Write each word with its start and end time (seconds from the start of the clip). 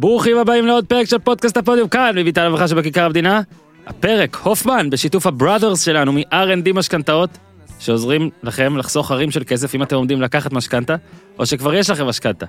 ברוכים 0.00 0.38
הבאים 0.38 0.66
לעוד 0.66 0.86
פרק 0.86 1.06
של 1.06 1.18
פודקאסט 1.18 1.56
הפודיום 1.56 1.88
כאן 1.88 2.12
מביטל 2.16 2.40
הרווחה 2.40 2.68
שבכיכר 2.68 3.04
המדינה. 3.04 3.40
הפרק 3.86 4.36
הופמן 4.36 4.90
בשיתוף 4.90 5.26
הבראדרס 5.26 5.84
שלנו 5.84 6.12
מ-R&D 6.12 6.72
משכנתאות 6.74 7.30
שעוזרים 7.78 8.30
לכם 8.42 8.76
לחסוך 8.76 9.10
הרים 9.10 9.30
של 9.30 9.42
כסף 9.46 9.74
אם 9.74 9.82
אתם 9.82 9.96
עומדים 9.96 10.22
לקחת 10.22 10.52
משכנתה 10.52 10.96
או 11.38 11.46
שכבר 11.46 11.74
יש 11.74 11.90
לכם 11.90 12.06
משכנתה. 12.06 12.46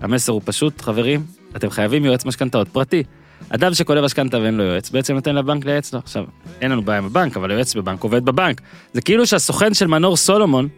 המסר 0.00 0.32
הוא 0.32 0.42
פשוט 0.44 0.80
חברים 0.80 1.26
אתם 1.56 1.70
חייבים 1.70 2.04
יועץ 2.04 2.24
משכנתאות 2.24 2.68
פרטי. 2.68 3.02
אדם 3.48 3.74
שקונה 3.74 4.02
משכנתה 4.02 4.38
ואין 4.38 4.56
לו 4.56 4.64
יועץ 4.64 4.90
בעצם 4.90 5.14
נותן 5.14 5.34
לבנק 5.34 5.64
לייעץ 5.64 5.92
לו. 5.92 5.98
עכשיו 5.98 6.24
אין 6.60 6.70
לנו 6.70 6.82
בעיה 6.82 6.98
עם 6.98 7.04
הבנק 7.04 7.36
אבל 7.36 7.50
היועץ 7.50 7.74
בבנק 7.74 8.02
עובד 8.02 8.24
בבנק. 8.24 8.60
זה 8.92 9.00
כאילו 9.00 9.26
שהסוכן 9.26 9.74
של 9.74 9.86
מנור 9.86 10.16
סולומון 10.16 10.68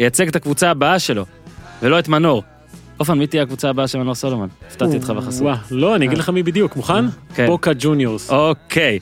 ייצג 0.00 0.28
את 0.28 0.36
הקבוצה 0.36 0.70
הבאה 0.70 0.98
שלו 0.98 1.24
ולא 1.82 1.98
את 1.98 2.08
מנור. 2.08 2.42
אופן, 3.00 3.18
מי 3.18 3.26
תהיה 3.26 3.42
הקבוצה 3.42 3.70
הבאה 3.70 3.88
של 3.88 3.98
מנור 3.98 4.14
סולומון? 4.14 4.48
הפתעתי 4.68 4.96
אותך 4.96 5.10
בחסות. 5.10 5.42
וואה, 5.42 5.56
לא, 5.70 5.96
אני 5.96 6.06
אגיד 6.06 6.18
לך 6.18 6.28
מי 6.28 6.42
בדיוק, 6.42 6.76
מוכן? 6.76 7.04
כן. 7.34 7.46
בוקה 7.46 7.70
ג'וניורס. 7.78 8.30
אוקיי. 8.30 8.98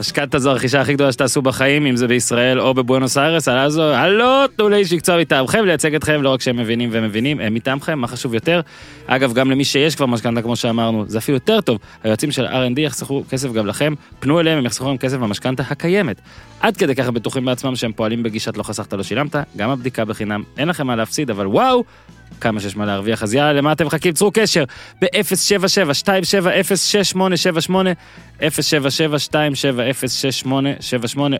משכנתה 0.00 0.38
זו 0.38 0.50
הרכישה 0.50 0.80
הכי 0.80 0.94
גדולה 0.94 1.12
שתעשו 1.12 1.42
בחיים, 1.42 1.86
אם 1.86 1.96
זה 1.96 2.06
בישראל 2.06 2.60
או 2.60 2.74
בבואנוס 2.74 3.18
איירס, 3.18 3.48
הלאה 3.48 3.70
זו, 3.70 3.82
הלו, 3.82 4.46
תנו 4.56 4.68
לאיש 4.68 4.92
מקצוע 4.92 5.20
מטעמכם, 5.20 5.64
לייצג 5.64 5.94
אתכם, 5.94 6.22
לא 6.22 6.28
רק 6.32 6.40
שהם 6.40 6.56
מבינים 6.56 6.88
ומבינים, 6.92 7.40
הם 7.40 7.54
מטעמכם, 7.54 7.98
מה 7.98 8.06
חשוב 8.06 8.34
יותר? 8.34 8.60
אגב, 9.06 9.32
גם 9.32 9.50
למי 9.50 9.64
שיש 9.64 9.96
כבר 9.96 10.06
משכנתה, 10.06 10.42
כמו 10.42 10.56
שאמרנו, 10.56 11.04
זה 11.08 11.18
אפילו 11.18 11.36
יותר 11.36 11.60
טוב. 11.60 11.78
היועצים 12.04 12.30
של 12.30 12.46
R&D 12.46 12.80
יחסכו 12.80 13.24
כסף 13.30 13.52
גם 13.52 13.66
לכם, 13.66 13.94
פנו 14.20 14.40
אליהם, 14.40 14.58
הם 14.58 14.66
יחסכו 14.66 14.84
לכם 14.84 14.96
כסף 14.96 15.16
במשכנתה 15.16 15.62
הקיימת. 15.70 16.20
עד 16.60 16.76
כדי 16.76 16.94
ככה 16.94 17.10
בטוחים 17.10 17.44
בעצמם 17.44 17.76
שהם 17.76 17.92
פועלים 17.92 18.22
בגישת 18.22 18.56
לא 18.56 18.62
חסכת 18.62 18.92
לא 18.92 19.02
שילמת, 19.02 19.36
גם 19.56 19.70
הבדיקה 19.70 20.04
בחינם, 20.04 20.42
אין 20.58 20.68
לכם 20.68 20.86
מה 20.86 20.96
להפסיד, 20.96 21.30
אבל 21.30 21.46
וואו, 21.46 21.84
כמה 22.38 22.60
שיש 22.60 22.76
מה 22.76 22.86
להרוויח, 22.86 23.22
אז 23.22 23.34
יאללה, 23.34 23.52
למה 23.52 23.72
אתם 23.72 23.86
מחכים? 23.86 24.12
צרו 24.12 24.30
קשר 24.34 24.64
ב-077-270-6878, 25.02 27.74
077-270-6878, 28.40 28.42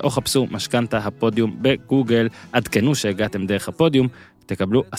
או 0.02 0.10
חפשו 0.10 0.46
משכנתה 0.50 0.98
הפודיום 0.98 1.56
בגוגל, 1.60 2.28
עדכנו 2.52 2.94
שהגעתם 2.94 3.46
דרך 3.46 3.68
הפודיום, 3.68 4.08
תקבלו 4.46 4.84
10% 4.94 4.96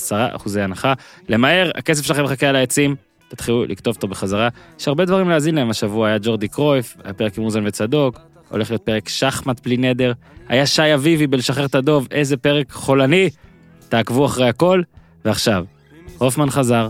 הנחה. 0.60 0.94
למהר, 1.30 1.72
הכסף 1.76 2.06
שלכם 2.06 2.24
מחכה 2.24 2.48
על 2.48 2.56
העצים, 2.56 2.96
תתחילו 3.28 3.66
לכתוב 3.66 3.96
אותו 3.96 4.08
בחזרה. 4.08 4.50
יש 4.80 4.88
הרבה 4.88 5.06
דברים 5.06 5.30
להאזין 5.30 5.56
להם 5.56 5.70
השבוע, 5.70 6.08
היה 6.08 6.18
ג'ורדי 6.22 6.48
קרויף, 6.48 6.98
היה 7.04 7.14
פרק 7.14 7.38
עם 7.38 7.44
אוזן 7.44 7.68
וצדוק, 7.68 8.20
הולך 8.50 8.72
להיות 8.72 8.82
פרק 8.82 9.10
שחמט 9.10 9.64
בלי 9.64 9.78
נדר, 9.78 10.12
היה 10.48 10.66
שי 10.66 10.94
אביבי 10.94 11.28
בלשחרר 11.28 11.66
את 11.66 11.76
הדוב, 11.76 12.08
איזה 12.12 12.38
פרק 12.38 12.72
חולני, 12.72 13.30
תעקבו 13.90 14.26
אחרי 14.26 14.50
הכל, 14.50 14.82
ועכשיו, 15.26 15.66
הופמן 16.20 16.50
חזר, 16.50 16.90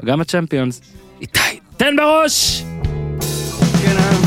וגם 0.00 0.20
הצ'מפיונס, 0.20 0.80
איתי, 1.20 1.40
תן 1.76 1.96
בראש! 1.96 2.62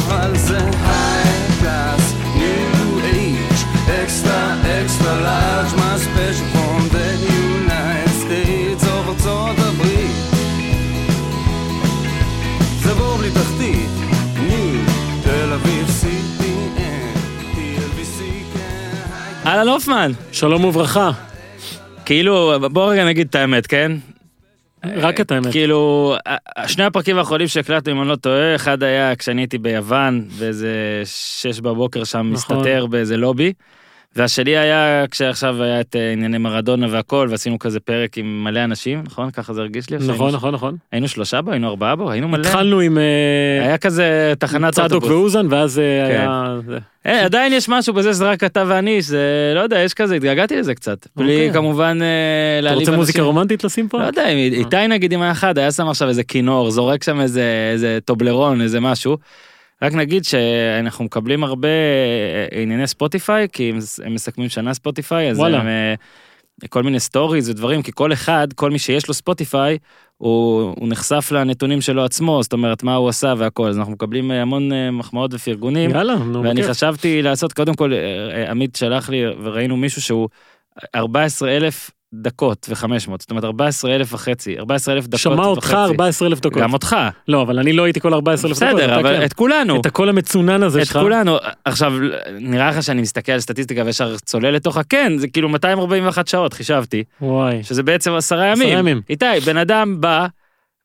אבל 0.08 0.38
זה 0.38 0.58
high 0.59 1.61
class, 1.61 2.03
new 2.36 3.00
age, 3.14 3.61
extra, 4.03 4.39
extra 4.80 5.14
large, 5.28 5.72
my 5.80 5.95
special 6.06 6.47
from 6.53 6.81
the 6.95 7.09
United 7.30 8.14
States 8.23 8.83
of 8.83 9.09
ארצות 9.09 9.56
הברית. 9.59 10.11
זה 12.84 12.94
בור 12.94 13.17
בלי 13.17 13.30
תחתית, 13.31 13.89
new, 14.36 14.91
תל 15.23 15.53
אביב, 15.53 15.88
CPN, 16.02 17.17
TLBC, 17.56 18.22
כן, 18.53 18.91
high 19.44 19.47
אהלן 19.47 19.67
הופמן! 19.67 20.11
שלום 20.31 20.66
וברכה, 20.66 21.11
כאילו, 22.06 22.53
בוא 22.72 22.91
רגע 22.91 23.06
נגיד 23.06 23.28
את 23.30 23.36
האמת, 23.36 23.67
כן? 23.67 23.91
רק 24.85 25.22
את 25.22 25.31
האמת. 25.31 25.52
כאילו, 25.52 26.16
שני 26.67 26.83
הפרקים 26.83 27.17
האחרונים 27.17 27.47
שהקלטנו, 27.47 27.94
אם 27.94 28.02
אני 28.02 28.09
לא 28.09 28.16
טועה, 28.16 28.55
אחד 28.55 28.83
היה 28.83 29.16
כשאני 29.16 29.41
הייתי 29.41 29.58
ביוון, 29.58 30.25
באיזה 30.39 31.02
שש 31.05 31.59
בבוקר 31.59 32.03
שם 32.03 32.30
נכון. 32.33 32.58
מסתתר 32.58 32.85
באיזה 32.85 33.17
לובי, 33.17 33.53
והשני 34.16 34.58
היה 34.58 35.06
כשעכשיו 35.12 35.64
היה 35.64 35.81
את 35.81 35.96
אה, 35.96 36.12
ענייני 36.12 36.38
מרדונה 36.38 36.88
והכל, 36.90 37.28
ועשינו 37.31 37.59
כזה 37.59 37.80
פרק 37.80 38.18
עם 38.18 38.44
מלא 38.44 38.64
אנשים, 38.64 39.03
נכון? 39.06 39.31
ככה 39.31 39.53
זה 39.53 39.62
הרגיש 39.62 39.90
לי. 39.90 39.97
נכון, 40.08 40.34
נכון, 40.34 40.53
נכון. 40.53 40.75
היינו 40.92 41.08
שלושה 41.08 41.42
בו, 41.42 41.52
היינו 41.52 41.70
ארבעה 41.70 41.96
בו, 41.96 42.12
היינו 42.12 42.28
מלא. 42.28 42.42
התחלנו 42.42 42.80
עם 42.80 42.98
אה, 42.98 43.66
היה 43.66 43.78
כזה 43.78 44.34
תחנת 44.40 44.74
צדוק. 44.74 45.03
ואוזן, 45.03 45.48
ואז 45.50 45.80
אה, 45.80 46.08
כן. 46.08 46.19
היה... 46.19 46.58
זה. 46.68 46.80
עדיין 47.25 47.53
יש 47.53 47.69
משהו 47.69 47.94
בזה 47.94 48.14
שזה 48.14 48.30
רק 48.30 48.44
אתה 48.44 48.64
ואני, 48.68 49.02
שזה, 49.02 49.52
לא 49.56 49.59
יודע, 49.59 49.80
יש 49.80 49.94
כזה, 49.94 50.16
התגעגעתי 50.16 50.58
לזה 50.58 50.75
קצת. 50.75 51.08
בלי 51.16 51.34
אוקיי. 51.36 51.53
כמובן 51.53 52.00
אתה 52.59 52.74
רוצה 52.74 52.92
מוזיקה. 52.92 53.22
רומנטית 53.22 53.64
לשים 53.64 53.88
פה? 53.88 54.00
לא 54.00 54.03
יודע, 54.03 54.28
איתי 54.28 54.88
נגיד 54.90 55.14
אם 55.14 55.22
היה 55.22 55.31
אחד, 55.31 55.58
היה 55.58 55.72
שם 55.72 55.88
עכשיו 55.88 56.09
איזה 56.09 56.24
כינור, 56.24 56.72
זורק 56.72 57.03
שם 57.03 57.22
איזה, 57.22 57.69
איזה 57.74 58.00
טובלרון, 58.06 58.62
איזה 58.62 58.80
משהו. 58.80 59.18
רק 59.81 59.94
נגיד 59.94 60.25
שאנחנו 60.25 61.06
מקבלים 61.06 61.44
הרבה 61.44 61.67
אה, 61.67 62.62
ענייני 62.62 62.88
ספוטיפיי, 62.88 63.47
כי 63.51 63.69
הם, 64.06 64.13
מסכמים 64.13 64.50
שנה 64.50 64.73
ספוטיפיי, 64.73 65.29
אז 65.29 65.40
וואלה. 65.40 65.59
הם, 65.59 65.67
אה, 65.67 65.94
כל 66.69 66.84
מיני 66.84 67.00
סטוריז 67.00 67.50
ודברים, 67.50 67.81
כי 67.81 67.91
כל 67.95 68.13
אחד, 68.13 68.53
כל 68.53 68.72
מי 68.72 68.79
שיש 68.79 69.07
לו 69.07 69.13
ספוטיפיי, 69.13 69.78
הוא, 70.18 70.62
הוא 70.79 70.89
נחשף 70.89 71.31
לנתונים 71.31 71.81
שלו 71.81 72.03
עצמו, 72.03 72.44
זאת 72.44 72.53
אומרת 72.53 72.84
מה 72.84 72.95
הוא 72.95 73.09
עשה 73.09 73.34
והכל, 73.38 73.69
אז 73.69 73.78
אנחנו 73.78 73.94
מקבלים 73.94 74.31
אה, 74.31 74.41
המון 74.41 74.91
מחמאות 74.91 75.34
ופרגונים. 75.34 75.89
יאללה, 75.89 76.16
נו, 76.16 76.44
ואני 76.44 76.62
בכיף. 76.62 76.72
חשבתי 76.72 77.22
לעשות, 77.22 77.53
קודם 77.53 77.75
כל, 77.75 77.94
עמית 78.50 78.75
שלח 78.75 79.09
לי 79.09 79.23
וראינו 79.44 79.78
מישהו 79.78 80.01
שהוא 80.01 80.29
14 80.95 81.50
אלף 81.57 81.91
דקות 82.14 82.68
ו-500, 82.70 83.12
זאת 83.20 83.31
אומרת 83.31 83.44
14 83.44 83.96
אלף 83.96 84.14
וחצי, 84.14 84.59
14 84.59 84.94
אלף 84.94 85.08
דקות 85.08 85.20
שמע 85.20 85.46
אותך 85.46 85.64
וחצי. 85.64 85.75
14 85.75 86.28
אלף 86.28 86.40
דקות. 86.40 86.62
גם 86.62 86.74
אותך, 86.74 86.96
לא, 87.28 87.42
אבל 87.42 87.59
אני 87.59 87.74
לא 87.74 87.84
הייתי 87.84 88.00
כל 88.00 88.14
14 88.14 88.50
אלף 88.50 88.58
דקות. 88.58 88.74
בסדר, 88.74 89.00
אבל 89.00 89.18
כן. 89.18 89.25
את 89.25 89.34
כולנו, 89.34 89.80
את 89.81 89.86
הקול 89.86 90.09
המצונן 90.09 90.64
הזה 90.64 90.81
את 90.81 90.86
שלך. 90.86 90.98
כולנו. 90.98 91.38
עכשיו, 91.66 91.94
נראה 92.31 92.69
לך 92.69 92.84
שאני 92.84 93.02
מסתכל 93.02 93.31
על 93.31 93.40
סטטיסטיקה 93.40 93.81
וישר 93.86 94.18
צולל 94.18 94.50
לתוכה, 94.50 94.84
כן, 94.84 95.18
זה 95.18 95.28
כאילו 95.28 95.50
241 95.50 96.28
שעות, 96.28 96.53
חישבתי, 96.53 97.03
וואי. 97.22 97.64
שזה 97.64 97.84
בעצם 97.84 98.14
עשרה 98.14 98.52
עשרה 98.52 98.66
ימים. 98.66 98.80
ימים. 98.80 99.02
איתי, 99.09 99.25
בן 99.46 99.58
אדם 99.58 100.02
בא 100.02 100.28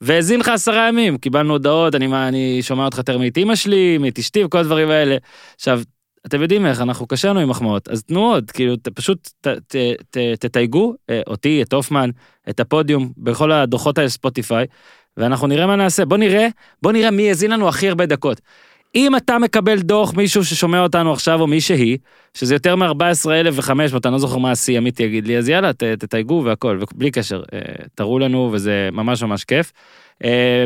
והאזין 0.01 0.41
לך 0.41 0.49
עשרה 0.49 0.89
ימים, 0.89 1.19
קיבלנו 1.19 1.53
הודעות, 1.53 1.95
אני, 1.95 2.07
אני 2.29 2.59
שומע 2.63 2.85
אותך 2.85 2.99
יותר 2.99 3.19
מאת 3.19 3.39
אמא 3.39 3.55
שלי, 3.55 3.99
מאת 3.99 4.19
אשתי 4.19 4.45
וכל 4.45 4.59
הדברים 4.59 4.91
האלה. 4.91 5.17
עכשיו, 5.55 5.81
אתם 6.27 6.43
יודעים 6.43 6.67
איך, 6.67 6.81
אנחנו 6.81 7.07
קשה 7.07 7.29
לנו 7.29 7.41
עם 7.41 7.49
מחמאות, 7.49 7.89
אז 7.89 8.03
תנו 8.03 8.21
עוד, 8.21 8.51
כאילו, 8.51 8.77
ת, 8.77 8.89
פשוט 8.89 9.29
ת, 9.41 9.49
ת, 9.49 9.77
ת, 10.11 10.19
תתייגו 10.41 10.95
אה, 11.11 11.21
אותי, 11.27 11.63
את 11.63 11.73
הופמן, 11.73 12.11
את 12.49 12.61
הפודיום, 12.61 13.13
בכל 13.19 13.53
הדוחות 13.53 13.99
האלה 13.99 14.09
ספוטיפיי, 14.09 14.67
ואנחנו 15.17 15.47
נראה 15.47 15.67
מה 15.67 15.77
נעשה. 15.77 16.05
בוא 16.05 16.17
נראה, 16.17 16.49
בוא 16.83 16.93
נראה 16.93 17.11
מי 17.11 17.29
האזין 17.29 17.51
לנו 17.51 17.69
הכי 17.69 17.89
הרבה 17.89 18.07
דקות. 18.07 18.41
אם 18.95 19.17
אתה 19.17 19.39
מקבל 19.39 19.81
דוח, 19.81 20.15
מישהו 20.15 20.45
ששומע 20.45 20.81
אותנו 20.81 21.13
עכשיו, 21.13 21.41
או 21.41 21.47
מישהי, 21.47 21.97
שזה 22.35 22.55
יותר 22.55 22.77
מ-14,500, 22.77 23.97
אני 24.05 24.13
לא 24.13 24.19
זוכר 24.19 24.39
מה 24.39 24.51
השיא, 24.51 24.77
עמית 24.77 25.01
יגיד 25.01 25.27
לי, 25.27 25.39
אז 25.39 25.49
יאללה, 25.49 25.73
ת, 25.73 25.83
תתייגו 25.83 26.43
והכל, 26.45 26.81
ובלי 26.95 27.11
קשר, 27.11 27.43
אה, 27.53 27.61
תראו 27.95 28.19
לנו, 28.19 28.51
וזה 28.53 28.89
ממש 28.93 29.23
ממש 29.23 29.45
כיף. 29.45 29.73
אה, 30.25 30.65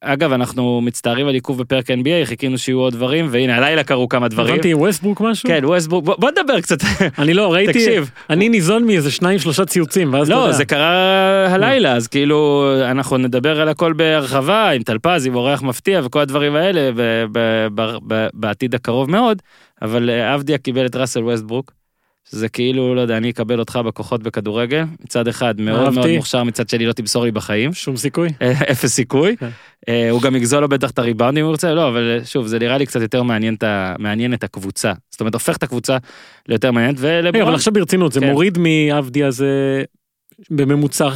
אגב, 0.00 0.32
אנחנו 0.32 0.80
מצטערים 0.80 1.26
על 1.26 1.34
עיכוב 1.34 1.58
בפרק 1.58 1.90
NBA, 1.90 2.24
חיכינו 2.24 2.58
שיהיו 2.58 2.78
עוד 2.78 2.92
דברים, 2.92 3.26
והנה, 3.30 3.56
הלילה 3.56 3.84
קרו 3.84 4.08
כמה 4.08 4.28
דברים. 4.28 4.54
הבנתי 4.54 4.74
ווסטברוק 4.74 5.20
משהו? 5.20 5.48
כן, 5.48 5.60
ווסטברוק, 5.64 6.04
בוא, 6.04 6.16
בוא 6.18 6.30
נדבר 6.30 6.60
קצת. 6.60 6.78
אני 7.18 7.34
לא, 7.34 7.52
ראיתי, 7.52 7.72
תקשיב. 7.72 8.10
אני 8.30 8.48
ניזון 8.48 8.86
מאיזה 8.86 9.10
שניים 9.10 9.38
שלושה 9.38 9.64
ציוצים, 9.64 10.14
ואז 10.14 10.26
אתה 10.26 10.36
לא, 10.36 10.40
יודע. 10.40 10.52
זה 10.52 10.64
קרה 10.64 11.46
הלילה, 11.54 11.92
אז 11.92 12.06
כאילו, 12.08 12.70
אנחנו 12.84 13.16
נדבר 13.16 13.60
על 13.60 13.68
הכל 13.68 13.92
בהרחבה, 13.92 14.70
עם 14.70 14.82
טל 14.82 15.00
פז, 15.00 15.26
עם 15.26 15.34
אורח 15.34 15.62
מפתיע 15.62 16.00
וכל 16.04 16.20
הדברים 16.20 16.54
האלה, 16.54 16.90
ב- 16.96 17.24
ב- 17.32 17.66
ב- 17.74 17.96
ב- 18.06 18.28
בעתיד 18.34 18.74
הקרוב 18.74 19.10
מאוד, 19.10 19.42
אבל 19.82 20.10
אה, 20.10 20.34
עבדיה 20.34 20.58
קיבל 20.58 20.86
את 20.86 20.96
ראסל 20.96 21.24
ווסטברוק, 21.24 21.72
שזה 22.30 22.48
כאילו, 22.48 22.94
לא 22.94 23.00
יודע, 23.00 23.16
אני 23.16 23.30
אקבל 23.30 23.58
אותך 23.58 23.80
בכוחות 23.86 24.22
בכדורגל, 24.22 24.84
מצד 25.04 25.28
אחד 25.28 25.60
מאוד 25.60 25.80
אהבתי. 25.80 25.94
מאוד 25.96 26.10
מוכשר, 26.10 26.44
מצד 26.44 26.68
שני 26.68 26.86
לא 26.86 26.92
תמסור 26.92 27.24
לי 27.24 27.30
בחיים, 27.30 27.72
שום 27.72 27.96
סיכוי. 27.96 28.28
אה, 28.42 28.52
אפס 28.72 28.94
סיכוי. 28.94 29.36
כן. 29.36 29.48
אה, 29.88 30.10
הוא 30.10 30.22
גם 30.22 30.36
יגזול 30.36 30.60
לו 30.60 30.68
בטח 30.68 30.90
את 30.90 30.98
הריבאונד 30.98 31.38
אם 31.38 31.44
הוא 31.44 31.50
רוצה, 31.50 31.74
לא, 31.74 31.88
אבל 31.88 32.18
אה, 32.18 32.24
שוב, 32.24 32.46
זה 32.46 32.58
נראה 32.58 32.78
לי 32.78 32.86
קצת 32.86 33.00
יותר 33.00 33.22
מעניין 33.22 33.56
מעניין 33.98 34.34
את 34.34 34.44
הקבוצה. 34.44 34.92
זאת 35.10 35.20
אומרת, 35.20 35.34
הופך 35.34 35.56
את 35.56 35.62
הקבוצה 35.62 35.96
ליותר 36.48 36.70
מעניינת, 36.70 36.96
ולברון, 36.98 37.46
אבל 37.46 37.54
עכשיו 37.54 37.72
ברצינות, 37.72 38.12
זה 38.12 38.20
כן. 38.20 38.30
מוריד 38.30 38.58
מעבדיה 38.58 39.30
זה 39.30 39.82
בממוצע 40.50 41.08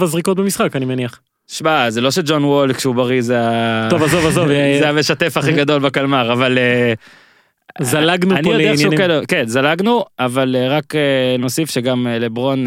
6-7 0.00 0.04
זריקות 0.04 0.36
במשחק, 0.36 0.76
אני 0.76 0.84
מניח. 0.84 1.20
שמע, 1.48 1.90
זה 1.90 2.00
לא 2.00 2.10
שג'ון 2.10 2.44
וול 2.44 2.72
כשהוא 2.72 2.94
בריא 2.94 3.22
זה 3.22 3.40
ה... 3.40 3.86
טוב, 3.90 4.02
עזוב, 4.02 4.26
עזוב, 4.26 4.50
אה, 4.50 4.76
זה 4.80 4.88
המשתף 4.88 5.36
הכי 5.36 5.52
גדול 5.52 5.78
בקלמר, 5.80 6.32
אבל... 6.32 6.58
זלגנו 7.80 8.34
פה 8.42 8.52
לעניינים. 8.52 8.98
כן, 9.28 9.46
זלגנו, 9.46 10.04
אבל 10.18 10.56
אה, 10.56 10.68
רק 10.68 10.94
אה, 10.94 11.36
נוסיף 11.38 11.70
שגם 11.70 12.06
אה, 12.06 12.18
לברון 12.18 12.66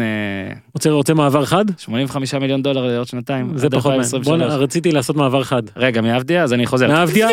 רוצה 0.74 0.90
רוצה 0.90 1.14
מעבר 1.14 1.44
חד? 1.44 1.64
85 1.78 2.34
מיליון 2.34 2.62
דולר 2.62 2.86
לעוד 2.86 3.06
שנתיים. 3.06 3.58
זה 3.58 3.70
פחות 3.70 3.84
מעניין. 3.84 4.00
2023. 4.00 4.52
בוא 4.52 4.64
רציתי 4.64 4.92
לעשות 4.92 5.16
מעבר 5.16 5.42
חד. 5.44 5.62
רגע, 5.76 6.00
מאבדיה? 6.00 6.42
אז 6.42 6.52
אני 6.52 6.66
חוזר. 6.66 6.88
מאבדיה? 6.88 7.28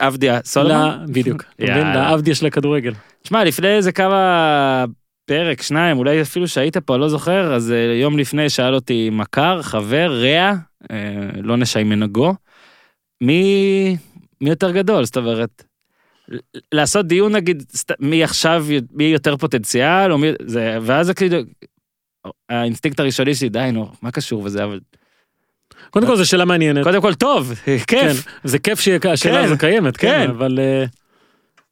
אבדיה, 0.00 0.40
סולומון? 0.44 0.90
בדיוק. 1.08 1.44
לאבדיה 1.58 2.34
של 2.34 2.46
הכדורגל. 2.46 2.92
שמע, 3.24 3.44
לפני 3.44 3.68
איזה 3.68 3.92
כמה 3.92 4.84
פרק, 5.26 5.62
שניים, 5.62 5.98
אולי 5.98 6.22
אפילו 6.22 6.48
שהיית 6.48 6.76
פה, 6.76 6.96
לא 6.96 7.08
זוכר, 7.08 7.54
אז 7.54 7.74
יום 8.00 8.18
לפני 8.18 8.50
שאל 8.50 8.74
אותי 8.74 9.10
מכר, 9.12 9.62
חבר, 9.62 10.22
רע, 10.22 10.52
לא 11.42 11.56
נשי 11.56 11.82
מנהגו, 11.82 12.34
מי 13.22 13.96
מי 14.40 14.50
יותר 14.50 14.70
גדול, 14.70 15.04
זאת 15.04 15.16
אומרת, 15.16 15.64
לעשות 16.72 17.06
דיון 17.06 17.36
נגיד, 17.36 17.62
מי 18.00 18.24
עכשיו, 18.24 18.66
מי 18.92 19.04
יותר 19.04 19.36
פוטנציאל, 19.36 20.12
או 20.12 20.18
מי, 20.18 20.32
זה, 20.46 20.78
ואז 20.82 21.06
זה 21.06 21.14
כאילו, 21.14 21.38
האינסטינקט 22.48 23.00
הראשוני 23.00 23.34
שלי, 23.34 23.48
די 23.48 23.70
נו, 23.72 23.88
מה 24.02 24.10
קשור 24.10 24.42
וזה, 24.44 24.64
אבל 24.64 24.80
קודם 25.90 26.06
כל 26.06 26.16
זו 26.16 26.28
שאלה 26.28 26.44
מעניינת. 26.44 26.84
קודם 26.84 27.02
כל 27.02 27.14
טוב, 27.14 27.52
כן, 27.64 27.76
כיף. 27.86 28.26
זה 28.44 28.58
כיף 28.58 28.80
שהשאלה 28.80 29.38
כן, 29.38 29.44
הזו 29.44 29.58
קיימת, 29.58 29.96
כן, 29.96 30.24
כן. 30.24 30.30
אבל 30.30 30.58
אה, 30.58 30.84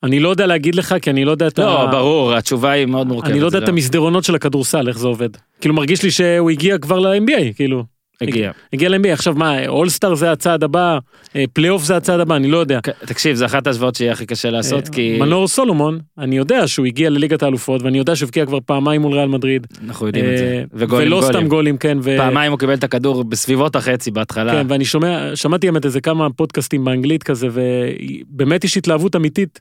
אני 0.02 0.20
לא 0.20 0.28
יודע 0.28 0.46
להגיד 0.46 0.74
לך, 0.74 0.94
כי 1.02 1.10
אני 1.10 1.24
לא 1.24 1.30
יודע 1.30 1.46
את 1.46 1.58
לא, 1.58 1.82
ה... 1.82 1.86
ברור, 1.86 2.34
התשובה 2.34 2.70
היא 2.70 2.86
מאוד 2.86 3.06
מורכבת. 3.06 3.30
אני 3.30 3.40
לא 3.40 3.46
יודע 3.46 3.58
את 3.58 3.68
המסדרונות 3.68 4.24
של 4.24 4.34
הכדורסל, 4.34 4.88
איך 4.88 4.98
זה 4.98 5.06
עובד. 5.06 5.28
כאילו 5.60 5.74
מרגיש 5.74 6.02
לי 6.02 6.10
שהוא 6.10 6.50
הגיע 6.50 6.78
כבר 6.78 6.98
ל-NBA, 6.98 7.54
כאילו. 7.56 7.84
הגיע. 8.20 8.50
הגיע 8.72 8.88
ל-NBA, 8.88 9.08
עכשיו 9.08 9.34
מה, 9.34 9.68
אולסטאר 9.68 10.14
זה 10.14 10.32
הצעד 10.32 10.64
הבא, 10.64 10.98
אה, 11.36 11.44
פלייאוף 11.52 11.84
זה 11.84 11.96
הצעד 11.96 12.20
הבא, 12.20 12.36
אני 12.36 12.48
לא 12.48 12.58
יודע. 12.58 12.80
תקשיב, 13.06 13.36
זה 13.36 13.46
אחת 13.46 13.66
ההשוואות 13.66 13.94
שיהיה 13.94 14.12
הכי 14.12 14.26
קשה 14.26 14.50
לעשות, 14.50 14.86
אה, 14.86 14.92
כי 14.92 15.18
מנור 15.20 15.48
סולומון, 15.48 15.98
אני 16.18 16.36
יודע 16.36 16.66
שהוא 16.68 16.86
הגיע 16.86 17.10
לליגת 17.10 17.42
האלופות, 17.42 17.82
ואני 17.82 17.98
יודע 17.98 18.16
שהוא 18.16 18.26
הבקיע 18.26 18.46
כבר 18.46 18.58
פעמיים 18.66 19.02
מול 19.02 19.12
ריאל 19.14 19.28
מדריד. 19.28 19.66
אנחנו 19.86 20.06
יודעים 20.06 20.24
את 20.24 20.38
זה. 20.38 20.44
אה, 20.44 20.62
וגולים, 20.72 21.08
ולא 21.08 21.22
סתם 21.22 21.48
גולים. 21.48 21.76
כן. 21.78 21.98
ו- 22.02 22.16
פעמיים 22.16 22.52
הוא 22.52 22.58
קיבל 22.58 22.74
את 22.74 22.84
הכדור 22.84 23.24
בסביבות 23.24 23.76
החצי 23.76 24.10
בהתחלה. 24.10 24.52
כן, 24.52 24.66
ואני 24.68 24.84
שומע, 24.84 25.36
שמעתי 25.36 25.70
באמת 25.70 25.84
איזה 25.84 26.00
כמה 26.00 26.30
פודקאסטים 26.30 26.84
באנגלית 26.84 27.22
כזה, 27.22 27.48
ובאמת 27.52 28.64
יש 28.64 28.76
התלהבות 28.76 29.16
אמיתית 29.16 29.60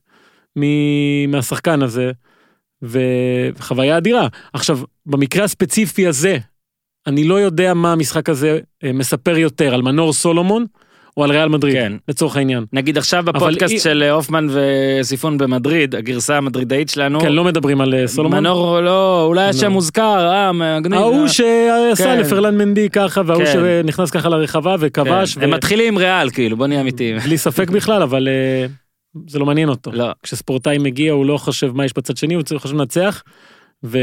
מהשחקן 1.27 1.81
הזה, 1.81 2.11
וחוויה 2.81 3.97
אדירה. 3.97 4.27
עכשיו, 4.53 4.79
במקרה 5.05 5.43
הספציפי 5.43 6.07
הזה, 6.07 6.37
אני 7.07 7.23
לא 7.23 7.35
יודע 7.39 7.73
מה 7.73 7.91
המשחק 7.91 8.29
הזה 8.29 8.59
אה, 8.83 8.91
מספר 8.93 9.37
יותר, 9.37 9.73
על 9.73 9.81
מנור 9.81 10.13
סולומון 10.13 10.65
או 11.17 11.23
על 11.23 11.31
ריאל 11.31 11.49
מדריד, 11.49 11.75
כן. 11.75 11.93
לצורך 12.07 12.37
העניין. 12.37 12.65
נגיד 12.73 12.97
עכשיו 12.97 13.23
בפודקאסט 13.23 13.71
היא- 13.71 13.79
של 13.79 14.03
אה, 14.03 14.11
הופמן 14.11 14.47
וסיפון 14.49 15.37
במדריד, 15.37 15.95
הגרסה 15.95 16.37
המדרידאית 16.37 16.89
שלנו, 16.89 17.19
כן, 17.19 17.31
לא 17.31 17.43
מדברים 17.43 17.81
על 17.81 17.93
אה, 17.93 18.07
סולומון. 18.07 18.39
מנור 18.39 18.79
לא, 18.81 19.23
אולי 19.25 19.43
השם 19.43 19.63
לא. 19.67 19.69
מוזכר, 19.69 20.27
אה, 20.31 20.51
מגניב. 20.51 20.99
ההוא. 20.99 21.27
שעשה 21.27 22.03
כן. 22.03 22.19
לפרלן 22.19 22.57
מנדי 22.57 22.89
ככה, 22.89 23.21
וההוא 23.25 23.43
כן. 23.45 23.51
שנכנס 23.53 24.11
ככה 24.11 24.29
לרחבה 24.29 24.75
וכבש, 24.79 25.35
כן, 25.35 25.41
הם 25.43 25.51
מתחילים 25.51 25.87
עם 25.87 25.97
ריאל, 25.97 26.29
כאילו, 26.29 26.57
בוא 26.57 26.67
נהיה 26.67 26.81
אמיתיים. 26.81 27.17
בלי 27.19 27.37
ספק 27.37 27.69
בכלל, 27.69 28.01
אבל 28.01 28.27
זה 29.27 29.39
לא 29.39 29.45
מעניין 29.45 29.69
אותו. 29.69 29.91
לא. 29.93 30.11
כשספורטאי 30.23 30.77
מגיע 30.77 31.11
הוא 31.11 31.25
לא 31.25 31.37
חושב 31.37 31.71
מה 31.75 31.85
יש 31.85 31.91
בצד 31.97 32.17
שני, 32.17 32.33
הוא 32.33 32.43
צריך 32.43 32.61
חושב 32.61 32.75
לנצח. 32.75 33.23
ו... 33.85 33.99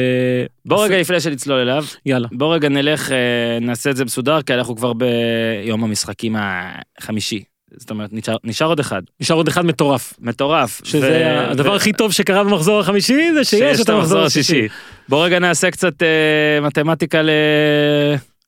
בוא 0.64 0.84
רגע 0.84 1.00
לפני 1.00 1.20
שנצלול 1.20 1.58
אליו, 1.58 1.84
יאללה. 2.06 2.28
בוא 2.32 2.54
רגע 2.54 2.68
נלך, 2.68 3.12
אה, 3.12 3.58
נעשה 3.60 3.90
את 3.90 3.96
זה 3.96 4.04
מסודר, 4.04 4.42
כי 4.42 4.54
אנחנו 4.54 4.76
כבר 4.76 4.92
ביום 4.92 5.84
המשחקים 5.84 6.36
החמישי. 6.38 7.42
זאת 7.76 7.90
אומרת, 7.90 8.10
נשאר, 8.12 8.36
נשאר 8.44 8.66
עוד 8.66 8.80
אחד. 8.80 9.02
נשאר 9.20 9.36
עוד 9.36 9.48
אחד 9.48 9.64
מטורף. 9.64 10.14
מטורף. 10.20 10.80
שזה 10.84 11.22
ו- 11.24 11.50
הדבר 11.50 11.70
ו- 11.70 11.76
הכי 11.76 11.92
טוב 11.92 12.12
שקרה 12.12 12.44
במחזור 12.44 12.80
החמישי, 12.80 13.32
זה 13.34 13.44
שיש 13.44 13.80
את 13.80 13.88
המחזור 13.88 14.22
השישי. 14.22 14.68
בוא 15.08 15.24
רגע 15.24 15.38
נעשה 15.38 15.70
קצת 15.70 16.02
אה, 16.02 16.60
מתמטיקה 16.60 17.22
ל... 17.22 17.30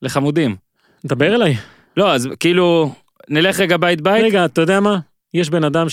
לחמודים. 0.02 0.56
דבר 1.04 1.34
אליי. 1.34 1.56
לא, 1.96 2.14
אז 2.14 2.28
כאילו, 2.40 2.94
נלך 3.28 3.60
רגע 3.60 3.76
בית 3.76 4.00
בית. 4.00 4.24
רגע, 4.24 4.44
אתה 4.44 4.60
יודע 4.60 4.80
מה? 4.80 4.98
יש 5.34 5.50
בן 5.50 5.64
אדם 5.64 5.86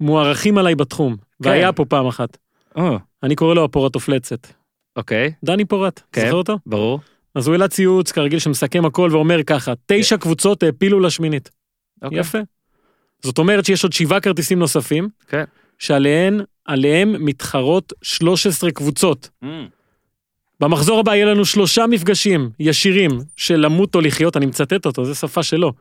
שמוערכים 0.00 0.58
עליי 0.58 0.74
בתחום, 0.74 1.16
כן. 1.42 1.48
והיה 1.48 1.72
פה 1.72 1.84
פעם 1.84 2.06
אחת. 2.06 2.36
או, 2.78 2.98
אני 3.22 3.36
קורא 3.36 3.54
לו 3.54 3.64
הפורט 3.64 3.96
מפלצת. 3.96 4.46
אוקיי, 4.96 5.32
דני 5.44 5.64
פורט, 5.64 6.00
כן. 6.12 6.20
זוכר 6.20 6.34
אותו? 6.34 6.58
ברור. 6.66 7.00
אז 7.34 7.46
הוא 7.46 7.54
העלה 7.54 7.68
ציוץ 7.68 8.12
כרגיל 8.12 8.38
שמסכם 8.38 8.84
הכל 8.84 9.08
ואומר 9.12 9.42
ככה, 9.42 9.72
תשע 9.86 10.16
קבוצות 10.16 10.62
העפילו 10.62 11.00
לשמינית. 11.00 11.50
אוקיי. 12.02 12.18
יפה. 12.18 12.38
זאת 13.22 13.38
אומרת 13.38 13.64
שיש 13.64 13.84
עוד 13.84 13.92
שבעה 13.92 14.20
כרטיסים 14.20 14.58
נוספים, 14.58 15.08
כן. 15.28 15.44
שעליהן, 15.78 16.40
עליהם 16.64 17.24
מתחרות 17.24 17.92
13 18.02 18.70
קבוצות. 18.70 19.28
Mm, 19.44 19.46
במחזור 20.60 21.00
הבא 21.00 21.14
יהיה 21.14 21.26
לנו 21.26 21.44
שלושה 21.44 21.86
מפגשים 21.86 22.50
ישירים 22.60 23.10
של 23.36 23.56
למות 23.56 23.94
או 23.94 24.00
לחיות, 24.00 24.36
אני 24.36 24.46
מצטט 24.46 24.86
אותו, 24.86 25.04
זו 25.04 25.14
שפה 25.14 25.42
שלו. 25.42 25.72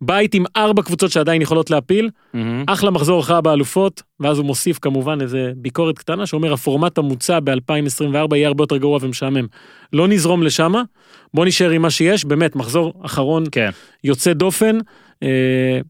בית 0.00 0.34
עם 0.34 0.44
ארבע 0.56 0.82
קבוצות 0.82 1.10
שעדיין 1.10 1.42
יכולות 1.42 1.70
להפיל, 1.70 2.10
מהמם. 2.34 2.64
אחלה 2.66 2.90
מחזור 2.90 3.20
הכרעה 3.20 3.40
באלופות, 3.40 4.02
ואז 4.20 4.38
הוא 4.38 4.46
מוסיף 4.46 4.78
כמובן 4.78 5.20
איזה 5.20 5.52
ביקורת 5.56 5.98
קטנה 5.98 6.26
שאומר 6.26 6.52
הפורמט 6.52 6.98
המוצע 6.98 7.40
ב-2024 7.40 8.36
יהיה 8.36 8.48
הרבה 8.48 8.62
יותר 8.62 8.76
גרוע 8.76 8.98
ומשעמם. 9.02 9.46
לא 9.92 10.08
נזרום 10.08 10.42
לשם, 10.42 10.72
בוא 11.34 11.46
נשאר 11.46 11.70
עם 11.70 11.82
מה 11.82 11.90
שיש, 11.90 12.24
באמת 12.24 12.56
מחזור 12.56 12.94
אחרון 13.04 13.44
כן. 13.52 13.70
יוצא 14.04 14.32
דופן, 14.32 14.78
אה, 15.22 15.80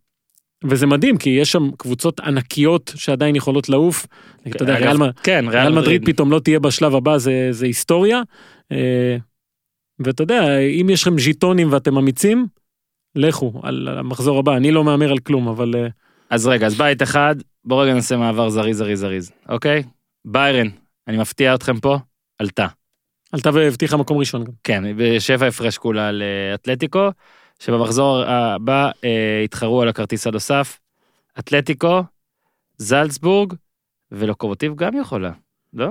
וזה 0.65 0.87
מדהים 0.87 1.19
כי 1.19 1.31
יש 1.31 1.53
שם 1.53 1.71
קבוצות 1.77 2.21
ענקיות 2.21 2.93
שעדיין 2.97 3.37
יכולות 3.37 3.69
לעוף. 3.69 4.07
אתה 4.49 4.63
יודע, 4.63 4.79
אגב, 4.79 5.03
ריאל 5.03 5.13
כן, 5.23 5.45
ריאל 5.49 5.73
מדריד 5.73 6.07
פתאום 6.07 6.33
לא 6.33 6.39
תהיה 6.39 6.61
בשלב 6.61 6.95
הבא 6.95 7.19
זה, 7.19 7.49
זה 7.51 7.67
היסטוריה. 7.67 8.23
אה, 8.73 9.17
ואתה 10.01 10.23
יודע, 10.23 10.59
אם 10.59 10.91
יש 10.91 11.03
לכם 11.03 11.19
ז'יטונים 11.19 11.73
ואתם 11.73 11.99
אמיצים, 11.99 12.47
לכו 13.15 13.61
על 13.63 13.89
המחזור 13.89 14.39
הבא, 14.39 14.57
אני 14.57 14.71
לא 14.71 14.85
מהמר 14.85 15.11
על 15.11 15.19
כלום, 15.19 15.49
אבל 15.49 15.75
אה, 15.77 15.89
אז 16.31 16.47
רגע, 16.47 16.67
אז 16.67 16.79
בית 16.79 17.03
אחד, 17.03 17.37
בוא 17.65 17.83
רגע 17.83 17.95
נעשה 17.95 18.17
מעבר 18.17 18.49
זריז 18.49 18.79
זריז 18.79 19.01
זריז, 19.01 19.33
אוקיי? 19.49 19.83
ביירן, 20.25 20.69
אני 21.09 21.17
מפתיע 21.17 21.55
אתכם 21.55 21.81
פה, 21.81 21.99
עלתה. 22.39 22.67
עלתה 23.33 23.51
והבטיחה 23.55 23.97
מקום 23.97 24.19
ראשון 24.19 24.45
גם. 24.45 24.53
כן, 24.65 24.85
בשבע 24.97 25.47
הפרש 25.47 25.79
כולה 25.79 26.11
לאתלטיקו, 26.13 27.09
שבמחזור 27.59 28.23
הבא 28.25 28.91
אה, 29.05 29.43
יתחרו 29.45 29.83
על 29.83 29.89
הכרטיס 29.89 30.27
הנוסף. 30.27 30.79
אתלטיקו, 31.39 32.03
זלצבורג 32.79 33.55
ולוקומוטיב 34.11 34.75
גם 34.75 34.97
יכולה, 35.01 35.33
לא? 35.73 35.91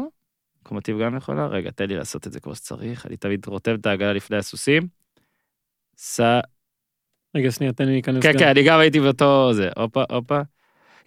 לוקומוטיב 0.58 1.00
גם 1.02 1.18
יכולה? 1.18 1.48
רגע, 1.48 1.72
תן 1.72 1.88
לי 1.88 1.96
לעשות 1.96 2.28
את 2.28 2.32
זה 2.32 2.40
כמו 2.40 2.56
שצריך, 2.56 3.06
אני 3.06 3.18
תמיד 3.18 3.48
רוטב 3.48 3.78
את 3.80 3.86
העגלה 3.86 4.14
לפני 4.14 4.38
הסוסים. 4.38 4.88
ס... 5.98 6.20
רגע, 7.36 7.52
שנייה, 7.52 7.72
תן 7.74 7.86
לי 7.86 7.92
להיכנס. 7.92 8.24
כן. 8.24 8.34
כן, 8.40 8.48
אני 8.48 8.64
גם 8.64 8.80
הייתי 8.80 9.00
באותו 9.00 9.50
זה, 9.54 9.70
הופה, 9.78 10.04
הופה. 10.12 10.40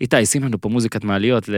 איתי, 0.00 0.26
שים 0.26 0.44
לנו 0.44 0.60
פה 0.60 0.68
מוזיקת 0.68 1.04
מעליות 1.04 1.48
ל... 1.48 1.54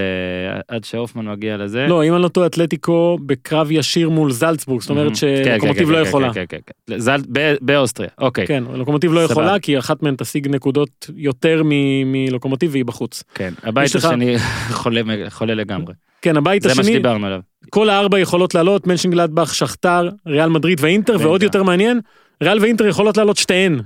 עד 0.69 0.85
שהופמן 0.85 1.27
מגיע 1.29 1.57
לזה. 1.57 1.87
לא, 1.89 2.05
אם 2.05 2.15
אני 2.15 2.23
לא 2.23 2.29
טועה, 2.29 2.47
אתלטיקו 2.47 3.19
בקרב 3.27 3.71
ישיר 3.71 4.11
מול 4.11 4.31
זלצבורג, 4.33 4.81
זאת 4.81 4.91
אומרת 4.91 5.05
מהמם. 5.05 5.15
כן, 5.45 5.59
כן, 5.61 5.75
כן, 5.75 5.85
לא 5.89 5.99
יכולה. 5.99 6.33
כן, 6.35 6.45
כן, 6.49 6.59
כן. 6.67 6.95
באוסטריה, 7.61 8.09
אוקיי. 8.19 8.47
כן, 8.47 8.65
לוקומוטיב 8.75 9.13
לא. 9.13 9.21
יכולה, 9.21 9.59
כי 9.59 9.79
אחת 9.79 10.03
מהן 10.03 10.15
תשיג 10.19 10.49
נקודות 10.49 11.11
יותר 11.17 11.63
מ- 11.65 12.13
מלוקומוטיב 12.13 12.71
והיא 12.73 12.85
בחוץ. 12.85 13.23
כן, 13.35 13.53
הבית 13.63 13.95
השני 13.95 14.37
חולה, 15.31 15.55
לגמרי. 15.55 15.95
כן, 16.23 16.37
הבית 16.37 16.63
זה 16.63 16.69
מה 16.69 16.73
השני, 16.73 16.85
שדיברנו 16.85 17.27
עליו. 17.27 17.41
כל 17.71 17.91
הארבע 17.91 18.19
יכולות 18.19 18.55
לעלות, 18.55 18.87
מנשנגלדבך, 18.87 19.55
שחטאר, 19.55 20.09
ריאל 20.27 20.49
מדריד 20.49 20.79
ואינטר, 20.81 21.17
ועוד. 21.21 21.43
יותר 21.43 21.63
מעניין, 21.63 22.01
ריאל 22.43 22.59
ואינטר 22.61 22.87
יכולות 22.87 23.17
לעלות 23.17 23.37
שתיהן. 23.37 23.81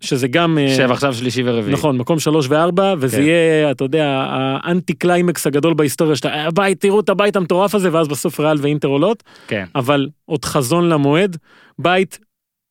שזה 0.00 0.28
גם... 0.28 0.58
אה, 0.58 0.76
שבע 0.76 0.92
עכשיו 0.92 1.14
שלישי 1.14 1.42
ורביעי. 1.44 1.72
נכון, 1.72 1.98
מקום 1.98 2.18
שלוש 2.18 2.46
וארבע, 2.48 2.94
וזה 2.98 3.16
כן. 3.16 3.22
יהיה, 3.22 3.70
אתה 3.70 3.84
יודע, 3.84 4.26
האנטי 4.30 4.94
קליימקס 4.94 5.46
הגדול 5.46 5.74
בהיסטוריה, 5.74 6.16
שאתה, 6.16 6.34
הבית, 6.34 6.80
תראו 6.80 7.00
את 7.00 7.08
הבית 7.08 7.36
המטורף 7.36 7.74
הזה, 7.74 7.92
ואז 7.92 8.08
בסוף 8.08 8.40
ריאל 8.40 8.56
ואינטר 8.60 8.88
עולות, 8.88 9.22
כן. 9.46 9.64
אבל 9.74 10.08
עוד 10.24 10.44
חזון 10.44 10.88
למועד, 10.88 11.36
בית 11.78 12.18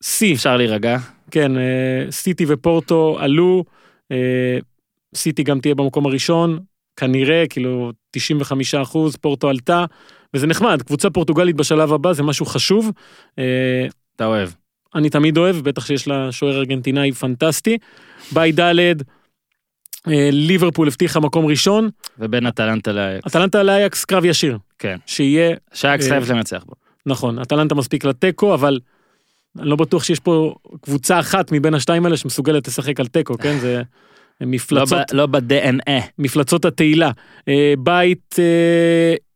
שיא, 0.04 0.34
אפשר 0.34 0.58
להירגע. 0.58 0.98
כן, 1.32 1.58
אה, 1.58 2.12
סיטי 2.12 2.46
ופורטו 2.48 3.18
עלו, 3.20 3.64
אה, 4.12 4.58
סיטי 5.16 5.44
גם 5.44 5.60
תהיה 5.60 5.76
במקום 5.76 6.06
הראשון, 6.06 6.60
כנראה, 6.96 7.44
כאילו 7.50 7.92
95 8.12 8.76
אחוז, 8.76 9.16
פורטו 9.16 9.50
עלתה, 9.50 9.86
וזה 10.34 10.48
נחמד, 10.48 10.82
קבוצה 10.82 11.10
פורטוגלית 11.10 11.56
בשלב 11.56 11.94
הבא 11.94 12.14
זה 12.14 12.24
משהו 12.24 12.46
חשוב. 12.46 12.92
אתה 14.16 14.26
אוהב. 14.26 14.50
אני 14.96 15.10
תמיד 15.10 15.38
אוהב, 15.38 15.56
בטח 15.56 15.86
שיש 15.86 16.08
לה 16.08 16.32
שוער 16.32 16.58
ארגנטינאי 16.58 17.12
פנטסטי. 17.12 17.78
בית 18.32 18.60
ד', 18.60 18.80
אה, 20.08 20.30
ליברפול 20.32 20.88
הבטיחה 20.88 21.20
מקום 21.20 21.46
ראשון, 21.46 21.90
ובין 22.20 22.48
אטלנטה 22.48 22.92
לאקס. 22.92 23.28
אטלנטה 23.28 23.64
לאייקס 23.64 24.06
קרב 24.06 24.26
ישיר. 24.26 24.58
כן. 24.80 24.98
שיהיה, 25.06 25.56
שאקס 25.74 26.04
אה, 26.06 26.10
חייב 26.10 26.32
לנצח 26.32 26.64
בו. 26.64 26.74
נכון, 27.06 27.40
אטלנטה 27.40 27.76
מספיק 27.76 28.06
לתיקו, 28.06 28.54
אבל 28.54 28.80
אני 29.60 29.70
לא 29.70 29.76
בטוח 29.76 30.04
שיש 30.04 30.20
פה 30.20 30.56
קבוצה 30.82 31.20
אחת 31.20 31.52
מבין 31.52 31.74
השתיים 31.74 32.06
האלה 32.06 32.18
שמסוגלת 32.18 32.68
לשחק 32.68 33.00
על 33.00 33.08
תיקו, 33.08 33.38
כן? 33.38 33.58
זה 33.58 33.82
לא 34.42 34.48
מפלצות, 34.48 35.00
ב- 35.12 35.16
לא 35.16 35.26
ב-DNA. 35.26 35.92
מפלצות 36.20 36.66
התהילה. 36.66 37.12
אה, 37.48 37.74
בית 37.80 38.36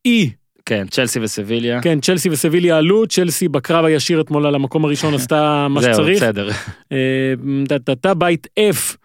אי, 0.06 0.32
כן, 0.66 0.88
צ'לסי 0.88 1.20
וסביליה. 1.20 1.82
כן, 1.82 2.02
צ'לסי 2.02 2.30
וסביליה 2.30 2.78
עלו, 2.78 3.08
צ'לסי 3.08 3.48
בקרב 3.48 3.86
הישיר 3.86 4.22
אתמול 4.22 4.46
על 4.46 4.56
המקום 4.56 4.86
הראשון 4.86 5.14
עשתה 5.20 5.68
מה 5.70 5.82
זהו, 5.82 5.94
שצריך. 5.94 6.18
בסדר. 6.18 6.50
אה, 6.92 7.34
טה-טה-טה, 7.70 8.14
בית 8.14 8.48
F, 8.60 8.96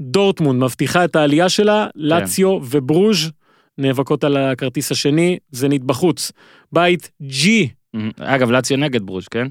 דורטמונד 0.00 0.62
מבטיחה 0.64 1.04
את 1.04 1.16
העלייה 1.16 1.48
שלה, 1.48 1.86
לאציו 1.94 2.48
וברוז' 2.48 3.30
נאבקות 3.78 4.24
על 4.24 4.36
הכרטיס 4.36 4.92
השני, 4.92 5.38
זנית 5.50 5.84
בחוץ. 5.84 6.32
בית 6.72 7.10
G, 7.22 7.46
אגב, 8.20 8.50
לאציו 8.50 8.76
נגד 8.76 9.02
ברוז', 9.02 9.28
כן? 9.28 9.46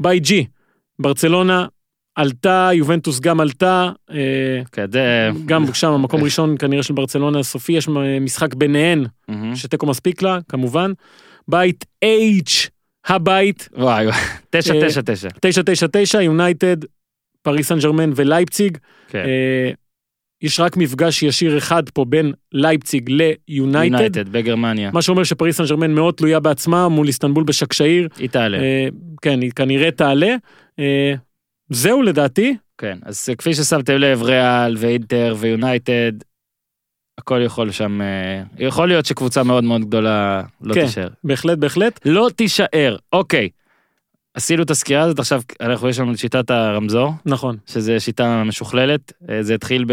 בית 0.00 0.22
G, 0.26 0.30
ברצלונה 0.98 1.66
עלתה, 2.14 2.70
יובנטוס 2.72 3.20
גם 3.20 3.40
עלתה, 3.40 3.90
אה, 4.10 4.16
כן, 4.72 4.86
זה... 4.92 5.30
גם 5.46 5.74
שם 5.74 6.02
מקום 6.02 6.24
ראשון 6.24 6.56
כנראה 6.58 6.82
של 6.82 6.94
ברצלונה 6.94 7.38
הסופי, 7.38 7.72
יש 7.72 7.88
משחק 8.20 8.54
ביניהן. 8.54 9.04
שתיקו 9.54 9.86
מספיק 9.86 10.22
לה, 10.22 10.38
כמובן. 10.48 10.92
בית 11.48 11.84
H, 12.04 12.68
הבית, 13.06 13.68
וואי, 13.76 14.06
וואי, 14.06 14.18
תשע, 14.50 14.74
אה, 14.74 14.88
תשע, 14.88 15.00
תשע. 15.04 15.28
999, 15.40 16.20
יונייטד, 16.20 16.76
פריס 17.42 17.68
סן 17.68 17.78
ג'רמן 17.78 18.10
ולייפציג. 18.16 18.78
כן. 19.08 19.18
אה, 19.18 19.70
יש 20.42 20.60
רק 20.60 20.76
מפגש 20.76 21.22
ישיר 21.22 21.58
אחד 21.58 21.88
פה 21.88 22.04
בין 22.04 22.32
לייפציג 22.52 23.10
ליונייטד, 23.10 23.94
יונייטד 23.94 24.28
בגרמניה. 24.28 24.90
מה 24.92 25.02
שאומר 25.02 25.24
שפריס 25.24 25.56
סן 25.56 25.64
ג'רמן 25.64 25.90
מאוד 25.90 26.14
תלויה 26.14 26.40
בעצמה 26.40 26.88
מול 26.88 27.06
איסטנבול 27.06 27.44
בשקשאיר. 27.44 28.08
היא 28.18 28.28
תעלה. 28.28 28.58
אה, 28.58 28.88
כן, 29.22 29.40
היא 29.40 29.50
כנראה 29.56 29.90
תעלה. 29.90 30.36
אה, 30.78 31.14
זהו 31.74 32.02
לדעתי, 32.02 32.56
כן, 32.78 32.98
אז 33.02 33.28
כפי 33.38 33.54
ששמתם 33.54 33.94
לב, 33.94 34.22
ריאל 34.22 34.76
ואינטר 34.78 35.34
ויונייטד, 35.38 36.12
הכל 37.18 37.40
יכול 37.44 37.70
שם, 37.70 38.00
אה, 38.02 38.42
יכול 38.58 38.88
להיות 38.88 39.06
שקבוצה 39.06 39.42
מאוד 39.42 39.64
מאוד 39.64 39.84
גדולה 39.84 40.42
לא 40.60 40.74
כן. 40.74 40.86
תישאר. 40.86 41.08
בהחלט, 41.24 41.58
בהחלט. 41.58 42.00
לא 42.04 42.28
תישאר, 42.36 42.96
אוקיי. 43.12 43.48
עשינו 44.34 44.62
את 44.62 44.70
הסקירה 44.70 45.02
הזאת, 45.02 45.18
עכשיו 45.18 45.42
אנחנו 45.60 45.88
יש 45.88 45.98
לנו 45.98 46.12
את 46.12 46.18
שיטת 46.18 46.50
הרמזור, 46.50 47.12
נכון. 47.26 47.56
שזה 47.66 48.00
שיטה 48.00 48.42
משוכללת, 48.44 49.12
אה, 49.30 49.42
זה 49.42 49.54
התחיל 49.54 49.84
ב... 49.84 49.92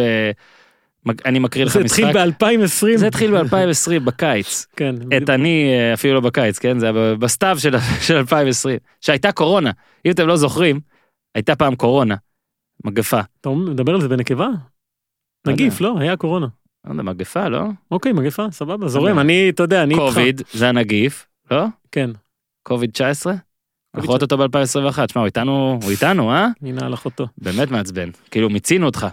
אני 1.26 1.40
מקריא 1.40 1.66
לך 1.66 1.74
זה 1.74 1.84
משחק. 1.84 2.04
התחיל 2.04 2.12
ב-2020. 2.12 2.98
זה 2.98 3.08
התחיל 3.08 3.44
ב-2020, 3.44 4.00
בקיץ. 4.04 4.66
כן. 4.78 4.96
את 5.18 5.30
אני, 5.30 5.74
אה, 5.74 5.94
אפילו 5.94 6.14
לא 6.14 6.20
בקיץ, 6.20 6.60
כן? 6.60 6.80
זה 6.80 6.86
היה 6.90 7.16
בסתיו 7.16 7.58
של, 7.60 7.76
של 8.02 8.16
2020, 8.16 8.78
שהייתה 9.02 9.32
קורונה. 9.32 9.72
אם 10.06 10.12
אתם 10.12 10.28
לא 10.28 10.36
זוכרים, 10.36 10.80
הייתה 11.36 11.56
פעם 11.56 11.76
קורונה, 11.76 12.16
מגפה. 12.86 13.20
אתה 13.42 13.50
מדבר 13.50 13.94
על 13.96 14.02
זה 14.02 14.08
בנקבה? 14.10 14.48
לא 15.46 15.54
נגיף, 15.54 15.82
לא? 15.82 15.96
היה 16.00 16.18
קורונה. 16.18 16.48
לא 16.86 16.92
יודע, 16.92 17.04
מגפה, 17.04 17.48
לא? 17.48 17.62
אוקיי, 17.92 18.14
מגפה, 18.14 18.46
סבבה, 18.52 18.88
זורם. 18.88 19.10
יודע. 19.10 19.22
אני, 19.22 19.50
אתה 19.50 19.64
יודע, 19.64 19.84
אני 19.84 19.94
איתך. 19.94 20.04
קוביד, 20.06 20.42
זה 20.54 20.70
הנגיף, 20.70 21.28
לא? 21.52 21.66
כן, 21.92 22.10
קוביד 22.64 22.92
19? 22.92 23.34
אנחנו 23.96 24.08
רואים 24.10 24.22
אותו 24.22 24.38
ב-2021, 24.38 24.68
שמע, 25.12 25.22
הוא 25.22 25.26
איתנו, 25.26 25.80
הוא 25.84 25.92
איתנו, 25.92 26.32
אה? 26.32 26.48
הנה 26.62 26.86
על 26.86 26.94
אחותו. 26.94 27.28
באמת 27.38 27.72
מעצבן. 27.72 28.10
כאילו, 28.32 28.50
מיצינו 28.50 28.86
אותך. 28.86 29.08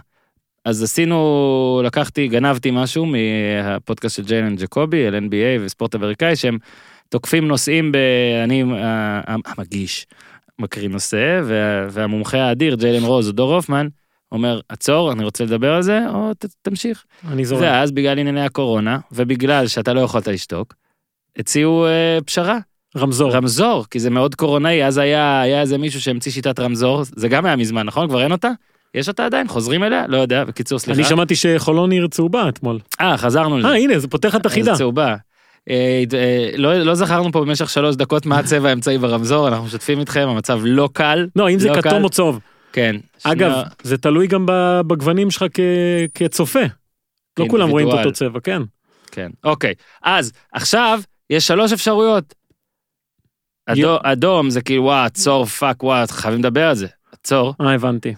אז 0.65 0.83
עשינו, 0.83 1.81
לקחתי, 1.85 2.27
גנבתי 2.27 2.71
משהו 2.71 3.05
מהפודקאסט 3.05 4.15
של 4.15 4.23
ג'יילן 4.23 4.55
ג'קובי, 4.55 5.07
על 5.07 5.15
NBA 5.15 5.61
וספורט 5.61 5.95
אמריקאי, 5.95 6.35
שהם 6.35 6.57
תוקפים 7.09 7.47
נושאים 7.47 7.91
ב... 7.91 7.97
אני 8.43 8.63
ה- 8.63 8.75
ה- 9.31 9.35
המגיש, 9.45 10.07
מקריא 10.59 10.89
נושא, 10.89 11.41
וה- 11.43 11.87
והמומחה 11.91 12.37
האדיר, 12.37 12.75
ג'יילן 12.75 13.03
רוז 13.03 13.27
או 13.27 13.31
דור 13.31 13.55
הופמן, 13.55 13.87
אומר, 14.31 14.59
עצור, 14.69 15.11
אני 15.11 15.23
רוצה 15.23 15.43
לדבר 15.43 15.73
על 15.73 15.81
זה, 15.81 15.99
או 16.13 16.31
ת, 16.33 16.45
תמשיך. 16.61 17.03
אני 17.31 17.45
זורם. 17.45 17.61
ואז 17.61 17.91
בגלל 17.91 18.19
ענייני 18.19 18.45
הקורונה, 18.45 18.97
ובגלל 19.11 19.67
שאתה 19.67 19.93
לא 19.93 19.99
יכולת 19.99 20.27
לשתוק, 20.27 20.73
הציעו 21.37 21.85
אה, 21.85 22.17
פשרה. 22.25 22.57
רמזור. 22.97 23.31
רמזור, 23.31 23.85
כי 23.91 23.99
זה 23.99 24.09
מאוד 24.09 24.35
קורונאי, 24.35 24.85
אז 24.85 24.97
היה, 24.97 25.41
היה 25.41 25.61
איזה 25.61 25.77
מישהו 25.77 26.01
שהמציא 26.01 26.31
שיטת 26.31 26.59
רמזור, 26.59 27.03
זה 27.03 27.27
גם 27.27 27.45
היה 27.45 27.55
מזמן, 27.55 27.83
נכון? 27.85 28.07
כבר 28.09 28.23
אין 28.23 28.31
אותה? 28.31 28.49
יש 28.93 29.07
אותה 29.07 29.25
עדיין? 29.25 29.47
חוזרים 29.47 29.83
אליה? 29.83 30.07
לא 30.07 30.17
יודע, 30.17 30.43
בקיצור, 30.43 30.79
סליחה. 30.79 30.99
אני 31.01 31.09
שמעתי 31.09 31.35
שחולון 31.35 31.91
עיר 31.91 32.07
צהובה 32.07 32.49
אתמול. 32.49 32.79
אה, 33.01 33.17
חזרנו 33.17 33.57
לזה. 33.57 33.67
אה, 33.67 33.75
הנה, 33.75 33.99
זה 33.99 34.07
פותח 34.07 34.35
את 34.35 34.45
החידה. 34.45 34.75
צהובה. 34.75 35.15
אה, 35.69 36.03
אה, 36.13 36.49
לא, 36.57 36.73
לא 36.77 36.95
זכרנו 36.95 37.31
פה 37.31 37.41
במשך 37.41 37.69
שלוש 37.69 37.95
דקות 37.95 38.25
מה 38.25 38.39
הצבע 38.39 38.69
האמצעי 38.69 38.97
ברמזור, 38.97 39.47
אנחנו 39.47 39.65
משתפים 39.65 39.99
איתכם, 39.99 40.27
המצב 40.29 40.59
לא 40.63 40.89
קל. 40.93 41.27
לא, 41.35 41.49
אם 41.49 41.59
זה 41.59 41.69
לא 41.69 41.81
כתום. 41.81 42.03
או 42.03 42.09
צהוב. 42.09 42.39
כן. 42.73 42.95
אגב, 43.23 43.51
זה 43.83 43.97
תלוי 43.97 44.27
גם 44.27 44.45
בגוונים 44.87 45.31
שלך 45.31 45.45
כ- 45.53 45.59
כצופה. 46.13 46.59
לא 47.39 47.45
כולם 47.49 47.69
רואים 47.69 47.89
את. 47.89 47.93
אותו 47.93 48.11
צבע, 48.11 48.39
כן. 48.39 48.61
כן. 49.11 49.29
אוקיי, 49.43 49.73
אז 50.03 50.31
עכשיו 50.53 50.99
יש 51.29 51.47
שלוש 51.47 51.73
אפשרויות. 51.73 52.33
אדום, 53.65 53.97
אדום 54.03 54.49
זה 54.49 54.61
כאילו 54.61 54.83
וואו, 54.83 55.05
עצור, 55.05 55.45
fuck, 55.45 55.83
וואו, 55.83 56.07
חייבים 56.07 56.39
לדבר 56.39 56.67
על 56.67 56.75
זה. 56.75 56.87
עצור. 57.11 57.53
אה, 57.61 57.73
הבנתי. 57.73 58.13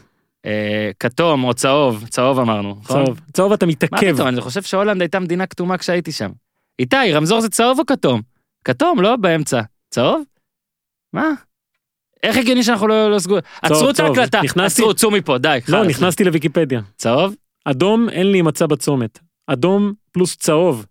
אה, 0.45 0.91
כתום 0.99 1.43
או 1.43 1.53
צהוב, 1.53 2.05
צהוב 2.09 2.39
אמרנו. 2.39 2.75
נכון? 2.81 3.05
צהוב. 3.05 3.19
צהוב 3.33 3.51
אתה 3.51 3.65
מה 3.65 3.71
מתעכב. 3.71 4.13
פתאום, 4.13 4.27
אני 4.27 4.41
חושב 4.41 4.61
שהולנד 4.61 5.01
הייתה 5.01 5.19
מדינה 5.19 5.45
כתומה 5.45 5.77
כשהייתי 5.77 6.11
שם. 6.11 6.29
איתי, 6.79 7.13
רמזור 7.13 7.41
זה 7.41 7.49
צהוב 7.49 7.79
או 7.79 7.85
כתום? 7.85 8.21
כתום, 8.65 9.01
לא 9.01 9.15
באמצע. 9.15 9.61
צהוב? 9.89 10.23
מה? 11.13 11.29
איך 12.23 12.37
הגיוני 12.37 12.63
שאנחנו 12.63 12.87
לא, 12.87 13.11
לא 13.11 13.19
סגורים? 13.19 13.43
עצרו 13.61 13.89
את. 13.89 13.99
ההקלטה, 13.99 14.41
נכנסתי- 14.41 14.81
עצרו, 14.81 14.93
צאו 14.93 15.11
מפה, 15.11 15.37
די. 15.37 15.59
לא. 15.69 15.83
נכנסתי 15.85 16.23
לוויקיפדיה. 16.23 16.81
צהוב? 16.97 17.35
אדום, 17.65 18.09
אין 18.09 18.31
לי 18.31 18.41
מצע 18.41 18.65
בצומת. 18.67 19.19
אדום 19.47 19.93
פלוס 20.11 20.35
צהוב. 20.37 20.85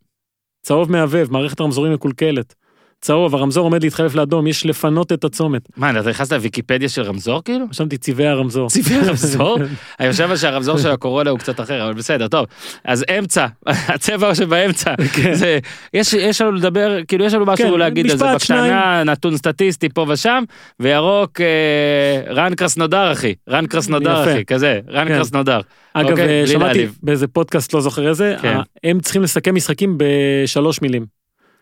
צהוב 0.62 0.92
מהבהב, 0.92 1.32
מערכת 1.32 1.60
רמזורים 1.60 1.92
מקולקלת. 1.92 2.54
צהוב, 3.00 3.34
הרמזור 3.34 3.64
עומד 3.64 3.82
להתחלף 3.82 4.14
לאדום, 4.14 4.46
יש 4.46 4.66
לפנות 4.66 5.12
את 5.12 5.24
הצומת. 5.24 5.68
מה, 5.76 5.90
אתה 5.90 6.10
נכנס 6.10 6.32
לוויקיפדיה 6.32 6.88
של 6.88 7.02
רמזור 7.02 7.42
כאילו? 7.44 7.66
רשמתי 7.70 7.96
צבעי 7.96 8.26
הרמזור. 8.26 8.68
צבעי 8.68 8.96
הרמזור? 9.04 9.58
אני 10.00 10.12
חושב 10.12 10.36
שהרמזור 10.36 10.78
של 10.78 10.90
הקורונה 10.90 11.30
הוא 11.30 11.38
קצת 11.38 11.60
אחר, 11.60 11.84
אבל 11.84 11.94
בסדר, 11.94 12.28
טוב. 12.28 12.46
אז 12.84 13.04
אמצע, 13.18 13.46
הצבע 13.94 14.34
שבאמצע. 14.34 14.94
כן. 15.12 15.34
זה, 15.34 15.58
יש, 15.94 16.12
יש 16.12 16.40
לנו 16.40 16.52
לדבר, 16.52 16.98
כאילו 17.08 17.24
יש 17.24 17.34
לנו 17.34 17.46
משהו 17.46 17.70
כן, 17.72 17.78
להגיד 17.78 18.10
על 18.10 18.16
זה 18.16 18.34
בקטנה, 18.34 19.04
נתון 19.04 19.36
סטטיסטי 19.36 19.88
פה 19.88 20.06
ושם, 20.08 20.44
וירוק, 20.80 21.40
אה, 21.40 22.32
רן 22.34 22.54
קרסנודר 22.54 23.12
אחי, 23.12 23.34
רן 23.48 23.66
קרסנודר. 23.66 24.22
אחי, 24.22 24.44
כזה, 24.44 24.80
רן 24.88 25.08
כן. 25.08 25.18
קרסנודר. 25.18 25.60
אגב, 25.94 26.10
אוקיי, 26.10 26.40
אה, 26.40 26.46
שמעתי. 26.46 26.86
באיזה 27.02 27.26
פודקאסט, 27.26 27.74
לא 27.74 27.80
זוכר 27.80 28.08
איזה, 28.08 28.36
כן. 28.42 28.58
הם 28.84 29.00
צריכים 29.00 29.22
לסכם 29.22 29.54
משחקים 29.54 29.98
בשלוש 29.98 30.82
מילים. 30.82 31.06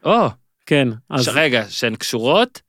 או, 0.04 0.28
כן, 0.66 0.88
אז... 1.10 1.28
רגע, 1.28 1.64
שהן 1.68 1.94
קשורות, 1.94 2.60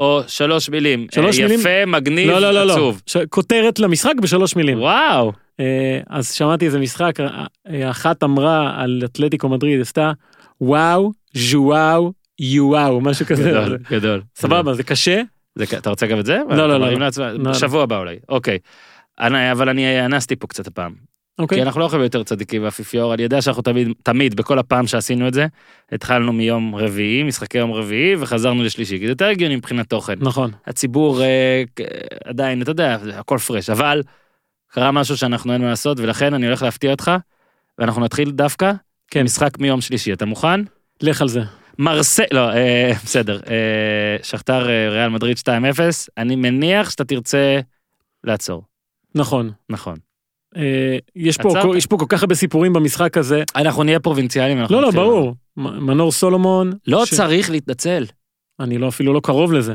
או 0.00 0.22
שלוש 0.26 0.68
מילים. 0.68 1.06
שלוש 1.14 1.38
אה, 1.38 1.44
מילים? 1.44 1.60
יפה, 1.60 1.86
מגניב, 1.86 2.30
לא, 2.30 2.38
לא, 2.38 2.50
לא, 2.50 2.64
לא. 2.64 2.72
עצוב. 2.72 3.02
ש- 3.06 3.16
כותרת 3.16 3.78
למשחק 3.78 4.12
בשלוש 4.22 4.56
מילים. 4.56 4.80
וואו, 4.80 5.32
אה, 5.60 6.00
אז 6.08 6.32
שמעתי 6.32 6.66
איזה 6.66 6.78
משחק, 6.78 7.20
אה, 7.20 7.46
אה, 7.68 7.90
אחת 7.90 8.22
אמרה 8.22 8.82
על 8.82 9.02
אתלטיקו 9.04 9.48
מדריד, 9.48 9.80
עשתה 9.80 10.12
וואו, 10.60 11.12
ז'וואו, 11.34 12.12
יואו, 12.40 13.00
משהו 13.00 13.26
כזה. 13.26 13.50
גדול, 13.50 13.78
גדול. 13.90 14.22
סבבה, 14.36 14.74
זה 14.74 14.82
קשה. 14.82 15.22
זה, 15.54 15.64
אתה 15.78 15.90
רוצה 15.90 16.06
גם 16.06 16.20
את 16.20 16.26
זה? 16.26 16.38
לא, 16.48 16.56
לא, 16.68 16.80
לא. 16.80 16.90
לא, 16.92 17.08
לא. 17.18 17.50
בשבוע 17.50 17.82
הבא 17.82 17.98
אולי, 17.98 18.18
אוקיי. 18.28 18.58
אני, 19.20 19.52
אבל 19.52 19.68
אני 19.68 20.04
אנסתי 20.04 20.36
פה 20.36 20.46
קצת 20.46 20.66
הפעם. 20.66 21.11
אוקיי. 21.38 21.58
כי 21.58 21.62
אנחנו 21.62 21.80
לא 21.80 21.84
יכולים 21.84 22.04
יותר 22.04 22.22
צדיקים 22.22 22.64
ואפיפיור, 22.64 23.14
אני 23.14 23.22
יודע 23.22 23.42
שאנחנו 23.42 23.62
תמיד, 23.62 23.88
תמיד, 24.02 24.34
בכל 24.34 24.58
הפעם 24.58 24.86
שעשינו 24.86 25.28
את 25.28 25.34
זה, 25.34 25.46
התחלנו 25.92 26.32
מיום 26.32 26.74
רביעי, 26.74 27.22
משחקי 27.22 27.58
יום 27.58 27.72
רביעי, 27.72 28.16
וחזרנו 28.18 28.62
לשלישי, 28.62 28.98
כי 28.98 29.04
זה 29.04 29.12
יותר 29.12 29.26
הגיוני 29.26 29.56
מבחינת 29.56 29.90
תוכן. 29.90 30.14
נכון. 30.20 30.50
הציבור 30.66 31.22
אה, 31.22 31.62
עדיין, 32.24 32.62
אתה 32.62 32.70
יודע, 32.70 32.98
הכל 33.14 33.38
פרש, 33.38 33.70
אבל 33.70 34.02
קרה 34.68 34.92
משהו 34.92 35.16
שאנחנו 35.16 35.52
אין 35.52 35.62
מה 35.62 35.68
לעשות, 35.68 36.00
ולכן 36.00 36.34
אני 36.34 36.46
הולך 36.46 36.62
להפתיע 36.62 36.90
אותך, 36.90 37.10
ואנחנו 37.78 38.04
נתחיל 38.04 38.30
דווקא, 38.30 38.72
כן. 39.08 39.22
משחק 39.22 39.58
מיום 39.58 39.80
שלישי, 39.80 40.12
אתה 40.12 40.26
מוכן? 40.26 40.60
לך 41.02 41.22
על 41.22 41.28
זה. 41.28 41.42
מרסה, 41.78 42.22
לא, 42.32 42.50
אה, 42.50 42.92
בסדר, 43.04 43.40
אה, 43.50 44.16
שכתר 44.22 44.68
אה, 44.70 44.88
ריאל 44.90 45.08
מדריד 45.08 45.38
2-0, 45.38 46.08
אני 46.18 46.36
מניח 46.36 46.90
שאתה 46.90 47.04
תרצה 47.04 47.60
לעצור, 48.24 48.62
נכון. 49.14 49.50
נכון. 49.68 49.96
אה, 50.56 50.62
יש 51.16 51.36
פה, 51.36 51.48
עצרת? 51.58 51.76
יש 51.76 51.86
פה 51.86 51.96
כל 51.98 52.06
כך 52.08 52.22
הרבה 52.22 52.34
סיפורים 52.34 52.72
במשחק 52.72 53.18
הזה. 53.18 53.42
אנחנו 53.56 53.82
נהיה 53.82 54.00
פרובינציאליים, 54.00 54.58
אנחנו 54.58 54.74
לא, 54.76 54.82
לא. 54.82 54.90
ברור. 54.90 55.34
מנור 55.56 56.12
סולומון. 56.12 56.72
לא 56.86 57.06
ש- 57.06 57.14
צריך 57.14 57.50
להתנצל. 57.50 58.04
אני 58.60 58.78
לא 58.78 58.88
אפילו 58.88 59.12
לא 59.12 59.20
קרוב 59.20 59.52
לזה. 59.52 59.74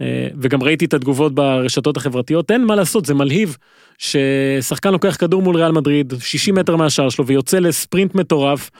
אה, 0.00 0.28
וגם 0.40 0.62
ראיתי 0.62 0.84
את 0.84 0.94
התגובות 0.94 1.34
ברשתות 1.34 1.96
החברתיות, 1.96 2.50
אין 2.50 2.64
מה 2.64 2.74
לעשות, 2.76 3.06
זה 3.06 3.14
מלהיב 3.14 3.56
ששחקן 3.98 4.92
לוקח 4.92 5.16
כדור 5.20 5.42
מול 5.42 5.56
ריאל 5.56 5.72
מדריד, 5.72 6.12
60 6.20 6.54
מטר 6.54 6.76
מהשער 6.76 7.08
שלו, 7.08 7.26
ויוצא 7.26 7.58
לספרינט 7.58 8.14
מטורף. 8.14 8.70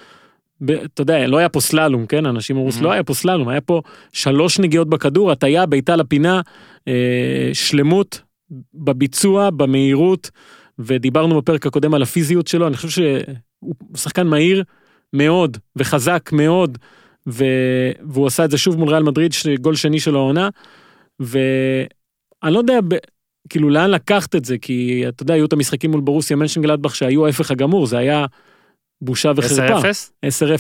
ב- 0.60 0.70
אתה 0.70 1.02
יודע, 1.02 1.26
לא 1.26 1.36
היה 1.36 1.48
פה 1.48 1.60
סללום, 1.60 2.06
כן? 2.06 2.26
אנשים 2.26 2.56
אמרו. 2.56 2.68
לא 2.80 2.92
היה 2.92 3.02
פה 3.02 3.14
סללום, 3.14 3.48
היה 3.48 3.60
פה 3.60 3.82
שלוש 4.12 4.58
נגיעות 4.58 4.88
בכדור, 4.88 5.30
הטיה, 5.32 5.66
בעיטה 5.66 5.96
לפינה, 5.96 6.40
אה, 6.88 6.94
שלמות 7.52 8.20
בביצוע, 8.74 9.50
במהירות, 9.50 10.30
ודיברנו 10.78 11.36
בפרק 11.36 11.66
הקודם 11.66 11.94
על 11.94 12.02
הפיזיות 12.02 12.46
שלו, 12.46 12.66
אני 12.66 12.76
חושב 12.76 12.88
שהוא 12.88 13.74
שחקן 13.96 14.26
מהיר 14.26 14.64
מאוד, 15.12 15.56
וחזק 15.76 16.30
מאוד, 16.32 16.78
ו... 17.28 17.44
והוא 18.10 18.26
עשה 18.26 18.44
את 18.44 18.50
זה 18.50 18.58
שוב 18.58 18.76
מול 18.76 18.88
ריאל 18.88 19.02
מדריד, 19.02 19.32
ש- 19.32 19.46
גול 19.46 19.74
שני 19.76 20.00
שלו 20.00 20.18
העונה, 20.18 20.48
ואני 21.20 22.54
לא 22.54 22.58
יודע, 22.58 22.80
ב... 22.88 22.94
כאילו 23.48 23.70
לאן 23.70 23.90
לקחת 23.90 24.34
את 24.34 24.44
זה, 24.44 24.58
כי 24.58 25.04
אתה 25.08 25.22
יודע, 25.22 25.34
היו 25.34 25.46
את 25.46 25.52
המשחקים 25.52 25.90
מול 25.90 26.00
ברוסיה 26.00 26.36
מנשנגלדבך 26.36 26.96
שהיו 26.96 27.26
ההפך 27.26 27.50
הגמור, 27.50 27.86
זה 27.86 27.98
היה 27.98 28.26
בושה 29.02 29.32
וחרפה. 29.36 29.78
10-0? 29.78 29.82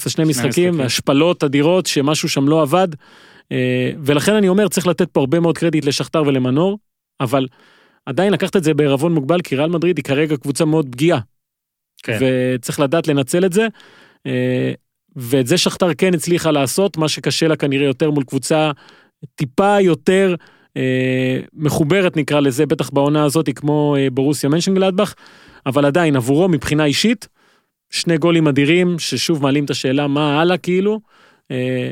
10-0, 0.06 0.08
שני 0.08 0.24
משחקים, 0.24 0.48
משחקים. 0.48 0.80
השפלות 0.80 1.44
אדירות, 1.44 1.86
שמשהו 1.86 2.28
שם 2.28 2.48
לא 2.48 2.62
עבד. 2.62 2.88
אה, 3.52 3.90
ולכן 4.04 4.34
אני 4.34 4.48
אומר, 4.48 4.68
צריך 4.68 4.86
לתת 4.86 5.10
פה 5.10 5.20
הרבה 5.20 5.40
מאוד 5.40 5.58
קרדיט 5.58 5.84
לשכתר 5.84 6.22
ולמנור, 6.26 6.78
אבל 7.20 7.46
עדיין 8.06 8.32
לקחת 8.32 8.56
את 8.56 8.64
זה 8.64 8.74
בערבון 8.74 9.14
מוגבל, 9.14 9.40
כי 9.40 9.56
ריאל 9.56 9.70
מדריד 9.70 9.96
היא 9.96 10.04
כרגע 10.04 10.36
קבוצה 10.36 10.64
מאוד 10.64 10.88
פגיעה. 10.92 11.20
כן. 12.02 12.18
וצריך 12.20 12.80
לדעת 12.80 13.08
לנצל 13.08 13.44
את 13.44 13.52
זה. 13.52 13.66
אה, 14.26 14.72
ואת 15.16 15.46
זה 15.46 15.58
שכתר 15.58 15.94
כן 15.94 16.14
הצליחה 16.14 16.50
לעשות, 16.50 16.96
מה 16.96 17.08
שקשה 17.08 17.48
לה 17.48 17.56
כנראה 17.56 17.86
יותר 17.86 18.10
מול 18.10 18.24
קבוצה 18.24 18.70
טיפה 19.34 19.80
יותר 19.80 20.34
אה, 20.76 21.40
מחוברת 21.52 22.16
נקרא 22.16 22.40
לזה, 22.40 22.66
בטח 22.66 22.90
בעונה 22.90 23.24
הזאת, 23.24 23.48
כמו 23.56 23.96
אה, 23.98 24.10
בורוסיה 24.10 24.50
מנשנגלדבך, 24.50 25.14
אבל 25.66 25.84
עדיין 25.84 26.16
עבורו 26.16 26.48
מבחינה 26.48 26.84
אישית, 26.84 27.28
שני 27.90 28.18
גולים 28.18 28.48
אדירים, 28.48 28.98
ששוב 28.98 29.42
מעלים 29.42 29.64
את 29.64 29.70
השאלה 29.70 30.06
מה 30.06 30.40
הלאה 30.40 30.58
כאילו, 30.58 31.00
אה, 31.50 31.90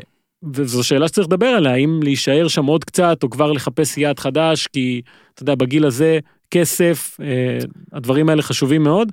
וזו 0.53 0.83
שאלה 0.83 1.07
שצריך 1.07 1.27
לדבר 1.27 1.45
עליה, 1.45 1.73
האם 1.73 1.99
להישאר 2.03 2.47
שם 2.47 2.65
עוד 2.65 2.83
קצת, 2.83 3.23
או 3.23 3.29
כבר 3.29 3.51
לחפש 3.51 3.97
יעד 3.97 4.19
חדש, 4.19 4.67
כי 4.67 5.01
אתה 5.33 5.43
יודע, 5.43 5.55
בגיל 5.55 5.85
הזה, 5.85 6.19
כסף, 6.51 7.17
אה, 7.21 7.57
הדברים 7.93 8.29
האלה 8.29 8.41
חשובים 8.41 8.83
מאוד, 8.83 9.11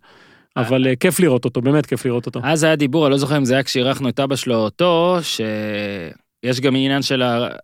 אבל 0.56 0.86
אה, 0.86 0.96
כיף 0.96 1.20
לראות 1.20 1.44
אותו, 1.44 1.60
באמת 1.60 1.86
כיף 1.86 2.06
לראות 2.06 2.26
אותו. 2.26 2.40
אז 2.44 2.62
היה 2.62 2.76
דיבור, 2.76 3.06
אני 3.06 3.12
לא 3.12 3.18
זוכר 3.18 3.36
אם 3.36 3.44
זה 3.44 3.54
היה 3.54 3.62
כשאירחנו 3.62 4.08
את 4.08 4.20
אבא 4.20 4.36
שלו 4.36 4.54
או 4.54 4.60
אותו, 4.60 5.18
שיש 5.22 6.60
גם 6.60 6.76
עניין 6.76 7.02
של 7.02 7.22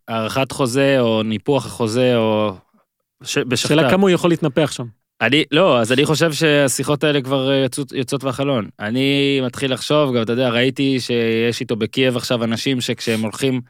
הארכת 0.09 0.53
חוזה 0.53 1.01
או 1.01 1.23
ניפוח 1.23 1.67
החוזה 1.67 2.17
או... 2.17 2.53
ש... 3.23 3.39
בשכתר. 3.39 3.69
שאלה 3.69 3.91
כמה 3.91 4.03
הוא 4.03 4.11
יכול 4.11 4.31
להתנפח 4.31 4.71
שם. 4.73 4.98
אני, 5.21 5.45
לא, 5.51 5.81
אז 5.81 5.93
אני 5.93 6.05
חושב 6.05 6.33
שהשיחות 6.33 7.05
האלה 7.05 7.21
כבר 7.21 7.53
יוצאות, 7.53 7.93
יוצאות 7.93 8.25
מהחלון. 8.25 8.69
אני 8.81 9.41
מתחיל 9.47 9.73
לחשוב, 9.73 10.17
גם 10.17 10.23
אתה 10.23 10.33
יודע, 10.33 10.49
ראיתי 10.49 11.01
שיש 11.01 11.61
איתו 11.61 11.77
בקייב 11.77 12.17
עכשיו 12.17 12.45
אנשים 12.45 12.81
שכשהם 12.81 13.21
הולכים, 13.21 13.61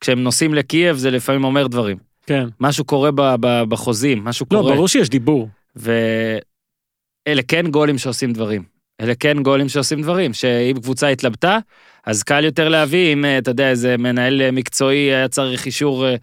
כשהם 0.00 0.22
נוסעים 0.22 0.54
לקייב 0.54 0.96
זה 0.96 1.10
לפעמים 1.10 1.44
אומר 1.44 1.66
דברים. 1.66 1.96
כן. 2.26 2.48
משהו 2.60 2.84
קורה 2.84 3.10
ב, 3.10 3.20
ב, 3.40 3.62
בחוזים, 3.68 4.24
משהו 4.24 4.46
לא, 4.50 4.58
קורה. 4.58 4.74
ברור 4.74 4.88
שיש 4.88 5.08
דיבור. 5.08 5.48
ואלה 5.76 7.42
כן 7.48 7.66
גולים 7.70 7.98
שעושים 7.98 8.32
דברים. 8.32 8.62
אלה 9.00 9.14
כן 9.14 9.42
גולים 9.42 9.68
שעושים 9.68 10.02
דברים, 10.02 10.32
שאם 10.32 10.76
קבוצה 10.82 11.08
התלבטה, 11.08 11.58
אז 12.06 12.22
קל 12.22 12.44
יותר 12.44 12.68
להביא 12.68 13.12
אם, 13.12 13.24
אה, 13.24 13.38
אתה 13.38 13.50
יודע, 13.50 13.70
איזה 13.70 13.96
מנהל 13.96 14.42
אה, 14.42 14.50
מקצועי 14.50 14.98
היה 14.98 15.28
צריך 15.28 15.66
אישור... 15.66 16.06
אה, 16.06 16.16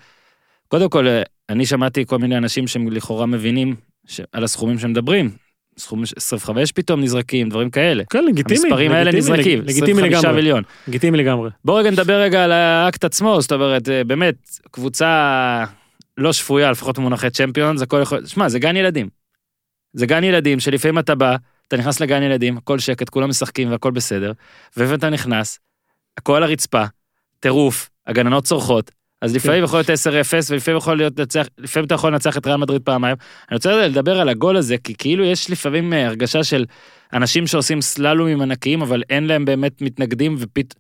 קודם 0.68 0.90
כל, 0.90 1.08
אה, 1.08 1.22
אני 1.50 1.66
שמעתי 1.66 2.06
כל 2.06 2.18
מיני 2.18 2.38
אנשים 2.38 2.68
שהם 2.68 2.92
לכאורה 2.92 3.26
מבינים 3.26 3.76
ש... 4.08 4.22
על 4.32 4.44
הסכומים 4.44 4.80
שמדברים. 4.80 5.32
סכום 5.78 6.04
25 6.16 6.72
פתאום 6.72 7.02
נזרקים, 7.02 7.50
דברים 7.50 7.70
כאלה. 7.70 8.04
כן, 8.10 8.26
לגיטימי. 8.26 8.60
המספרים 8.60 8.92
האלה 8.92 9.12
נזרקים, 9.12 9.62
לגיטימי 9.62 9.92
25 9.92 10.24
לגמרי. 10.24 10.36
מיליון. 10.36 10.64
לגיטימי 10.88 11.18
לגמרי. 11.18 11.50
בואו 11.66 11.78
רגע 11.78 11.92
נדבר 11.92 12.22
רגע 12.22 12.44
על 12.44 12.52
האקט 12.52 13.04
עצמו, 13.04 13.42
זאת 13.42 13.52
אומרת, 13.52 13.90
אה, 13.90 14.04
באמת, 14.04 14.36
קבוצה 14.72 15.64
לא 16.18 16.34
שפויה, 16.34 16.72
לפחות 16.72 17.00
במונחי 17.00 17.30
צ'מפיון, 17.30 17.78
זה 17.78 17.84
הכל 17.84 18.00
יכול... 18.02 18.26
שמע, 18.26 18.50
זה 18.50 18.60
גן 18.60 18.76
ילדים. 18.76 19.10
זה 19.94 20.06
גן 20.06 20.24
ילדים 20.24 20.60
שלפעמים 20.60 21.00
אתה 21.00 21.16
בא, 21.16 21.36
אתה 21.68 21.78
נכנס 21.78 22.00
לגן 22.00 22.24
ילדים, 22.24 22.58
הכל 22.58 22.80
שקט, 22.80 23.10
כולם 23.10 23.30
משחקים 23.30 23.72
והכל 23.72 23.92
בסדר, 23.92 24.32
ולפעמים 24.78 25.00
אתה 25.00 25.10
נכנס, 25.10 25.60
הכל 26.18 26.36
על 26.36 26.44
הרצפה, 26.44 26.84
טירוף, 27.40 27.90
הגננות 28.08 28.44
צורחות, 28.44 28.92
אז 29.22 29.36
לפעמים 29.36 29.64
יכול 29.64 29.80
להיות 29.80 29.90
10-0 29.90 29.94
ולפעמים 30.50 30.78
יכול 30.78 30.98
להיות 30.98 31.20
לנצח, 31.20 31.48
לפעמים 31.58 31.86
אתה 31.86 31.96
יכול 31.96 32.12
לנצח 32.12 32.38
את 32.38 32.48
ריאל 32.48 32.58
מדריד 32.58 32.82
פעמיים. 32.82 33.16
אני 33.50 33.56
רוצה 33.56 33.88
לדבר 33.88 34.20
על 34.20 34.30
הגול 34.30 34.58
הזה, 34.58 34.78
כי 34.78 34.96
כאילו 34.98 35.24
יש 35.24 35.52
לפעמים 35.52 35.94
אה, 35.94 36.08
הרגשה 36.08 36.44
של 36.44 36.66
אנשים 37.14 37.48
שעושים 37.48 37.82
סללומים 37.82 38.42
ענקיים, 38.42 38.82
אבל 38.82 39.04
אין 39.10 39.28
להם 39.28 39.46
באמת 39.46 39.82
מתנגדים 39.82 40.36
ופת... 40.40 40.74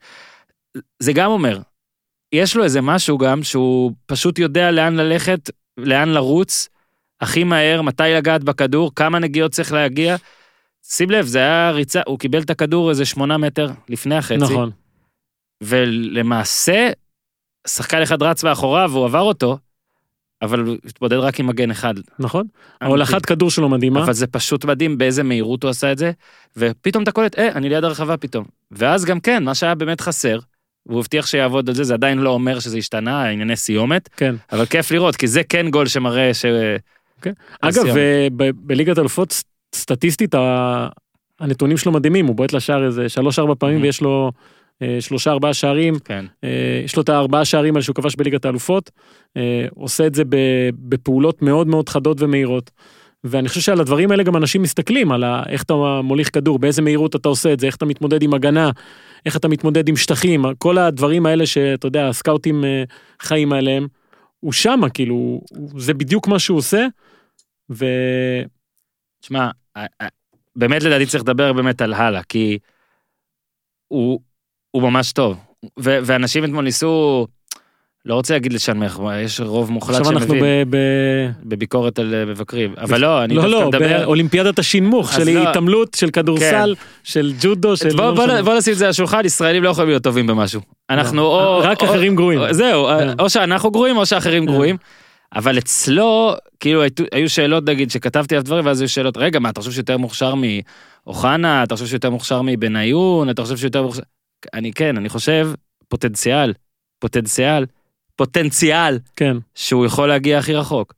זה 0.99 1.13
גם 1.13 1.31
אומר, 1.31 1.59
יש 2.33 2.55
לו 2.55 2.63
איזה 2.63 2.81
משהו 2.81 3.17
גם 3.17 3.43
שהוא 3.43 3.91
פשוט 4.05 4.39
יודע 4.39 4.71
לאן 4.71 4.95
ללכת, 4.95 5.49
לאן 5.77 6.09
לרוץ, 6.09 6.69
הכי 7.21 7.43
מהר, 7.43 7.81
מתי 7.81 8.03
לגעת 8.15 8.43
בכדור, 8.43 8.91
כמה 8.95 9.19
נגיעות 9.19 9.51
צריך 9.51 9.73
להגיע. 9.73 10.15
שים 10.83 11.09
לב, 11.09 11.25
זה 11.25 11.39
היה 11.39 11.71
ריצה, 11.71 12.01
הוא 12.05 12.19
קיבל 12.19 12.41
את 12.41 12.49
הכדור 12.49 12.89
איזה 12.89 13.05
שמונה 13.05 13.37
מטר 13.37 13.67
לפני 13.89 14.15
החצי. 14.15 14.37
נכון. 14.37 14.71
ולמעשה, 15.63 16.89
שחקן 17.67 18.01
אחד 18.01 18.23
רץ 18.23 18.43
מאחוריו 18.43 18.89
והוא 18.93 19.05
עבר 19.05 19.21
אותו, 19.21 19.57
אבל 20.41 20.59
הוא 20.59 20.75
התמודד 20.85 21.17
רק 21.17 21.39
עם 21.39 21.47
מגן 21.47 21.71
אחד. 21.71 21.93
נכון. 22.19 22.45
ההולכת 22.81 23.25
כדור 23.25 23.51
שלו 23.51 23.69
מדהימה. 23.69 24.03
אבל 24.03 24.13
זה 24.13 24.27
פשוט 24.27 24.65
מדהים 24.65 24.97
באיזה 24.97 25.23
מהירות 25.23 25.63
הוא 25.63 25.69
עשה 25.69 25.91
את 25.91 25.97
זה, 25.97 26.11
ופתאום 26.57 27.03
אתה 27.03 27.11
קולט, 27.11 27.39
אה, 27.39 27.51
אני 27.51 27.69
ליד 27.69 27.83
הרחבה 27.83 28.17
פתאום. 28.17 28.45
ואז 28.71 29.05
גם 29.05 29.19
כן, 29.19 29.43
מה 29.43 29.55
שהיה 29.55 29.75
באמת 29.75 30.01
חסר, 30.01 30.39
והוא 30.85 30.99
הבטיח 30.99 31.27
שיעבוד 31.27 31.69
על 31.69 31.75
זה, 31.75 31.83
זה 31.83 31.93
עדיין 31.93 32.17
לא 32.17 32.29
אומר 32.29 32.59
שזה 32.59 32.77
השתנה, 32.77 33.29
ענייני 33.29 33.55
סיומת, 33.55 34.09
כן. 34.17 34.35
אבל 34.51 34.65
כיף 34.65 34.91
לראות, 34.91 35.15
כי 35.15 35.27
זה 35.27 35.43
כן 35.43 35.69
גול 35.69 35.87
שמראה 35.87 36.33
ש... 36.33 36.45
אגב, 37.61 37.83
סיומת. 37.83 37.97
אה, 37.97 38.27
בליגת 38.55 38.99
אלופות 38.99 39.43
סטטיסטית 39.75 40.35
הנתונים 41.39 41.77
שלו 41.77 41.91
מדהימים, 41.91 42.25
הוא 42.25 42.35
בועט 42.35 42.53
לשער 42.53 42.85
איזה 42.85 43.09
שלוש-ארבע 43.09 43.53
פעמים. 43.59 43.81
ויש 43.81 44.01
לו 44.01 44.31
אה, 44.81 44.97
שלושה-ארבעה 44.99 45.53
שערים, 45.53 45.99
כן. 45.99 46.25
אה, 46.43 46.81
יש 46.85 46.95
לו 46.95 47.01
את 47.01 47.09
הארבעה 47.09 47.45
שערים 47.45 47.75
האלה 47.75 47.83
שהוא 47.83 47.95
כבש 47.95 48.15
בליגת 48.15 48.45
האלופות, 48.45 48.91
אה, 49.37 49.65
עושה 49.75 50.07
את 50.07 50.15
זה 50.15 50.23
בפעולות 50.73 51.41
מאוד 51.41 51.67
מאוד 51.67 51.89
חדות 51.89 52.21
ומהירות. 52.21 52.71
ואני 53.23 53.49
חושב 53.49 53.61
שעל 53.61 53.79
הדברים 53.79 54.11
האלה 54.11 54.23
גם 54.23 54.37
אנשים 54.37 54.61
מסתכלים, 54.61 55.11
על 55.11 55.23
ה- 55.23 55.43
איך 55.47 55.63
אתה 55.63 55.73
מוליך 56.03 56.33
כדור, 56.33 56.59
באיזה 56.59 56.81
מהירות 56.81 57.15
אתה 57.15 57.29
עושה 57.29 57.53
את 57.53 57.59
זה, 57.59 57.67
איך 57.67 57.75
אתה 57.75 57.85
מתמודד 57.85 58.23
עם 58.23 58.33
הגנה, 58.33 58.71
איך 59.25 59.37
אתה 59.37 59.47
מתמודד 59.47 59.89
עם 59.89 59.95
שטחים, 59.95 60.45
כל 60.57 60.77
הדברים 60.77 61.25
האלה 61.25 61.45
שאתה 61.45 61.87
יודע, 61.87 62.07
הסקאוטים 62.07 62.63
חיים 63.21 63.53
עליהם, 63.53 63.87
הוא 64.39 64.53
שמה, 64.53 64.89
כאילו, 64.89 65.41
זה 65.77 65.93
בדיוק 65.93 66.27
מה 66.27 66.39
שהוא 66.39 66.57
עושה, 66.57 66.87
ו... 67.71 67.85
תשמע, 69.21 69.49
באמת 70.55 70.83
לדעתי 70.83 71.05
צריך 71.05 71.23
לדבר 71.23 71.53
באמת 71.53 71.81
על 71.81 71.93
הלאה, 71.93 72.23
כי 72.23 72.57
הוא, 73.87 74.19
הוא 74.81 74.89
ממש 74.89 75.11
טוב. 75.11 75.37
ו- 75.79 75.99
ואנשים 76.03 76.45
אתמול 76.45 76.63
ניסו, 76.63 77.27
לא 78.05 78.15
רוצה 78.15 78.33
להגיד 78.33 78.53
לשנמך, 78.53 78.99
יש 79.23 79.39
רוב 79.39 79.71
מוחלט 79.71 79.95
עכשיו 79.99 80.11
אנחנו 80.11 80.27
שמבין, 80.35 80.41
ב... 80.69 80.75
ב... 80.75 80.79
בביקורת 81.43 81.99
על 81.99 82.13
אה, 82.15 82.25
מבקרים, 82.25 82.73
אבל 82.77 83.01
לא, 83.01 83.23
אני 83.23 83.35
לא, 83.35 83.47
לא, 83.47 83.67
מדבר... 83.67 83.99
באולימפיאדת 83.99 84.59
השינמוך, 84.59 85.13
של 85.13 85.29
לא. 85.29 85.49
התעמלות, 85.49 85.93
של 85.93 86.09
כדורסל, 86.09 86.75
של 87.03 87.33
ג'ודו, 87.41 87.77
של... 87.77 87.89
בוא, 87.95 88.05
לא 88.05 88.11
בוא. 88.11 88.41
בוא 88.41 88.57
נשים 88.57 88.73
את 88.73 88.77
זה 88.77 88.85
על 88.85 88.89
השולחן, 88.89 89.25
ישראלים 89.25 89.63
לא 89.63 89.69
יכולים 89.69 89.89
להיות 89.89 90.03
טובים 90.03 90.27
במשהו. 90.27 90.61
אנחנו 90.89 91.21
או... 91.21 91.59
רק 91.63 91.81
או- 91.81 91.85
אחרים 91.87 92.15
גרועים. 92.15 92.39
זהו, 92.53 92.87
כן. 92.99 93.19
או 93.19 93.29
שאנחנו 93.29 93.71
גרועים 93.71 93.97
או 93.97 94.05
שאחרים 94.05 94.45
כן. 94.45 94.51
גרועים. 94.51 94.77
אבל 95.35 95.57
אצלו, 95.57 96.33
כאילו 96.59 96.81
היו- 96.81 96.89
היו 97.11 97.29
שאלות 97.29 97.69
נגיד 97.69 97.91
שכתבתי 97.91 98.35
עליו 98.35 98.45
דברים 98.45 98.65
ואז 98.65 98.81
היו 98.81 98.89
שאלות, 98.89 99.17
רגע 99.17 99.39
מה 99.39 99.49
אתה 99.49 99.59
חושב 99.61 99.71
שיותר 99.71 99.97
מוכשר 99.97 100.33
מאוחנה, 100.35 101.63
אתה 101.63 101.75
חושב 101.75 101.87
שיותר 101.87 102.09
מוכשר 102.09 102.41
מבניון, 102.41 103.29
אתה 103.29 103.41
חושב 103.43 103.57
שיותר 103.57 103.81
מוכשר... 103.83 104.01
אני 104.53 104.73
כן, 104.73 104.97
אני 104.97 105.09
חושב 105.09 105.49
פוטנציאל, 105.87 106.53
פוטנציאל, 106.99 107.65
פוטנציאל 108.15 108.99
כן, 109.15 109.37
שהוא 109.55 109.85
יכול 109.85 110.07
להגיע 110.07 110.39
הכי 110.39 110.53
רחוק. 110.53 110.93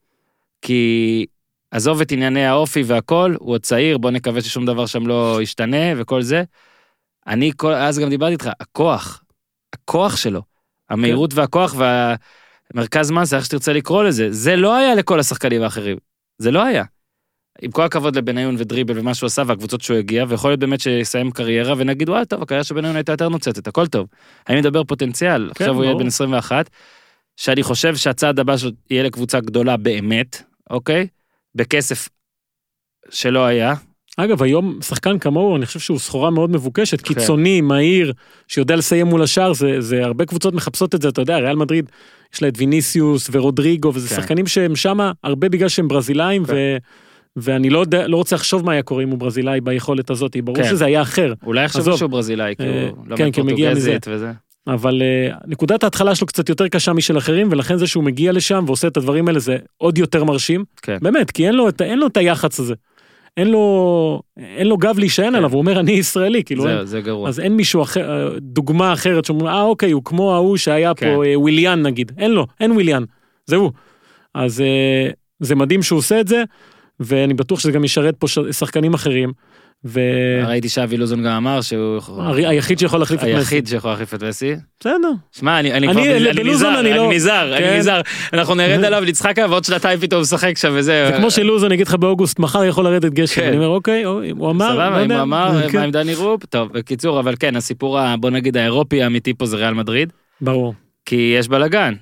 כי 0.62 1.25
עזוב 1.71 2.02
את 2.02 2.12
ענייני 2.12 2.45
האופי 2.45 2.84
והכל, 2.86 3.36
הוא 3.39 3.52
עוד 3.52 3.62
צעיר, 3.62 3.97
בוא 3.97 4.12
נקווה 4.12 4.41
ששום 4.41 4.65
דבר 4.65 4.86
שם 4.86 5.08
לא 5.08 5.39
ישתנה 5.41 5.78
וכל 5.97 6.21
זה. 6.21 6.43
אני 7.28 7.52
כל, 7.58 7.73
אז 7.73 7.99
גם 7.99 8.10
דיברתי 8.10 8.34
איתך, 8.34 8.49
הכוח, 8.60 9.23
הכוח 9.73 10.15
שלו, 10.15 10.41
המהירות 10.89 11.34
והכוח 11.34 11.75
והמרכז 11.78 13.12
מסה, 13.12 13.38
איך 13.38 13.45
שתרצה 13.45 13.73
לקרוא 13.73 14.04
לזה, 14.04 14.28
זה 14.32 14.56
לא 14.56 14.75
היה 14.75 14.95
לכל 14.95 15.19
השחקנים 15.19 15.62
האחרים, 15.62 15.97
זה 16.38 16.52
לא 16.52 16.63
היה. 16.63 16.84
עם 17.61 17.71
כל 17.71 17.83
הכבוד 17.83 18.15
לבניון 18.15 18.55
ודריבל 18.57 18.99
ומה 18.99 19.13
שהוא 19.13 19.27
עשה 19.27 19.43
והקבוצות 19.47 19.81
שהוא 19.81 19.97
הגיע, 19.97 20.25
ויכול 20.27 20.51
להיות 20.51 20.59
באמת 20.59 20.79
שיסיים 20.79 21.31
קריירה 21.31 21.73
ונגיד 21.77 22.09
וואלה 22.09 22.25
טוב, 22.25 22.41
הקריירה 22.41 22.63
של 22.63 22.75
בניון 22.75 22.95
הייתה 22.95 23.11
יותר 23.11 23.29
נוצצת, 23.29 23.67
הכל 23.67 23.87
טוב. 23.87 24.07
אני 24.49 24.59
מדבר 24.59 24.83
פוטנציאל, 24.83 25.49
עכשיו 25.51 25.75
הוא 25.75 25.83
יהיה. 25.83 25.95
בן 25.95 26.07
21, 26.07 26.69
שאני 27.37 27.63
חושב 27.63 27.95
שהצעד 27.95 28.39
הבא 28.39 28.57
שלו 28.57 28.71
יהיה 28.89 29.03
לקבוצה 29.03 29.39
גדולה 29.39 29.77
באמת, 29.77 30.43
אוקיי? 30.69 31.07
בכסף 31.55 32.09
שלא 33.09 33.45
היה, 33.45 33.73
אגב, 34.17 34.43
היום 34.43 34.79
שחקן 34.81 35.19
כמוהו, 35.19 35.55
אני 35.55 35.65
חושב 35.65 35.79
שהוא 35.79 35.99
סחורה 35.99 36.29
מאוד 36.29 36.49
מבוקשת, 36.49 37.01
כן. 37.01 37.13
קיצוני, 37.13 37.61
מהיר, 37.61 38.13
שיודע 38.47 38.75
לסיים 38.75 39.07
מול 39.07 39.23
השאר, 39.23 39.53
זה, 39.53 39.81
זה 39.81 40.05
הרבה 40.05 40.25
קבוצות 40.25 40.53
מחפשות 40.53 40.95
את 40.95 41.01
זה, 41.01 41.09
אתה 41.09 41.21
יודע, 41.21 41.37
ריאל 41.37 41.55
מדריד, 41.55 41.89
יש 42.33 42.41
לה 42.41 42.47
את 42.47 42.53
ויניסיוס 42.57 43.29
ורודריגו, 43.31 43.91
וזה 43.93 44.09
כן. 44.09 44.15
שחקנים 44.15 44.47
שהם 44.47 44.75
שמה 44.75 45.11
הרבה 45.23 45.49
בגלל 45.49 45.69
שהם 45.69 45.87
ברזילאים, 45.87 46.45
כן. 46.45 46.53
ו, 46.53 46.77
ואני 47.35 47.69
לא, 47.69 47.79
יודע, 47.79 48.07
לא 48.07 48.17
רוצה 48.17 48.35
לחשוב 48.35 48.65
מה 48.65 48.71
היה 48.71 48.81
קורה 48.83 49.03
אם 49.03 49.09
הוא 49.09 49.17
ברזילאי 49.19 49.61
ביכולת 49.61 50.09
הזאת, 50.09 50.37
ברור 50.43 50.57
כן. 50.57 50.69
שזה 50.69 50.85
היה 50.85 51.01
אחר, 51.01 51.33
אולי 51.45 51.63
עזוב. 51.63 51.97
שהוא 51.97 52.09
ברזילאי, 52.09 52.55
כי 52.57 52.63
אה, 52.63 52.89
הוא 52.89 52.97
לא 53.07 53.15
כן, 53.15 53.23
הוא 53.23 53.45
מפורטוגזית 53.45 54.05
וזה. 54.09 54.31
אבל 54.67 55.01
uh, 55.01 55.35
נקודת 55.47 55.83
ההתחלה 55.83 56.15
שלו 56.15 56.27
קצת 56.27 56.49
יותר 56.49 56.67
קשה 56.67 56.93
משל 56.93 57.17
אחרים, 57.17 57.47
ולכן 57.51 57.77
זה 57.77 57.87
שהוא 57.87 58.03
מגיע 58.03 58.31
לשם 58.31 58.63
ועושה 58.67 58.87
את 58.87 58.97
הדברים 58.97 59.27
האלה 59.27 59.39
זה 59.39 59.57
עוד 59.77 59.97
יותר 59.97 60.23
מרשים, 60.23 60.63
כן. 60.81 60.97
באמת, 61.01 61.31
כי 61.31 61.45
אין 61.47 61.55
לו, 61.55 61.69
את- 61.69 61.81
אין 61.81 61.99
לו 61.99 62.07
את 62.07 62.17
היח"צ 62.17 62.59
הזה. 62.59 62.73
אין 63.37 63.47
לו, 63.51 64.21
אין 64.37 64.67
לו 64.67 64.77
גב 64.77 64.99
להישען 64.99 65.29
כן. 65.29 65.35
עליו, 65.35 65.51
הוא 65.51 65.59
אומר 65.59 65.79
אני 65.79 65.91
ישראלי, 65.91 66.43
כאילו, 66.43 66.67
אין, 66.67 66.77
זה- 66.77 66.85
זה 66.85 67.01
גרוע. 67.01 67.29
אז 67.29 67.39
אין 67.39 67.55
מישהו 67.55 67.81
אחר, 67.81 68.11
אה, 68.11 68.39
דוגמה 68.39 68.93
אחרת 68.93 69.25
שאומרים, 69.25 69.47
אה 69.47 69.61
אוקיי, 69.61 69.91
הוא 69.91 70.01
כמו 70.05 70.33
ההוא 70.35 70.57
שהיה 70.57 70.93
כן. 70.93 71.15
פה, 71.15 71.25
אה, 71.25 71.39
וויליאן 71.39 71.81
נגיד, 71.81 72.11
אין 72.17 72.31
לו, 72.31 72.47
אין 72.59 72.71
וויליאן, 72.71 73.03
זה 73.45 73.55
הוא. 73.55 73.71
אז 74.35 74.61
אה, 74.61 75.09
זה 75.39 75.55
מדהים 75.55 75.81
שהוא 75.83 75.99
עושה 75.99 76.19
את 76.19 76.27
זה, 76.27 76.43
ואני 76.99 77.33
בטוח 77.33 77.59
שזה 77.59 77.71
גם 77.71 77.83
ישרת 77.83 78.15
פה 78.19 78.27
שחקנים 78.51 78.93
אחרים. 78.93 79.31
ראיתי 80.45 80.69
שאבי 80.69 80.97
לוזון 80.97 81.23
גם 81.23 81.31
אמר 81.31 81.62
שהוא 81.62 81.99
והיחיד 82.35 82.79
שיכול 82.79 82.99
להחליף 82.99 83.19
את 83.19 83.25
מסי. 83.25 83.35
היחיד 83.35 83.67
שיכול 83.67 83.91
להחליף 83.91 84.13
את 84.13 84.23
מסי. 84.23 84.55
בסדר. 84.79 84.93
שמע, 85.31 85.59
אני, 85.59 85.71
אני, 85.73 85.88
אני- 85.88 85.93
כבר, 85.93 86.01
אני, 86.01 86.33
בלוזון 86.33 86.69
נזהר, 86.69 86.79
אני 86.79 86.93
לא- 86.93 87.12
נזהר, 87.13 87.57
כן. 87.57 87.63
אני 87.63 87.77
נזהר. 87.79 88.01
אנחנו 88.33 88.55
נרד 88.55 88.83
עליו, 88.83 89.03
עליו, 89.03 89.49
ועוד 89.49 89.63
שנתיים 89.63 89.99
פתאום 89.99 90.21
משחק 90.21 90.57
שם 90.57 90.71
וזה. 90.75 91.05
זה 91.12 91.17
כמו 91.17 91.31
שלוזון 91.31 91.71
יגיד 91.71 91.88
לך 91.88 91.95
באוגוסט 91.95 92.39
מחר 92.39 92.63
יכול 92.65 92.83
לרדת 92.85 93.13
גשם. 93.13 93.41
כן. 93.41 93.47
אני 93.47 93.55
אומר 93.57 93.67
אוקיי, 93.67 94.03
הוא 94.03 94.51
אמר, 94.51 94.67
לא 94.69 94.71
סבבה, 94.73 94.97
אם 94.97 95.03
יודע. 95.03 95.15
הוא 95.15 95.21
אמר, 95.23 95.69
כן. 95.71 95.77
מה 95.77 95.83
עם 95.83 95.91
דני 95.91 96.15
רופ? 96.15 96.45
טוב, 96.45 96.73
בקיצור, 96.73 97.19
אבל 97.19 97.35
כן, 97.39 97.55
הסיפור, 97.55 97.99
בוא 98.19 98.29
נגיד, 98.29 98.57
האירופי 98.57 99.03
האמיתי 99.03 99.33
פה 99.33 99.45
זה 99.45 99.57
ריאל 99.57 99.73
מדריד, 99.73 100.13
ברור. 100.41 100.73
כי 101.05 101.35
יש 101.39 101.47
בלאגן. 101.47 101.93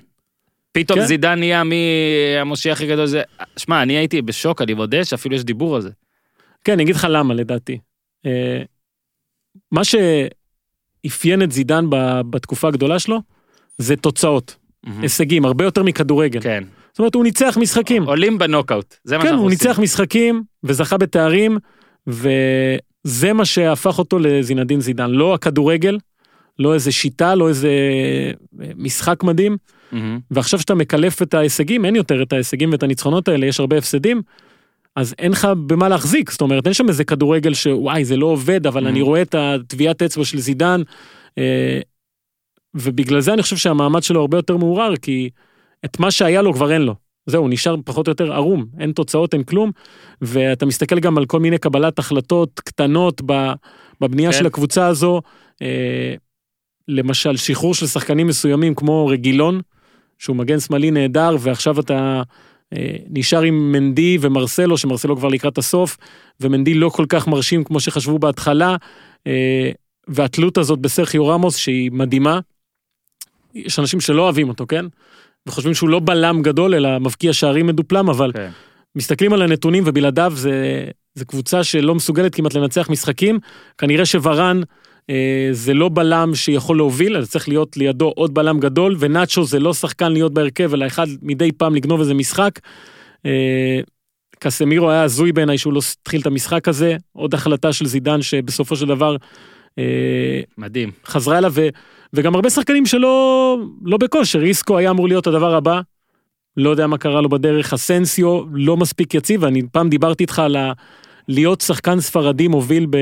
פתאום 0.72 1.00
כן. 1.00 1.06
זידן 1.06 1.38
נהיה 1.38 1.62
מהמושיע 1.64 2.72
הכי 2.72 2.86
גדול 2.86 3.06
זה, 3.06 3.22
שמע, 3.56 3.82
אני 3.82 3.92
הייתי 3.92 4.22
בשוק, 4.22 4.62
אני 4.62 4.74
מודה 4.74 5.04
שאפילו 5.04 5.34
יש 5.34 5.44
דיבור 5.44 5.76
על 5.76 5.82
זה. 5.82 5.90
כן, 6.64 6.72
אני 6.72 6.82
אגיד 6.82 6.94
לך 6.94 7.06
למה 7.10 7.34
לדעתי. 7.34 7.78
אה, 8.26 8.62
מה 9.72 9.82
שאפיין 9.84 11.42
את 11.42 11.52
זידן 11.52 11.84
בתקופה 12.30 12.68
הגדולה 12.68 12.98
שלו, 12.98 13.18
זה 13.78 13.96
תוצאות, 13.96 14.56
הישגים, 15.02 15.44
הרבה 15.44 15.64
יותר 15.64 15.82
מכדורגל. 15.82 16.40
כן. 16.40 16.64
זאת 16.92 16.98
אומרת, 16.98 17.14
הוא 17.14 17.24
ניצח 17.24 17.56
משחקים. 17.60 18.02
עולים 18.02 18.38
בנוקאוט, 18.38 18.96
זה 19.04 19.16
מה 19.16 19.22
כן, 19.22 19.28
שאנחנו 19.28 19.44
הוא 19.44 19.52
עושים. 19.52 19.68
ניצח 19.68 19.78
משחקים 19.78 20.42
וזכה 20.64 20.96
בתארים, 20.96 21.58
וזה 22.06 23.32
מה 23.32 23.44
שהפך 23.44 23.98
אותו 23.98 24.18
לזינדין 24.18 24.80
זידן. 24.80 25.10
לא 25.10 25.34
הכדורגל, 25.34 25.98
לא 26.58 26.74
איזה 26.74 26.92
שיטה, 26.92 27.34
לא 27.34 27.48
איזה 27.48 27.68
אה, 28.60 28.68
משחק 28.76 29.22
מדהים, 29.24 29.56
מהמם. 29.92 30.18
ועכשיו 30.30 30.60
שאתה 30.60 30.74
מקלף 30.74 31.22
את 31.22 31.34
ההישגים, 31.34 31.84
אין 31.84 31.96
יותר 31.96 32.22
את 32.22 32.32
ההישגים 32.32 32.72
ואת 32.72 32.82
הניצחונות 32.82 33.28
האלה, 33.28 33.46
יש 33.46 33.60
הרבה 33.60 33.78
הפסדים, 33.78 34.22
אז 34.96 35.14
אין 35.18 35.32
לך 35.32 35.48
במה 35.66 35.88
להחזיק, 35.88 36.30
זאת 36.30 36.40
אומרת, 36.40 36.66
אין 36.66 36.74
שם 36.74 36.88
איזה 36.88 37.04
כדורגל 37.04 37.54
שוואי, 37.54 38.04
זה 38.04 38.16
לא 38.16 38.26
עובד, 38.26 38.66
אבל 38.66 38.84
Mhm. 38.86 38.88
אני 38.88 39.02
רואה 39.02 39.22
את 39.22 39.34
הטביעת 39.38 40.02
אצבע 40.02 40.24
של 40.24 40.38
זידן, 40.38 40.82
אה, 41.38 41.80
ובגלל 42.74 43.20
זה 43.20 43.32
אני 43.32 43.42
חושב 43.42 43.56
שהמעמד 43.56 44.02
שלו 44.02 44.20
הרבה 44.20 44.38
יותר 44.38 44.56
מעורער, 44.56 44.96
כי 44.96 45.30
את 45.84 46.00
מה 46.00 46.10
שהיה 46.10 46.42
לו 46.42 46.54
כבר 46.54 46.72
אין 46.72 46.82
לו. 46.82 46.94
זהו, 47.26 47.42
הוא 47.42 47.50
נשאר 47.50 47.74
פחות 47.84 48.06
או 48.06 48.10
יותר 48.10 48.32
ערום, 48.32 48.66
אין 48.80 48.92
תוצאות, 48.92 49.34
אין 49.34 49.42
כלום, 49.42 49.70
ואתה 50.22 50.66
מסתכל 50.66 51.00
גם 51.00 51.18
על 51.18 51.26
כל 51.26 51.40
מיני 51.40 51.58
קבלת 51.58 51.98
החלטות 51.98 52.60
קטנות 52.60 53.22
בבנייה 54.00 54.32
כן. 54.32 54.38
של 54.38 54.46
הקבוצה 54.46 54.86
הזו, 54.86 55.22
אה, 55.62 56.14
למשל 56.88 57.36
שחרור 57.36 57.74
של 57.74 57.86
שחקנים 57.86 58.26
מסוימים 58.26 58.74
כמו 58.74 59.06
רגילון, 59.06 59.60
שהוא 60.18 60.36
מגן 60.36 60.60
שמאלי 60.60 60.90
נהדר, 60.90 61.36
ועכשיו 61.40 61.80
אתה 61.80 62.22
אה, 62.72 62.96
נשאר 63.10 63.42
עם 63.42 63.72
מנדי 63.72 64.18
ומרסלו, 64.20 64.78
שמרסלו 64.78 65.16
כבר 65.16 65.28
לקראת 65.28 65.58
הסוף, 65.58 65.96
ומנדי 66.40 66.74
לא 66.74 66.88
כל 66.88 67.06
כך 67.08 67.28
מרשים 67.28 67.64
כמו 67.64 67.80
שחשבו 67.80 68.18
בהתחלה, 68.18 68.76
אה, 69.26 69.70
והתלות 70.08 70.58
הזאת 70.58 70.78
בסרחיו 70.78 71.26
רמוס 71.28 71.56
שהיא 71.56 71.90
מדהימה. 71.92 72.40
יש 73.54 73.78
אנשים 73.78 74.00
שלא 74.00 74.22
אוהבים 74.22 74.48
אותו, 74.48 74.66
כן? 74.66 74.84
וחושבים 75.48 75.74
שהוא 75.74 75.90
לא 75.90 76.00
בלם 76.04 76.42
גדול, 76.42 76.74
אלא 76.74 76.98
מבקיע 76.98 77.32
שערים 77.32 77.66
מדופלם, 77.66 78.10
אבל 78.10 78.32
כן. 78.34 78.50
מסתכלים 78.96 79.32
על 79.32 79.42
הנתונים 79.42 79.82
ובלעדיו 79.86 80.32
זה, 80.36 80.84
זה 81.14 81.24
קבוצה 81.24 81.64
שלא 81.64 81.94
מסוגלת 81.94 82.34
כמעט 82.34 82.54
לנצח 82.54 82.90
משחקים. 82.90 83.38
כנראה 83.78 84.06
שוורן 84.06 84.60
זה 85.52 85.74
לא 85.74 85.90
בלם 85.92 86.34
שיכול 86.34 86.76
להוביל, 86.76 87.16
אז 87.16 87.30
צריך 87.30 87.48
להיות 87.48 87.76
לידו 87.76 88.12
עוד 88.16 88.34
בלם 88.34 88.60
גדול, 88.60 88.96
ונאצ'ו 88.98 89.44
זה 89.44 89.58
לא 89.58 89.74
שחקן 89.74 90.12
להיות 90.12 90.34
בהרכב, 90.34 90.74
אלא 90.74 90.86
אחד 90.86 91.06
מדי 91.22 91.52
פעם 91.52 91.74
לגנוב 91.74 92.00
איזה 92.00 92.14
משחק. 92.14 92.60
אה, 93.26 93.80
קסמירו 94.38 94.90
היה 94.90 95.02
הזוי 95.02 95.32
בעיניי 95.32 95.58
שהוא 95.58 95.72
לא 95.72 95.80
התחיל 96.02 96.20
את 96.20 96.26
המשחק 96.26 96.68
הזה, 96.68 96.96
עוד 97.12 97.34
החלטה 97.34 97.72
של 97.72 97.86
זידן 97.86 98.22
שבסופו 98.22 98.76
של 98.76 98.86
דבר 98.86 99.16
אה, 99.78 100.40
מדהים. 100.58 100.90
חזרה 101.06 101.38
אליו, 101.38 101.52
ו, 101.54 101.68
וגם 102.12 102.34
הרבה 102.34 102.50
שחקנים 102.50 102.86
שלא 102.86 103.56
לא 103.84 103.96
בכושר, 103.96 104.42
איסקו 104.42 104.78
היה 104.78 104.90
אמור 104.90 105.08
להיות 105.08 105.26
הדבר 105.26 105.54
הבא, 105.54 105.80
לא 106.56 106.70
יודע 106.70 106.86
מה 106.86 106.98
קרה 106.98 107.20
לו 107.20 107.28
בדרך, 107.28 107.72
אסנסיו 107.72 108.40
לא 108.52 108.76
מספיק 108.76 109.14
יציב, 109.14 109.44
אני 109.44 109.62
פעם 109.72 109.88
דיברתי 109.88 110.24
איתך 110.24 110.38
על 110.38 110.56
ה... 110.56 110.72
להיות 111.28 111.60
שחקן 111.60 112.00
ספרדי 112.00 112.48
מוביל 112.48 112.86
ב... 112.90 112.96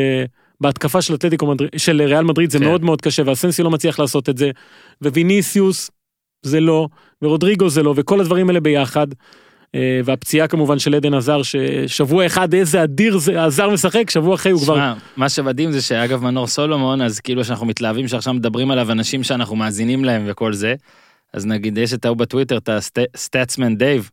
בהתקפה 0.60 1.02
של 1.02 1.14
אתלטיקו 1.14 1.46
מדריד, 1.46 1.70
של 1.76 2.02
ריאל 2.02 2.24
מדריד 2.24 2.50
זה 2.50 2.58
כן. 2.58 2.64
מאוד 2.64 2.84
מאוד 2.84 3.00
קשה, 3.02 3.22
ואסנסיו 3.26 3.64
לא 3.64 3.70
מצליח 3.70 3.98
לעשות 3.98 4.28
את 4.28 4.38
זה, 4.38 4.50
וויניסיוס 5.02 5.90
זה 6.42 6.60
לא, 6.60 6.88
ורודריגו 7.22 7.68
זה 7.68 7.82
לא, 7.82 7.94
וכל 7.96 8.20
הדברים 8.20 8.48
האלה 8.48 8.60
ביחד. 8.60 9.06
אה, 9.74 10.00
והפציעה 10.04 10.48
כמובן 10.48 10.78
של 10.78 10.94
עדן 10.94 11.14
הזאר, 11.14 11.42
ששבוע 11.42 12.26
אחד 12.26 12.54
איזה 12.54 12.82
אדיר 12.82 13.18
זה 13.18 13.44
הזאר 13.44 13.70
משחק, 13.70 14.10
שבוע 14.10 14.34
אחרי 14.34 14.52
הוא 14.52 14.60
כבר... 14.60 14.74
שמע, 14.74 14.94
מה 15.16 15.28
שמדהים 15.28 15.72
זה 15.72 15.82
שאגב 15.82 16.22
מנור 16.24 16.46
סולומון, 16.46 17.02
אז 17.02 17.20
כאילו 17.20 17.44
שאנחנו 17.44 17.66
מתלהבים 17.66 18.08
שעכשיו 18.08 18.34
מדברים 18.34 18.70
עליו 18.70 18.92
אנשים 18.92 19.22
שאנחנו 19.22 19.56
מאזינים 19.56 20.04
להם 20.04 20.22
וכל 20.26 20.52
זה, 20.52 20.74
אז 21.32 21.46
נגיד 21.46 21.78
יש 21.78 21.94
את 21.94 22.04
ההוא 22.04 22.16
בטוויטר, 22.16 22.56
את 22.56 22.68
ה 23.14 23.22
Statman 23.22 23.76
Dave, 23.76 24.10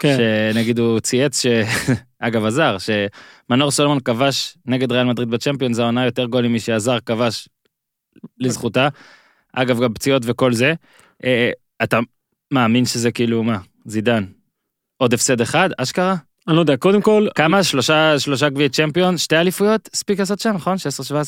כן, 0.00 0.16
שנגיד 0.52 0.78
הוא 0.78 1.00
צייץ, 1.00 1.42
ש... 1.42 1.46
אגב 2.26 2.44
הזאר, 2.44 2.76
שמנור 2.78 3.70
סולומון 3.70 4.00
כבש 4.00 4.56
נגד 4.66 4.92
ריאל 4.92 5.04
מדריד 5.04 5.30
בצ'מפיונס 5.30 5.78
העונה 5.78 6.04
יותר 6.04 6.24
גולים 6.24 6.54
משהזאר 6.54 7.00
כבש 7.06 7.48
לזכותה. 8.38 8.88
אגב 9.52 9.82
גם 9.82 9.94
פציעות 9.94 10.22
וכל 10.26 10.52
זה. 10.52 10.74
אה, 11.24 11.50
אתה 11.82 11.98
מאמין 12.50 12.84
שזה 12.84 13.10
כאילו 13.10 13.42
מה, 13.42 13.58
זידן. 13.84 14.24
עוד 14.96 15.14
הפסד 15.14 15.40
אחד, 15.40 15.70
אשכרה? 15.78 16.14
אני 16.48 16.56
לא 16.56 16.60
יודע, 16.60 16.76
קודם 16.76 17.02
כל, 17.02 17.26
כמה? 17.34 17.62
שלושה, 17.62 18.18
שלושה 18.18 18.48
גביעי 18.48 18.68
צ'מפיון, 18.68 19.18
שתי 19.18 19.36
אליפויות? 19.36 19.88
הספיק 19.94 20.18
לעשות 20.18 20.38
שם, 20.38 20.52
נכון? 20.54 20.76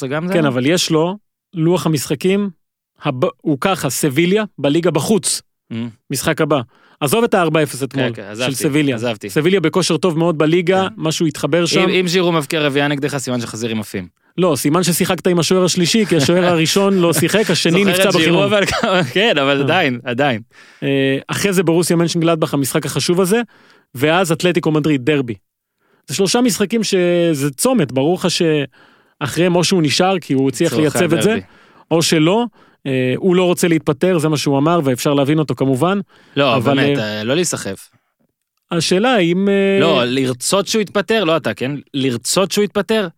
16-17 0.05 0.07
גם 0.07 0.26
זה? 0.26 0.33
כן, 0.33 0.44
אבל 0.44 0.66
יש 0.66 0.90
לו 0.90 1.18
לוח 1.55 1.87
המשחקים, 1.87 2.50
הב... 3.02 3.24
הוא 3.37 3.59
ככה, 3.61 3.90
סביליה 3.90 4.44
בליגה 4.59 4.90
בחוץ, 4.90 5.42
Mm. 5.72 5.76
משחק 6.11 6.40
הבא. 6.40 6.61
עזוב 7.00 7.24
את 7.24 7.35
ה-4-0 7.35 7.85
אתמול, 7.85 8.12
כן, 8.14 8.22
עזבתי, 8.22 8.50
של 8.50 8.56
סביליה. 8.56 8.94
עזבתי. 8.96 9.30
סביליה 9.30 9.61
בכושר 9.61 9.96
טוב 9.96 10.18
מאוד 10.18 10.38
בליגה, 10.38 10.82
כן. 10.88 10.94
משהו 10.96 11.26
התחבר 11.26 11.66
שם. 11.66 11.88
אם, 11.88 12.09
ז'ירו 12.09 12.32
מבקיע 12.32 12.61
רביעייה 12.61 12.88
נגדך, 12.88 13.16
סימן 13.16 13.40
שחזירים 13.40 13.80
עפים. 13.80 14.09
לא, 14.38 14.54
סימן 14.56 14.82
ששיחקת 14.82 15.26
עם 15.26 15.38
השוער 15.38 15.64
השלישי, 15.64 16.06
כי 16.06 16.16
השוער 16.16 16.44
הראשון 16.52 16.98
לא 16.98 17.12
שיחק, 17.12 17.50
השני 17.50 17.85
נפצע 17.85 18.02
כמה- 18.02 18.12
כן, 19.14 19.35
אבל 19.40 19.62
עדיין, 19.62 20.00
עדיין. 20.04 20.40
אה, 20.82 21.18
אחרי 21.28 21.52
זה 21.52 21.62
ברוסיה 21.62 21.96
מנשנגלדבך, 21.96 22.54
המשחק 22.54 22.87
החשוב 22.87 23.20
הזה, 23.20 23.40
ואז 23.94 24.32
אתלטיקו 24.32 24.70
מדריד, 24.70 25.04
דרבי. 25.04 25.35
זה 26.06 26.14
שלושה 26.14 26.40
משחקים 26.40 26.85
שזה 26.85 27.50
צומת, 27.50 27.92
ברור 27.92 28.14
לך 28.16 28.26
שאחריהם 28.30 29.56
או 29.56 29.64
שהוא 29.64 29.82
נשאר, 29.82 30.18
כי 30.18 30.35
הוא 30.35 30.48
הצליח 30.48 30.72
לייצב 30.72 31.14
את 31.14 31.22
זה. 31.22 31.38
או 31.90 32.02
שלא. 32.02 32.44
אה, 32.87 33.14
הוא 33.16 33.37
לא 33.37 33.44
רוצה 33.44 33.68
להתפטר, 33.68 34.18
זה 34.18 34.29
מה 34.29 34.37
שהוא 34.37 34.59
אמר, 34.59 34.81
ואפשר 34.85 35.14
להבין 35.14 35.38
אותו 35.38 35.55
כמובן. 35.55 36.01
לא, 36.37 36.57
אבל, 36.57 36.75
באמת, 36.75 36.99
אה, 36.99 37.18
אה, 37.18 37.25
לא 37.25 37.35
להיסחף. 37.35 37.90
השאלה 38.70 39.14
האם... 39.14 39.49
לא, 39.81 40.05
לרצות 40.05 40.66
שהוא 40.66 40.83
יתפטר, 40.83 41.25
לא 41.25 41.37
אתה, 41.37 41.55
כן? 41.55 41.72
לרצות 41.94 42.53
שהוא 42.53 42.64
יתפטר? 42.64 43.09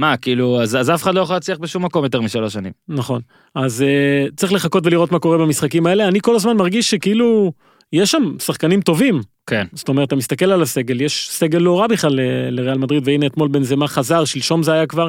מה, 0.00 0.16
כאילו, 0.16 0.62
אז 0.62 0.76
אז 0.76 0.90
אף 0.90 1.02
אחד 1.02 1.14
לא 1.14 1.20
יכול 1.20 1.36
להצליח 1.36 1.58
בשום 1.58 1.84
מקום 1.84 2.04
יותר 2.04 2.20
משלוש 2.20 2.52
שנים. 2.52 2.72
נכון. 2.88 3.20
אז 3.54 3.84
uh, 3.84 4.34
צריך 4.36 4.52
לחכות 4.52 4.86
ולראות 4.86 5.12
מה 5.12 5.18
קורה 5.18 5.38
במשחקים 5.38 5.86
האלה. 5.86 6.08
אני 6.08 6.20
כל 6.20 6.36
הזמן 6.36 6.56
מרגיש 6.56 6.90
שכאילו, 6.90 7.52
יש 7.92 8.10
שם 8.10 8.38
שחקנים 8.38 8.80
טובים. 8.80 9.20
כן. 9.46 9.66
זאת 9.72 9.88
אומרת, 9.88 10.08
אתה 10.08 10.16
מסתכל 10.16 10.52
על 10.52 10.62
הסגל, 10.62 11.00
יש 11.00 11.28
סגל 11.30 11.58
לא 11.58 11.80
רע 11.80 11.86
בכלל 11.86 12.12
ל- 12.12 12.50
לריאל 12.50 12.78
מדריד, 12.78 13.02
והנה 13.06 13.26
אתמול 13.26 13.48
בנזמה 13.48 13.88
חזר, 13.88 14.24
שלשום 14.24 14.62
זה 14.62 14.72
היה 14.72 14.86
כבר. 14.86 15.08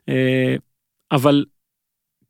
Uh, 0.00 0.12
אבל 1.12 1.44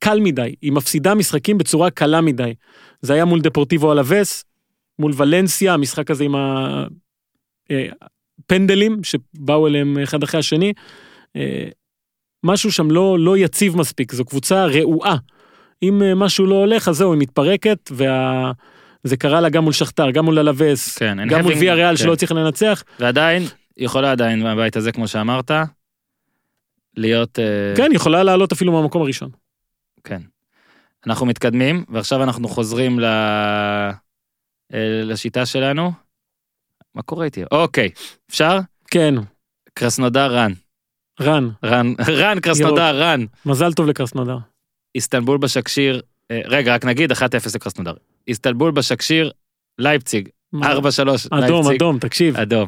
קל 0.03 0.19
מדי, 0.19 0.55
היא 0.61 0.71
מפסידה 0.71 1.15
משחקים 1.15 1.57
בצורה 1.57 1.89
קלה 1.89 2.21
מדי. 2.21 2.53
זה 3.01 3.13
היה 3.13 3.25
מול 3.25 3.41
דפורטיבו 3.41 3.91
אלווס, 3.91 4.45
מול 4.99 5.11
ולנסיה, 5.17 5.73
המשחק 5.73 6.11
הזה 6.11 6.23
עם 6.23 6.35
הפנדלים 8.39 9.03
שבאו 9.03 9.67
אליהם 9.67 9.97
אחד 10.03 10.23
אחרי 10.23 10.39
השני. 10.39 10.73
אה, 11.35 11.65
משהו 12.43 12.71
שם 12.71 12.91
לא, 12.91 13.19
לא 13.19 13.37
יציב 13.37 13.77
מספיק, 13.77 14.13
זו 14.13 14.25
קבוצה 14.25 14.65
רעועה. 14.65 15.17
אם 15.83 16.03
אה, 16.03 16.15
משהו 16.15 16.45
לא 16.45 16.55
הולך, 16.55 16.87
אז 16.87 16.97
זהו, 16.97 17.13
היא 17.13 17.19
מתפרקת, 17.19 17.91
וזה 17.91 19.17
קרה 19.17 19.41
לה 19.41 19.49
גם 19.49 19.63
מול 19.63 19.73
שכתר, 19.73 20.11
גם 20.11 20.25
מול 20.25 20.39
אלווס, 20.39 20.97
כן, 20.97 21.27
גם 21.27 21.41
מול 21.41 21.53
ויה 21.53 21.73
ריאל 21.73 21.95
כן. 21.95 22.03
שלא 22.03 22.13
הצליח 22.13 22.31
לנצח. 22.31 22.83
ועדיין, 22.99 23.43
יכולה 23.77 24.11
עדיין 24.11 24.43
מהבית 24.43 24.75
הזה, 24.75 24.91
כמו 24.91 25.07
שאמרת, 25.07 25.51
להיות... 26.97 27.39
אה, 27.39 27.73
כן, 27.77 27.91
יכולה 27.93 28.23
לעלות 28.23 28.51
אפילו 28.51 28.71
מהמקום 28.71 29.01
הראשון. 29.01 29.42
כן. 30.03 30.21
אנחנו 31.07 31.25
מתקדמים, 31.25 31.85
ועכשיו 31.89 32.23
אנחנו 32.23 32.47
חוזרים 32.47 32.99
ל... 32.99 33.05
אה, 34.73 35.01
לשיטה 35.03 35.45
שלנו. 35.45 35.91
מה 36.95 37.01
קורה 37.01 37.25
איתי? 37.25 37.43
אוקיי, 37.51 37.89
אפשר? 38.29 38.59
כן, 38.91 39.15
קרסנודר 39.73 40.35
רן. 40.35 40.51
רן, 41.21 41.49
רן, 41.63 41.93
רן, 42.07 42.39
קרסנודר, 42.39 43.01
רן. 43.01 43.25
מזל 43.45 43.73
טוב 43.73 43.87
לקרסנודר. 43.87 44.37
איסטנבול 44.95 45.37
בשקשיר, 45.37 46.01
אה, 46.31 46.41
רגע, 46.45 46.75
רק 46.75 46.85
נגיד 46.85 47.11
1-0 47.11 47.15
לקרסנודר. 47.55 47.93
איסטנבול 48.27 48.71
בשקשיר, 48.71 49.31
לייפציג, 49.79 50.29
4-3, 50.55 50.57
אדום, 50.59 51.39
לייפציג. 51.41 51.75
אדום, 51.75 51.99
תקשיב. 51.99 52.37
אדום. 52.37 52.65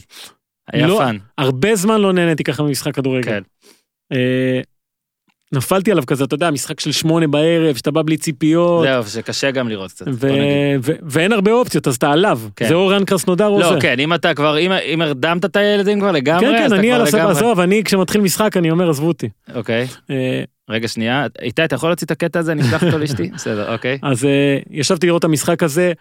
היה 0.67 0.87
לא, 0.87 0.97
fun. 0.97 1.17
הרבה 1.37 1.75
זמן 1.75 2.01
לא 2.01 2.13
נהניתי 2.13 2.43
ככה 2.43 2.63
ממשחק 2.63 2.95
כדורגל. 2.95 3.23
כן. 3.23 3.43
נפלתי 5.51 5.91
עליו 5.91 6.05
כזה, 6.05 6.23
אתה 6.23 6.35
יודע, 6.35 6.51
משחק 6.51 6.79
של 6.79 6.91
שמונה 6.91 7.27
בערב, 7.27 7.75
שאתה 7.75 7.91
בא 7.91 8.01
בלי 8.01 8.17
ציפיות, 8.17 8.83
זהו, 8.83 9.03
שקשה 9.03 9.51
גם 9.51 9.69
לראות 9.69 9.91
קצת. 9.91 10.05
ו-. 10.07 10.27
ו- 10.83 10.91
ואין 11.09 11.31
הרבה 11.31 11.51
אופציות, 11.51 11.87
אז 11.87 11.95
אתה 11.95 12.11
עליו. 12.11 12.39
כן. 12.55 12.67
זה 12.67 12.73
או 12.73 12.87
רן 12.87 13.05
קרסנודר 13.05 13.47
או 13.47 13.63
זה. 13.63 13.75
לא, 13.75 13.79
כן, 13.81 13.99
אם 13.99 14.13
אתה 14.13 14.33
כבר, 14.33 14.57
אם- 14.59 14.71
אם 14.71 15.01
הרדמת 15.01 15.45
את 15.45 15.55
הילדים 15.55 15.99
כבר 15.99 16.11
לגמרי, 16.11 16.45
כן, 16.45 16.53
אז 16.55 16.59
כן, 16.59 16.65
אתה 16.67 16.75
אני 16.75 16.91
על 16.91 17.01
לגמרי. 17.07 17.31
עזוב, 17.31 17.59
אני 17.59 17.83
כשמתחיל 17.83 18.21
משחק 18.21 18.57
אני 18.57 18.71
אומר 18.71 18.89
עזבו 18.89 19.07
אותי. 19.07 19.29
אוקיי, 19.55 19.87
אה, 20.09 20.43
רגע 20.69 20.87
שנייה, 20.87 21.25
איתי, 21.41 21.63
אתה 21.65 21.75
יכול 21.75 21.89
להוציא 21.89 22.05
את 22.05 22.11
הקטע 22.11 22.39
הזה? 22.39 22.51
אני 22.51 22.61
אשלח 22.61 22.83
אותו 22.83 22.97
לאשתי? 22.97 23.29
בסדר, 23.35 23.73
אוקיי. 23.73 23.97
אז 24.01 24.25
אה, 24.25 24.57
ישבתי 24.71 25.07
לראות 25.07 25.19
את 25.19 25.25
המשחק 25.25 25.63
הזה. 25.63 25.93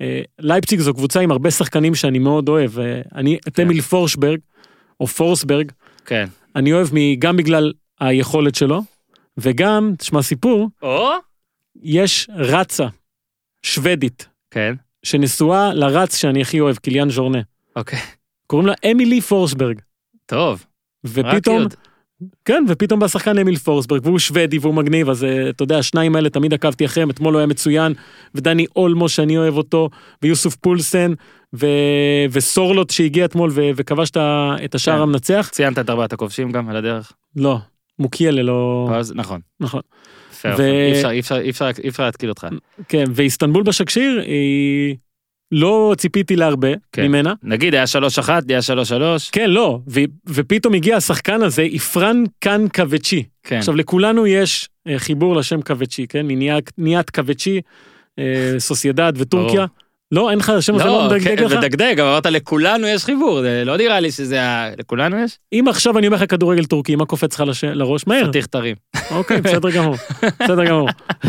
אה, 0.00 0.20
לייפציג 0.40 0.80
זו 0.80 0.94
קבוצה 0.94 1.20
עם 1.20 1.30
הרבה 1.30 1.50
שחקנים 1.50 1.94
שאני 1.94 2.18
מאוד 2.18 2.48
אוהב. 2.48 2.78
אה, 2.78 3.00
אני, 3.14 3.38
כן. 3.54 3.62
אמיל 3.62 3.80
פורשברג, 3.80 4.38
או 5.00 5.06
פורסברג, 5.06 5.70
כן. 6.06 6.26
אני 6.56 6.72
אוהב 6.72 6.88
מ- 6.92 7.14
גם 7.14 7.36
בגלל 7.36 7.72
היכולת 8.00 8.54
שלו, 8.54 8.82
וגם, 9.38 9.92
תשמע 9.98 10.22
סיפור, 10.22 10.68
או? 10.82 11.10
יש 11.82 12.28
רצה 12.34 12.86
שוודית, 13.62 14.28
כן, 14.50 14.74
שנשואה 15.02 15.74
לרץ 15.74 16.16
שאני 16.16 16.42
הכי 16.42 16.60
אוהב, 16.60 16.76
קיליאן 16.76 17.10
ז'ורנה. 17.10 17.40
אוקיי. 17.76 17.98
קוראים 18.46 18.66
לה 18.66 18.74
אמילי 18.90 19.20
פורסברג. 19.20 19.80
טוב, 20.26 20.64
ופתאום. 21.04 21.66
כן, 22.44 22.64
ופתאום 22.68 23.00
בא 23.00 23.08
שחקן 23.08 23.38
אמיל 23.38 23.56
פורסברג, 23.56 24.06
והוא 24.06 24.18
שוודי 24.18 24.58
והוא 24.58 24.74
מגניב, 24.74 25.10
אז 25.10 25.24
אה, 25.24 25.50
אתה 25.50 25.62
יודע, 25.62 25.78
השניים 25.78 26.16
האלה 26.16 26.30
תמיד 26.30 26.54
עקבתי 26.54 26.84
אחריהם, 26.84 27.10
אתמול 27.10 27.34
הוא 27.34 27.38
היה 27.38 27.46
מצוין, 27.46 27.94
ודני 28.34 28.66
אולמו 28.76 29.08
שאני 29.08 29.38
אוהב 29.38 29.56
אותו, 29.56 29.88
ויוסוף 30.22 30.56
פולסן, 30.56 31.12
ו... 31.54 31.66
וסורלוט 32.30 32.90
שהגיע 32.90 33.24
אתמול 33.24 33.50
ו... 33.52 33.60
וכבש 33.76 34.10
את 34.64 34.74
השער 34.74 34.96
כן. 34.96 35.02
המנצח. 35.02 35.48
ציינת 35.52 35.78
את 35.78 35.90
ארבעת 35.90 36.12
הכובשים 36.12 36.52
גם 36.52 36.68
על 36.68 36.76
הדרך? 36.76 37.12
לא, 37.36 37.58
מוקיאלה 38.02 38.42
לא... 38.42 38.88
אז 38.94 39.12
נכון. 39.16 39.40
נכון. 39.60 39.80
ו- 40.44 40.62
אי 40.62 40.92
אפשר- 40.92 41.10
אי 41.10 41.20
אפשר- 41.20 41.38
אי 41.40 41.50
אפשר- 41.50 41.68
אי 41.84 41.88
אפשר 41.88 42.04
להתקיל 42.04 42.28
אותך. 42.28 42.46
כן, 42.88 43.04
ואיסטנבול 43.14 43.62
בשקשיר, 43.62 44.22
היא... 44.26 44.96
לא 45.54 45.94
ציפיתי 45.98 46.36
להרבה 46.36 46.68
כן. 46.92 47.06
ממנה. 47.06 47.34
נגיד 47.42 47.74
היה 47.74 47.84
3-1, 47.86 48.28
היה 48.48 48.58
3-3. 48.62 49.30
כן, 49.32 49.50
לא, 49.50 49.78
ו... 49.88 50.00
ופתאום 50.28 50.74
הגיע 50.74 50.96
השחקן 50.96 51.42
הזה, 51.42 51.62
איפרן 51.62 52.24
קאן 52.38 52.68
קווצ'י. 52.74 53.22
כן. 53.42 53.56
עכשיו 53.58 53.76
לכולנו 53.76 54.26
יש 54.26 54.68
אה, 54.88 54.98
חיבור 54.98 55.36
לשם 55.36 55.62
קווצ'י, 55.62 56.06
כן? 56.06 56.26
מניית 56.26 56.70
ניית 56.78 57.10
קווצ'י, 57.10 57.60
אה, 58.18 58.54
סוסיידד 58.58 59.12
וטורקיה. 59.16 59.54
ברור. 59.66 59.66
לא, 60.12 60.30
אין 60.30 60.38
לך, 60.38 60.48
השם 60.48 60.74
הזה 60.74 60.84
לא 60.84 60.90
לא, 60.90 61.06
מדגדג 61.10 61.38
כן, 61.38 61.44
לך? 61.44 61.52
מדגדג, 61.52 62.00
אבל 62.00 62.08
אמרת 62.08 62.26
לכולנו 62.26 62.86
יש 62.86 63.04
חיבור, 63.04 63.40
זה 63.42 63.62
לא 63.66 63.76
נראה 63.76 64.00
לי 64.00 64.12
שזה 64.12 64.42
ה... 64.42 64.70
לכולנו 64.78 65.18
יש? 65.24 65.38
אם 65.52 65.64
עכשיו 65.68 65.98
אני 65.98 66.06
אומר 66.06 66.16
לך 66.16 66.30
כדורגל 66.30 66.64
טורקי, 66.64 66.96
מה 66.96 67.06
קופץ 67.06 67.34
לך 67.34 67.48
לש- 67.48 67.64
לראש? 67.64 68.06
מהר. 68.06 68.28
פאתיח 68.28 68.46
טרים. 68.46 68.76
אוקיי, 69.10 69.40
בסדר 69.40 69.70
גמור. 69.70 69.94
בסדר 70.42 70.64
גמור. 70.64 70.88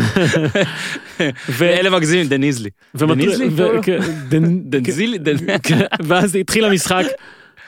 ו- 1.48 1.64
אלה 1.64 1.90
מגזימים, 1.90 2.26
דניזלי. 2.26 2.70
דניזלי? 2.94 3.48
כן, 3.82 3.98
דנ- 4.30 4.60
דנזילי, 4.64 5.18
דנ- 5.18 5.58
כן, 5.62 5.78
ואז 6.04 6.36
התחיל 6.36 6.64
המשחק, 6.64 7.04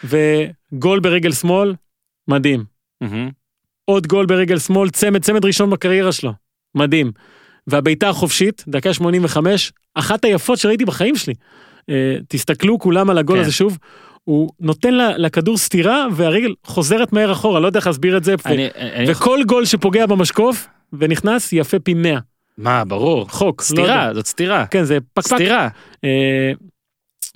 וגול 0.04 1.00
ברגל 1.00 1.32
שמאל, 1.32 1.74
מדהים. 2.28 2.64
עוד 3.84 4.06
גול 4.06 4.26
ברגל 4.26 4.58
שמאל, 4.58 4.90
צמד, 4.90 5.22
צמד 5.22 5.44
ראשון 5.44 5.70
בקריירה 5.70 6.12
שלו. 6.12 6.32
מדהים. 6.74 7.12
והבעיטה 7.66 8.08
החופשית, 8.08 8.64
דקה 8.68 8.92
85, 8.94 9.72
אחת 9.94 10.24
היפות 10.24 10.58
שראיתי 10.58 10.84
בחיים 10.84 11.16
שלי. 11.16 11.34
אה, 11.90 12.16
תסתכלו 12.28 12.78
כולם 12.78 13.10
על 13.10 13.18
הגול 13.18 13.36
כן. 13.36 13.42
הזה 13.42 13.52
שוב, 13.52 13.78
הוא 14.24 14.50
נותן 14.60 14.94
לה- 14.94 15.18
לכדור 15.18 15.58
סטירה 15.58 16.06
והרגל 16.14 16.54
חוזרת 16.64 17.12
מהר 17.12 17.32
אחורה, 17.32 17.60
לא 17.60 17.66
יודע 17.66 17.78
איך 17.78 17.86
להסביר 17.86 18.16
את 18.16 18.24
זה. 18.24 18.34
אני- 18.46 18.68
אני- 18.76 19.10
וכל 19.10 19.40
גול 19.46 19.64
שפוגע 19.64 20.06
במשקוף 20.06 20.66
ונכנס, 20.92 21.52
יפה 21.52 21.78
פי 21.78 21.94
100. 21.94 22.18
מה, 22.58 22.84
ברור. 22.84 23.28
חוק. 23.30 23.60
לא 23.60 23.64
סתירה, 23.64 23.88
יודע. 24.02 24.14
זאת 24.14 24.26
סתירה. 24.26 24.66
כן, 24.66 24.84
זה 24.84 24.98
פקפק. 25.14 25.34
סתירה. 25.34 25.68
אה, 26.04 26.52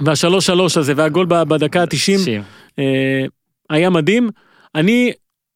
והשלוש 0.03 0.47
שלוש 0.47 0.77
הזה 0.77 0.93
והגול 0.97 1.27
בדקה 1.29 1.81
ה-90 1.81 1.89
90. 1.91 2.43
אה, 2.79 3.25
היה 3.71 3.91
מדהים. 3.91 4.31
אני 4.75 5.13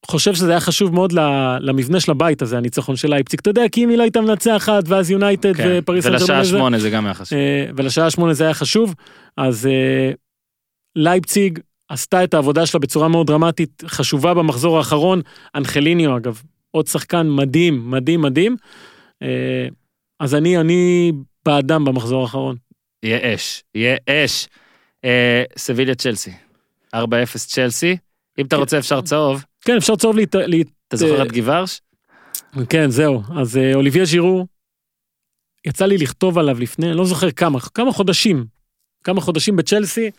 חושב 0.07 0.35
שזה 0.35 0.51
היה 0.51 0.61
חשוב 0.61 0.95
מאוד 0.95 1.12
למבנה 1.61 2.01
של 2.01 2.11
הבית 2.11 2.43
הזה, 2.43 2.59
הניצחון 2.59 2.97
של 2.97 3.12
אייפציג. 3.12 3.40
אתה 3.40 3.51
יודע, 3.51 3.62
כי 3.73 3.85
אם 3.85 3.88
היא 3.88 3.99
לא 3.99 4.03
הייתה 4.03 4.21
מנצחת, 4.21 4.83
ואז 4.87 5.11
יונייטד 5.11 5.57
כן. 5.57 5.79
ופריס 5.79 6.05
סן 6.05 6.12
ולשעה 6.12 6.45
שמונה 6.45 6.79
זה 6.79 6.90
גם 6.90 7.05
היה 7.05 7.14
חשוב. 7.14 7.38
אה, 7.38 7.67
ולשעה 7.77 8.11
שמונה 8.11 8.35
זה 8.35 8.45
היה 8.45 8.55
חשוב. 8.55 8.95
אז 9.37 9.67
אה, 9.67 10.11
לייפציג 10.97 11.59
עשתה 11.88 12.25
את 12.25 12.35
העבודה 12.35 12.67
שלה 12.67 12.81
בצורה 12.81 13.09
מאוד 13.09 13.27
דרמטית, 13.27 13.83
חשובה 13.87 14.35
במחזור 14.35 14.79
האחרון. 14.79 15.21
אנחליניו 15.55 16.17
אגב, 16.17 16.43
עוד 16.71 16.87
שחקן 16.87 17.27
מדהים, 17.31 17.90
מדהים, 17.90 18.23
מדהים. 18.23 18.57
אה, 19.23 19.69
אז 20.21 20.35
אני, 20.35 20.59
אני 20.59 21.12
בעדם 21.47 21.85
במחזור 21.85 22.23
האחרון. 22.23 22.57
יהיה 23.03 23.35
אש, 23.35 23.62
יהיה 23.75 23.97
אש. 24.09 24.49
סביליה 25.57 25.95
צ'לסי. 25.95 26.33
4-0 26.95 26.99
צ'לסי. 27.35 27.97
אם 28.38 28.47
אתה 28.47 28.57
כן. 28.57 28.61
רוצה 28.61 28.79
אפשר 28.79 29.01
צהוב. 29.01 29.45
כן, 29.64 29.77
אפשר 29.77 29.96
צהוב 29.96 30.16
להת... 30.16 30.37
אתה 30.88 30.96
זוכר 30.96 31.18
אה, 31.18 31.22
את 31.27 31.33
גיוורש? 31.33 31.81
כן, 32.68 32.90
זהו. 32.90 33.22
אז 33.37 33.57
אה, 33.57 33.74
אוליביה 33.74 34.05
ז'ירו, 34.05 34.46
יצא 35.66 35.87
לי 35.87 35.98
לכתוב 35.98 36.38
עליו 36.38 36.61
לפני, 36.61 36.94
לא 36.94 37.05
זוכר 37.05 37.31
כמה, 37.31 37.61
כמה 37.61 37.92
חודשים. 37.92 38.46
כמה 39.05 39.20
חודשים 39.20 39.57
בצ'לסי, 39.57 40.11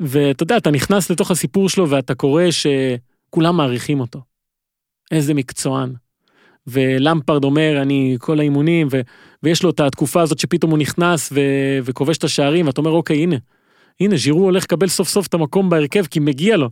ואתה 0.00 0.42
יודע, 0.42 0.56
אתה 0.56 0.70
נכנס 0.70 1.10
לתוך 1.10 1.30
הסיפור 1.30 1.68
שלו 1.68 1.90
ואתה 1.90 2.14
קורא 2.14 2.42
שכולם 2.50 3.56
מעריכים 3.56 4.00
אותו. 4.00 4.20
איזה 5.10 5.34
מקצוען. 5.34 5.92
ולמפרד 6.66 7.44
אומר, 7.44 7.82
אני 7.82 8.16
כל 8.20 8.40
האימונים, 8.40 8.88
ו- 8.90 9.00
ויש 9.42 9.62
לו 9.62 9.70
את 9.70 9.80
התקופה 9.80 10.22
הזאת 10.22 10.38
שפתאום 10.38 10.70
הוא 10.70 10.78
נכנס 10.78 11.32
ו- 11.32 11.78
וכובש 11.82 12.18
את 12.18 12.24
השערים, 12.24 12.66
ואתה 12.66 12.80
אומר, 12.80 12.90
אוקיי, 12.90 13.16
הנה, 13.16 13.36
הנה, 14.00 14.16
ז'ירו 14.16 14.44
הולך 14.44 14.64
לקבל 14.64 14.88
סוף 14.88 15.08
סוף 15.08 15.26
את 15.26 15.34
המקום 15.34 15.70
בהרכב, 15.70 16.04
כי 16.06 16.20
מגיע 16.20 16.56
לו. 16.56 16.70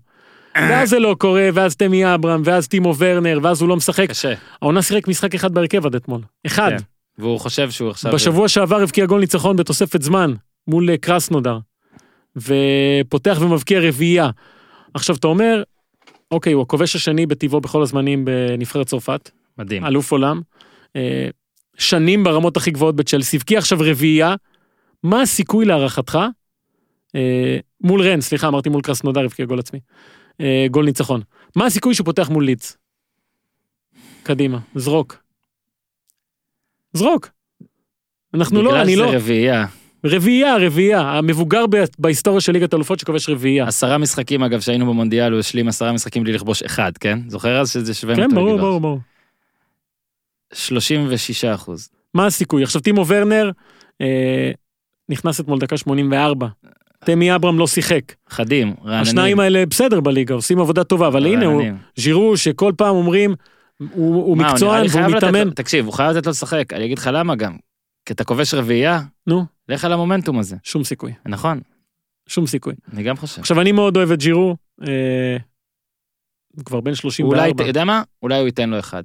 ואז 0.71 0.89
זה 0.91 0.99
לא 0.99 1.17
קורה, 1.19 1.49
ואז 1.55 1.77
תמי 1.77 2.15
אברהם, 2.15 2.43
ואז 2.45 2.69
טימו 2.69 2.95
ורנר, 2.99 3.39
ואז 3.43 3.61
הוא 3.61 3.69
לא 3.69 3.77
משחק. 3.77 4.11
קשה. 4.11 4.35
העונה 4.63 4.83
שיחק 4.83 5.09
משחק 5.09 5.35
אחד 5.35 5.55
בהרכב 5.55 5.87
עד 5.87 5.95
אתמול. 5.95 6.21
אחד. 6.47 6.71
כן. 6.71 6.77
והוא 7.19 7.41
חושב 7.41 7.71
שהוא 7.71 7.91
עכשיו... 7.91 8.13
בשבוע 8.13 8.49
שעבר 8.49 8.83
הבקיע 8.83 9.07
גול 9.07 9.21
ניצחון 9.21 9.57
בתוספת 9.57 10.03
זמן 10.03 10.35
מול 10.67 10.91
אה, 10.91 10.97
קרסנודר. 10.97 11.59
ופותח 12.37 13.39
ומבקיע 13.41 13.81
רביעייה. 13.81 14.31
עכשיו 14.95 15.17
אתה 15.17 15.27
אומר, 15.27 15.63
אוקיי, 16.31 16.53
הוא 16.53 16.63
הכובש 16.63 16.97
השני 16.97 17.27
בטבעו 17.27 17.61
בכל 17.61 17.83
הזמנים 17.83 18.25
בנבחרת 18.25 18.87
צרפת, 18.87 19.31
מדהים. 19.59 19.87
אלוף 19.87 20.13
עולם. 20.13 20.41
אה, 20.97 21.29
שנים 21.79 22.25
ברמות 22.25 22.57
הכי 22.57 22.71
גבוהות 22.71 22.97
בצ'לסי, 22.97 23.37
הבקיע 23.37 23.59
עכשיו 23.59 23.79
רביעייה. 23.81 24.35
מה 25.03 25.23
הסיכוי 25.23 25.65
להערכתך? 25.65 26.19
אה, 27.15 27.59
מול 27.81 28.03
רן, 28.03 28.21
סליחה, 28.21 28.49
אמרתי 28.49 28.69
מול 28.69 28.83
קרסנודר, 28.83 29.25
הבקיע 29.25 29.47
גול 29.47 29.59
עצמי. 29.59 29.81
אה, 30.41 30.67
גול 30.71 30.85
ניצחון. 30.85 31.21
מה 31.57 31.67
הסיכוי 31.67 31.95
שהוא 31.95 32.05
פותח 32.05 32.31
מול 32.31 32.45
לידס? 32.45 32.77
קדימה, 34.23 34.59
זרוק. 34.75 35.17
זרוק. 36.93 37.29
אנחנו 38.35 38.63
לא, 38.63 38.83
אני 38.83 38.93
בגלל 38.93 39.05
לא, 39.05 39.11
זה 39.11 39.17
רביעייה. 39.17 39.67
רביעייה, 40.07 40.57
רביעייה, 40.57 41.01
המבוגר 41.01 41.65
בהיסטוריה 41.99 42.41
של 42.41 42.53
ליגת 42.53 42.73
האלופות 42.73 42.99
שכובש 42.99 43.29
רביעייה. 43.29 43.67
עשרה 43.69 43.99
משחקים 43.99 44.43
אגב 44.43 44.61
שהיינו 44.61 44.87
במונדיאל 44.87 45.33
הוא 45.33 45.41
השלים 45.41 45.69
עשרה 45.69 45.93
משחקים 45.93 46.25
בלי 46.25 46.33
לכבוש 46.33 46.63
אחד 46.63 46.93
כן 47.01 47.19
זוכר 47.29 47.61
אז 47.61 47.73
שזה 47.73 47.95
שווה 47.95 48.17
כן, 48.17 48.35
ברור. 48.35 48.59
ברור, 48.59 48.81
ברור. 48.81 48.99
36 50.53 51.45
אחוז. 51.45 51.89
מה 52.15 52.27
הסיכוי? 52.27 52.63
עכשיו 52.63 52.81
טימו 52.81 53.07
ורנר 53.07 53.51
אה, 54.01 54.51
נכנס 55.09 55.41
אתמול 55.41 55.59
דקה 55.59 55.77
84. 55.77 56.49
תמי 57.05 57.35
אברהם 57.35 57.59
לא 57.59 57.67
שיחק. 57.67 58.01
חדים 58.29 58.75
רעננים. 58.85 59.03
השניים 59.03 59.41
האלה 59.41 59.67
בסדר 59.67 60.01
בליגה, 60.01 60.35
עושים 60.35 60.59
עבודה 60.61 60.85
טובה, 60.85 61.09
אבל 61.09 61.27
הנה 61.27 61.45
הוא, 61.47 61.55
רעננים. 61.63 61.79
ז'ירו 61.97 62.37
שכל 62.37 62.73
פעם 62.77 62.95
אומרים, 62.97 63.35
הוא, 63.79 64.15
הוא 64.25 64.37
מה, 64.39 64.53
מקצוען 64.53 64.87
והוא 64.91 65.03
לתת 65.03 65.17
מתאמן. 65.17 65.47
לו- 65.47 65.53
תקשיב 65.55 65.85
הוא 65.85 65.93
חייב 65.95 66.17
לתת 66.17 66.27
לו 66.27 66.31
לשחק 66.31 66.73
אני 66.73 66.85
אגיד 66.85 66.99
לך 66.99 67.11
למה 67.13 67.35
גם. 67.37 67.57
כי 68.07 68.13
אתה 68.13 68.25
כובש 68.25 68.55
רביעייה 68.55 69.01
נו, 69.27 69.45
לך 69.69 69.85
על 69.85 69.93
המומנטום 69.93 70.39
הזה 70.39 70.57
שום 70.63 70.85
סיכוי, 70.85 71.13
נכון 71.27 71.61
שום 72.29 72.47
סיכוי. 72.47 72.75
אני 72.93 73.03
גם 73.03 73.17
חושב. 73.17 73.41
עכשיו 73.41 73.61
אני 73.61 73.73
מאוד 73.73 73.97
אוהב 73.97 74.11
את 74.13 74.19
ג'ירו, 74.19 74.57
אה, 74.89 75.37
כבר 76.65 76.81
בן 76.81 76.95
34. 76.95 77.37
אולי 77.37 77.51
אתה 77.51 77.63
יודע 77.63 77.85
מה 77.85 78.03
אולי 78.23 78.39
הוא 78.39 78.47
ייתן 78.47 78.71
לו 78.71 78.79
אחד. 78.79 79.03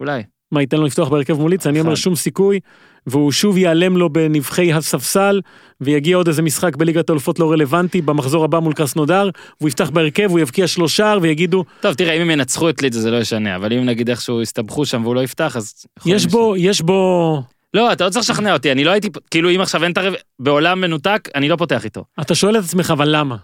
אולי. 0.00 0.22
מה 0.52 0.60
ייתן 0.60 0.76
לו 0.76 0.86
לפתוח 0.86 1.08
בהרכב 1.08 1.34
מול 1.34 1.50
ליץ? 1.50 1.66
אני 1.66 1.80
אומר. 1.80 1.94
שום 1.94 2.14
סיכוי, 2.14 2.60
והוא 3.06 3.32
שוב 3.32 3.58
ייעלם 3.58 3.96
לו 3.96 4.10
בנבחי 4.10 4.72
הספסל, 4.72 5.40
ויגיע 5.80 6.16
עוד 6.16 6.28
איזה 6.28 6.42
משחק 6.42 6.76
בליגת 6.76 7.10
האלופות 7.10 7.38
לא 7.38 7.52
רלוונטי 7.52 8.02
במחזור 8.02 8.44
הבא 8.44 8.58
מול 8.58 8.72
קרסנודר, 8.72 9.30
והוא 9.60 9.68
יפתח 9.68 9.90
בהרכב, 9.90 10.30
הוא 10.30 10.40
יבקיע 10.40 10.66
שלושה, 10.66 11.14
ויגידו, 11.22 11.64
טוב 11.80 11.94
תראה 11.94 12.16
אם 12.16 12.20
הם 12.20 12.30
ינצחו 12.30 12.68
את 12.68 12.82
לידס 12.82 12.96
זה 12.96 13.10
לא 13.10 13.16
ישנה 13.16 13.56
אבל 13.56 13.72
אם 13.72 13.84
נגיד 13.84 14.10
איכשהו 14.10 14.42
יסתבכו 14.42 14.86
שם 14.86 15.04
והוא 15.04 15.14
לא 15.14 15.22
יפתח 15.22 15.56
אז. 15.56 15.86
יש 16.06 16.26
בו, 16.26 16.54
יש 16.56 16.80
בו, 16.82 17.42
לא 17.74 17.92
אתה 17.92 18.04
לא 18.04 18.10
צריך 18.10 18.24
לשכנע 18.24 18.52
אותי 18.52 18.72
אני 18.72 18.84
לא 18.84 18.90
הייתי 18.90 19.08
כאילו 19.30 19.50
אם 19.50 19.60
עכשיו 19.60 19.84
אין 19.84 19.92
את 19.92 19.98
הרב... 19.98 20.14
בעולם 20.38 20.80
מנותק 20.80 21.28
אני 21.34 21.48
לא 21.48 21.56
פותח 21.56 21.84
איתו. 21.84 22.04
אתה 22.20 22.34
שואל 22.34 22.58
את 22.58 22.64
עצמך, 22.64 22.90
אבל 22.90 23.16
למה? 23.16 23.36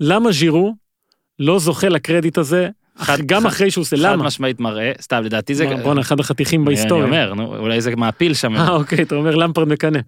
למה 0.00 0.32
ז'ירו 0.32 0.74
לא 1.38 1.58
זוכה 1.58 1.88
לקרדיט 1.88 2.38
הזה, 2.38 2.68
חד- 2.98 3.18
גם 3.26 3.40
חד- 3.40 3.46
אחרי 3.46 3.70
שהוא 3.70 3.82
עושה, 3.82 3.96
חד 3.96 4.02
למה? 4.02 4.24
משמעית 4.24 4.60
מראה, 4.60 4.92
סתם 5.00 5.22
לדעתי 5.22 5.54
זה... 5.54 5.66
בואנה, 5.82 6.00
אחד 6.00 6.20
החתיכים 6.20 6.64
בהיסטוריה. 6.64 7.04
אני 7.06 7.10
אומר, 7.16 7.34
נו, 7.34 7.56
אולי 7.56 7.80
זה 7.80 7.96
מעפיל 7.96 8.34
שם. 8.34 8.56
אה, 8.56 8.70
אוקיי, 8.70 9.02
אתה 9.02 9.14
אומר 9.14 9.34
למפרד 9.34 9.68
מקנא. 9.68 9.98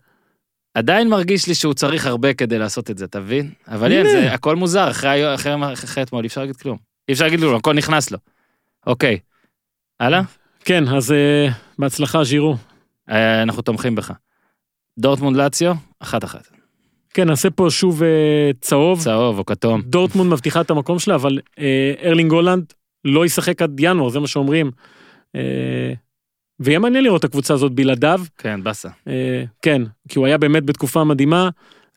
עדיין 0.75 1.09
מרגיש 1.09 1.47
לי 1.49 1.55
שהוא 1.55 1.75
צריך 1.75 2.07
הרבה 2.07 2.35
כדי 2.35 2.59
לעשות 2.59 2.91
את 2.91 2.99
זה, 2.99 3.05
אתה 3.05 3.21
מבין? 3.21 3.51
אבל 3.69 3.93
אין. 3.93 4.07
זה 4.07 4.33
הכל 4.33 4.57
מוזר, 4.57 4.91
אחרי 4.91 5.11
היום- 5.11 5.35
אחרי 5.35 5.55
אחרי- 5.55 5.75
אחרי 5.85 6.03
אתמול 6.03 6.23
אי 6.25 6.29
אפשר 6.29 6.41
להגיד 6.41 6.57
כלום. 6.57 6.79
אי 7.09 7.13
אפשר 7.13 7.25
להגיד 7.25 7.41
כלום, 7.41 7.55
הכל 7.55 7.73
נכנס 7.75 8.11
לו. 8.11 8.19
אוקיי. 8.87 9.19
הלאה? 10.01 10.21
כן, 10.65 10.89
אז 10.89 11.13
אה, 11.13 11.49
בהצלחה 11.79 12.25
ז'ירו. 12.25 12.57
אה, 13.11 13.43
אנחנו 13.43 13.63
תומכים 13.63 13.95
בך. 13.95 14.13
דורטמונד 14.99 15.37
לאציו, 15.37 15.75
אחת 16.01 16.25
אחת. 16.25 16.49
כן, 17.17 17.29
נעשה 17.29 17.51
פה 17.51 17.67
שוב 17.71 18.03
אה, 18.03 18.51
צהוב. 18.61 19.01
צהוב 19.01 19.39
או 19.39 19.47
כתום. 19.47 19.83
דורטמונד 19.83 20.33
מבטיחה 20.33 20.61
את 20.61 20.71
המקום 20.71 20.99
שלה, 20.99 21.15
אבל 21.15 21.39
אה, 21.59 21.95
ארלינג 22.03 22.33
הולאנד 22.33 22.73
לא 23.05 23.27
ישחק 23.27 23.63
עד 23.63 23.81
ינואר, 23.81 24.09
זה 24.09 24.21
מה 24.21 24.27
שאומרים. 24.27 24.71
אה, 25.37 25.93
ויהיה 26.61 26.79
מעניין 26.79 27.05
לראות 27.05 27.21
את 27.21 27.25
הקבוצה 27.25 27.55
הזאת 27.55 27.73
בלעדיו. 27.73 28.21
כן, 28.39 28.63
באסה. 28.63 28.89
אה, 29.09 29.45
כן, 29.63 29.83
כי 30.09 30.19
הוא 30.19 30.27
היה 30.27 30.39
באמת 30.39 30.65
בתקופה 30.65 31.05
מדהימה. 31.05 31.49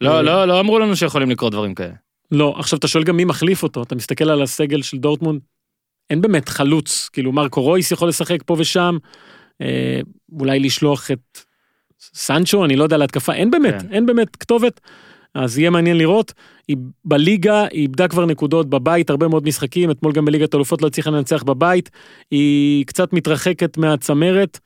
לא, 0.01 0.17
אה, 0.17 0.21
לא, 0.21 0.45
לא 0.45 0.59
אמרו 0.59 0.79
לנו 0.79 0.95
שיכולים 0.95 1.29
לקרות 1.29 1.51
דברים 1.51 1.75
כאלה. 1.75 1.93
לא, 2.31 2.55
עכשיו 2.59 2.79
אתה 2.79 2.87
שואל 2.87 3.03
גם 3.03 3.17
מי 3.17 3.25
מחליף 3.25 3.63
אותו, 3.63 3.83
אתה 3.83 3.95
מסתכל 3.95 4.29
על 4.29 4.41
הסגל 4.41 4.81
של 4.81 4.97
דורטמונד, 4.97 5.41
אין 6.09 6.21
באמת 6.21 6.49
חלוץ, 6.49 7.09
כאילו 7.13 7.31
מרקו 7.31 7.61
רויס 7.61 7.91
יכול 7.91 8.07
לשחק 8.09 8.43
פה 8.45 8.55
ושם, 8.59 8.97
אה, 9.61 9.99
אולי 10.39 10.59
לשלוח 10.59 11.11
את 11.11 11.39
סנצ'ו, 11.99 12.65
אני 12.65 12.75
לא 12.75 12.83
יודע 12.83 12.97
להתקפה, 12.97 13.33
אין 13.33 13.51
באמת, 13.51 13.81
כן. 13.81 13.87
אין 13.91 14.05
באמת 14.05 14.35
כתובת, 14.35 14.79
אז 15.33 15.57
יהיה 15.57 15.69
מעניין 15.69 15.97
לראות. 15.97 16.33
היא 16.67 16.77
בליגה, 17.05 17.65
היא 17.71 17.81
איבדה 17.81 18.07
כבר 18.07 18.25
נקודות 18.25 18.69
בבית, 18.69 19.09
הרבה 19.09 19.27
מאוד 19.27 19.47
משחקים, 19.47 19.91
אתמול 19.91 20.13
גם 20.13 20.25
בליגת 20.25 20.53
האלופות 20.53 20.81
לא 20.81 20.87
הצליחה 20.87 21.09
לנצח 21.09 21.43
בבית, 21.43 21.89
היא 22.31 22.85
קצת 22.85 23.13
מתרחקת 23.13 23.77
מהצמרת. 23.77 24.59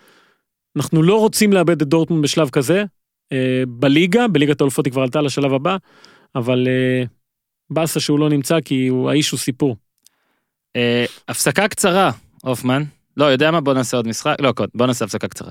אנחנו 0.76 1.04
לא 1.04 1.20
רוצים 1.20 1.54
לאבד 1.54 1.82
את 1.82 1.88
דורטמונד 1.88 2.24
בשלב 2.24 2.50
כזה, 2.50 2.84
אה, 3.32 3.64
בליגה, 3.68 4.28
בליגת 4.28 4.62
האלופות 4.62 4.86
היא 4.86 4.92
כבר 4.92 5.02
עלתה 5.02 5.22
לשלב 5.22 5.54
הבא, 5.54 5.78
אבל 6.36 6.68
אה, 6.68 7.04
באסה 7.70 8.00
שהוא 8.00 8.20
לא 8.20 8.30
נמצא 8.30 8.62
כי 8.62 8.88
הוא, 8.88 9.10
האיש 9.10 9.32
הוא 9.32 9.40
סיפור. 9.40 9.76
אה, 10.76 11.06
הפסקה 11.28 11.68
קצרה, 11.68 12.12
הופמן. 12.44 12.84
לא, 13.18 13.26
יודע 13.26 13.52
מה? 13.52 13.62
בוא 13.62 13.74
נעשה 13.74 13.98
עוד 13.98 14.08
משחק. 14.08 14.36
לא, 14.40 14.52
קודם, 14.52 14.70
בוא 14.76 14.88
נעשה 14.88 15.06
הפסקה 15.06 15.28
קצרה. 15.28 15.50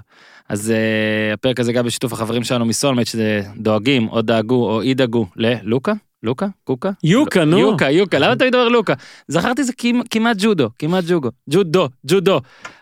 אז 0.49 0.71
אה, 0.71 1.33
הפרק 1.35 1.61
הזה 1.61 1.73
גם 1.73 1.85
בשיתוף 1.85 2.13
החברים 2.13 2.45
שלנו 2.45 2.65
מסולמייט, 2.65 3.07
שדואגים, 3.07 4.09
או 4.09 4.23
דאגו, 4.23 4.71
או 4.71 4.83
ידאגו 4.83 5.27
ללוקה? 5.37 5.93
לוקה? 6.23 6.47
קוקה? 6.65 6.91
יוקה, 7.05 7.45
נו. 7.45 7.59
יוקה, 7.59 7.91
יוקה, 7.91 8.19
למה 8.19 8.33
אתה 8.33 8.45
מדבר 8.45 8.69
לוקה? 8.69 8.95
זכרתי 9.29 9.65
זה 9.65 9.73
כמ- 9.79 10.03
כמעט 10.11 10.37
ג'ודו, 10.41 10.69
כמעט 10.79 11.05
ג'וגו, 11.09 11.29
ג'ודו, 11.51 11.89
ג'ודו. 12.07 12.41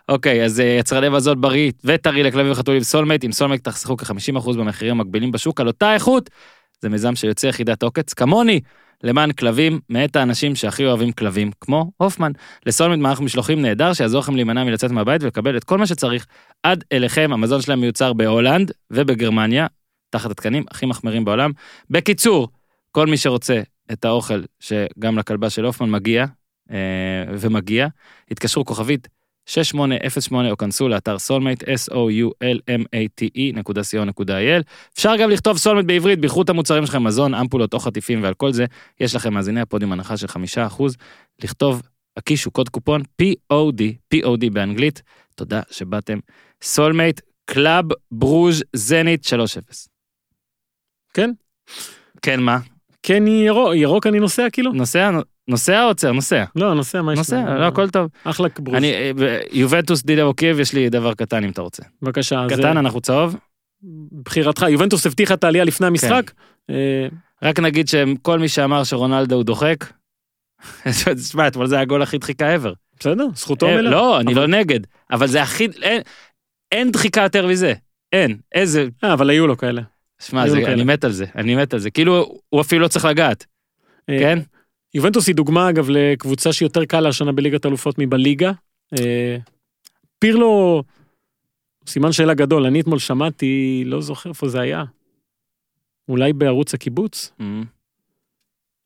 אוקיי, 0.09 0.45
אז 0.45 0.61
אה, 0.61 0.77
יצרני 0.81 1.09
מזון 1.09 1.41
בריא 1.41 1.73
וטרי 1.85 2.23
לכלבים 2.23 2.53
וחתולים 2.53 2.83
סולמייט, 2.83 3.25
עם 3.25 3.33
סולמייט 3.33 3.65
תחסכו 3.65 3.97
כ-50% 3.97 4.53
במחירים 4.57 5.01
המקבילים 5.01 5.33
בשוק 5.33 5.61
על 5.61 5.67
אותה 5.67 5.95
איכות. 5.95 6.31
זה 6.83 6.89
מיזם 6.89 7.15
של 7.15 7.25
יוצאי 7.25 7.47
יחידת 7.47 7.83
עוקץ, 7.83 8.15
כמוני, 8.15 8.61
למען 9.03 9.33
כלבים, 9.33 9.81
מאת 9.89 10.17
האנשים 10.17 10.55
שהכי 10.55 10.87
אוהבים 10.87 11.13
כלבים, 11.13 11.51
כמו 11.61 11.91
הופמן. 11.97 12.33
לסולמייט 12.67 13.01
מערך 13.01 13.21
משלוחים 13.21 13.63
נהדר 13.63 13.93
שיעזור 13.93 14.21
לכם 14.21 14.35
להימנע 14.35 14.65
מלצאת 14.65 14.91
מהבית 14.91 15.23
ולקבל 15.23 15.57
את 15.57 15.65
כל 15.65 15.79
מה 15.79 15.87
שצריך 15.87 16.27
עד 16.63 16.85
אליכם. 16.93 17.31
המזון 17.33 17.63
שלהם 17.63 17.81
מיוצר 17.81 18.13
בהולנד 18.13 18.73
ובגרמניה, 18.91 19.67
תחת 20.11 20.31
התקנים 20.31 20.65
הכי 20.71 20.87
מחמירים 20.87 21.25
בעולם. 21.25 21.51
בקיצור, 21.91 22.49
כל 22.93 23.07
מי 23.07 23.17
שרוצה 23.17 23.61
את 23.93 24.05
האוכל 24.05 24.43
שגם 24.61 25.19
לכלבה 25.19 25.51
של 25.51 25.65
הופמן 25.65 25.91
מגיע, 25.91 26.27
אה, 26.71 26.77
ומגיע, 27.39 27.87
התקשרו 28.31 28.65
כוכבית 28.65 29.09
6808 29.51 30.51
או 30.51 30.57
כנסו 30.57 30.89
לאתר 30.89 31.19
סולמייט, 31.19 31.65
s-o-u-l-m-a-t-e 31.69 33.41
נקודה 33.55 33.81
co.il. 33.81 34.63
אפשר 34.95 35.17
גם 35.17 35.31
לכתוב 35.31 35.59
סולמייט 35.59 35.87
בעברית, 35.87 36.21
באיכות 36.21 36.51
המוצרים 36.51 36.87
שלכם, 36.87 37.05
מזון, 37.05 37.35
אמפולות 37.35 37.75
או 37.75 37.79
חטיפים 37.79 38.23
ועל 38.23 38.35
כל 38.35 38.53
זה, 38.53 38.65
יש 39.01 39.15
לכם 39.15 39.35
מאזיני 39.35 39.61
הפודיום 39.61 39.93
הנחה 39.93 40.17
של 40.17 40.27
5%. 40.27 40.83
לכתוב, 41.43 41.83
הקישו 42.17 42.51
קוד 42.51 42.69
קופון 42.69 43.03
POD, 43.23 43.83
POD 44.15 44.51
באנגלית. 44.53 45.03
תודה 45.35 45.61
שבאתם. 45.71 46.19
סולמייט, 46.63 47.21
קלאב 47.45 47.85
ברוז' 48.11 48.63
זנית 48.73 49.25
3-0. 49.25 49.31
כן? 51.15 51.31
כן, 52.23 52.41
מה? 52.41 52.59
כן, 53.03 53.27
ירוק, 53.27 53.75
ירוק 53.75 54.07
אני 54.07 54.21
נוסע 54.21 54.51
כאילו? 54.53 54.73
נוסע, 54.73 55.11
נוסע 55.51 55.83
או 55.83 55.89
עוצר? 55.89 56.13
נוסע. 56.13 56.45
לא, 56.57 56.75
נוסע, 56.75 57.03
מה 57.03 57.13
יש 57.13 57.19
נוסע, 57.19 57.43
לך? 57.43 57.61
לא, 57.61 57.67
הכל 57.67 57.91
טוב. 57.91 58.09
אחלה 58.25 58.49
ברוז'. 58.59 58.79
אני, 58.79 58.93
אה, 58.93 59.11
יובנטוס 59.53 60.03
דינמו 60.03 60.23
קייב, 60.37 60.61
יש 60.61 60.73
לי 60.73 60.89
דבר 60.91 61.15
קטן 61.15 61.45
אם 61.45 61.51
אתה 61.51 61.63
רוצה. 61.63 61.83
בבקשה, 62.03 62.47
קטן, 62.49 62.65
אה, 62.65 62.71
אנחנו 62.81 63.01
צהוב. 63.01 63.37
בחירתך. 64.25 64.65
יובנטוס 64.69 65.07
הבטיחה 65.07 65.35
את 65.35 65.45
העלייה 65.45 65.65
לפני 65.65 65.87
המשחק. 65.87 66.31
כן. 66.69 66.75
אה, 66.75 67.09
רק 67.43 67.61
נגיד 67.61 67.89
שכל 67.89 68.39
מי 68.39 68.49
שאמר 68.49 68.85
שרונלדו 68.85 69.35
הוא 69.35 69.45
דוחק, 69.45 69.85
תשמע, 71.17 71.49
אתמול 71.49 71.67
זה 71.67 71.81
הגול 71.81 72.03
הכי 72.03 72.19
דחיקה 72.19 72.57
ever. 72.57 72.71
בסדר, 73.01 73.27
זכותו 73.35 73.67
אה, 73.67 73.77
מלאה. 73.77 73.91
לא, 73.91 74.21
אני 74.21 74.35
לא 74.35 74.47
נגד, 74.47 74.81
אבל 75.11 75.27
זה 75.27 75.43
הכי, 75.43 75.69
אין- 75.83 76.03
אין 76.73 76.91
דחיקה 76.93 77.21
יותר 77.23 77.47
מזה. 77.47 77.75
אין, 78.13 78.37
איזה, 78.55 78.89
אה, 79.05 79.13
אבל 79.13 79.31
היו 79.31 79.47
לו 79.47 79.57
כאלה. 79.57 79.83
שמע, 80.23 80.49
זה-. 80.49 80.59
אני 80.67 80.85
מת 80.85 81.05
על 81.05 81.13
זה, 81.13 81.25
אני 81.37 81.55
מת 81.57 81.75
על 81.75 81.81
זה. 81.81 81.91
כאילו, 81.91 82.35
הוא 82.49 82.61
אפילו 82.61 82.83
לא 82.83 82.89
צריך 82.89 83.05
לגעת, 83.05 83.47
אה, 84.11 84.17
כן? 84.21 84.39
יובנטוס 84.95 85.29
היא 85.29 85.35
דוגמה 85.35 85.71
אגב 85.71 85.87
לקבוצה 85.91 86.53
שיותר 86.53 86.85
קל 86.85 87.01
לה 87.01 87.09
השנה 87.09 87.33
בליגת 87.33 87.67
אלופות 87.67 87.95
מבליגה. 87.99 88.53
אה, 88.99 89.37
פירלו, 90.19 90.83
סימן 91.87 92.13
שאלה 92.13 92.35
גדול, 92.35 92.67
אני 92.67 92.81
אתמול 92.81 92.99
שמעתי, 92.99 93.83
לא 93.87 94.01
זוכר 94.01 94.31
איפה 94.31 94.49
זה 94.49 94.61
היה, 94.61 94.85
אולי 96.09 96.33
בערוץ 96.33 96.75
הקיבוץ, 96.75 97.33
אמ, 97.41 97.65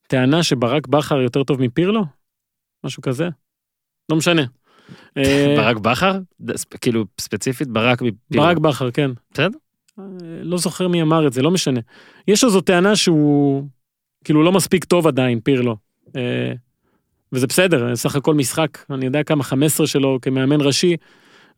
טענה 0.08 0.42
שברק 0.42 0.86
בכר 0.86 1.20
יותר 1.20 1.44
טוב 1.44 1.60
מפירלו? 1.60 2.04
משהו 2.84 3.02
כזה? 3.02 3.28
לא 4.08 4.16
משנה. 4.16 4.42
אה, 5.16 5.54
ברק 5.56 5.76
בכר? 5.76 6.18
כאילו, 6.80 7.04
ספציפית, 7.20 7.68
ברק 7.68 8.02
מפירו. 8.02 8.44
ברק 8.44 8.58
בכר, 8.58 8.90
כן. 8.90 9.10
בסדר. 9.32 9.58
אה, 9.98 10.04
לא 10.42 10.58
זוכר 10.58 10.88
מי 10.88 11.02
אמר 11.02 11.26
את 11.26 11.32
זה, 11.32 11.42
לא 11.42 11.50
משנה. 11.50 11.80
יש 12.28 12.44
איזו 12.44 12.60
טענה 12.60 12.96
שהוא 12.96 13.68
כאילו 14.24 14.42
לא 14.42 14.52
מספיק 14.52 14.84
טוב 14.84 15.06
עדיין, 15.06 15.40
פירלו. 15.40 15.76
אה, 16.16 16.52
וזה 17.32 17.46
בסדר, 17.46 17.96
סך 17.96 18.16
הכל 18.16 18.34
משחק, 18.34 18.78
אני 18.90 19.04
יודע 19.04 19.22
כמה 19.22 19.44
15 19.44 19.86
שלו 19.86 20.18
כמאמן 20.22 20.60
ראשי, 20.60 20.96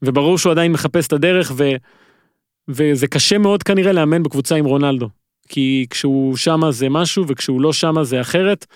וברור 0.02 0.38
שהוא 0.38 0.52
עדיין 0.52 0.72
מחפש 0.72 1.06
את 1.06 1.12
הדרך, 1.12 1.52
ו, 1.56 1.70
וזה 2.68 3.06
קשה 3.06 3.38
מאוד 3.38 3.62
כנראה 3.62 3.92
לאמן 3.92 4.22
בקבוצה 4.22 4.56
עם 4.56 4.64
רונלדו. 4.64 5.08
כי 5.48 5.86
כשהוא 5.90 6.36
שמה 6.36 6.72
זה 6.72 6.88
משהו, 6.88 7.24
וכשהוא 7.28 7.60
לא 7.60 7.72
שמה 7.72 8.04
זה 8.04 8.20
אחרת. 8.20 8.66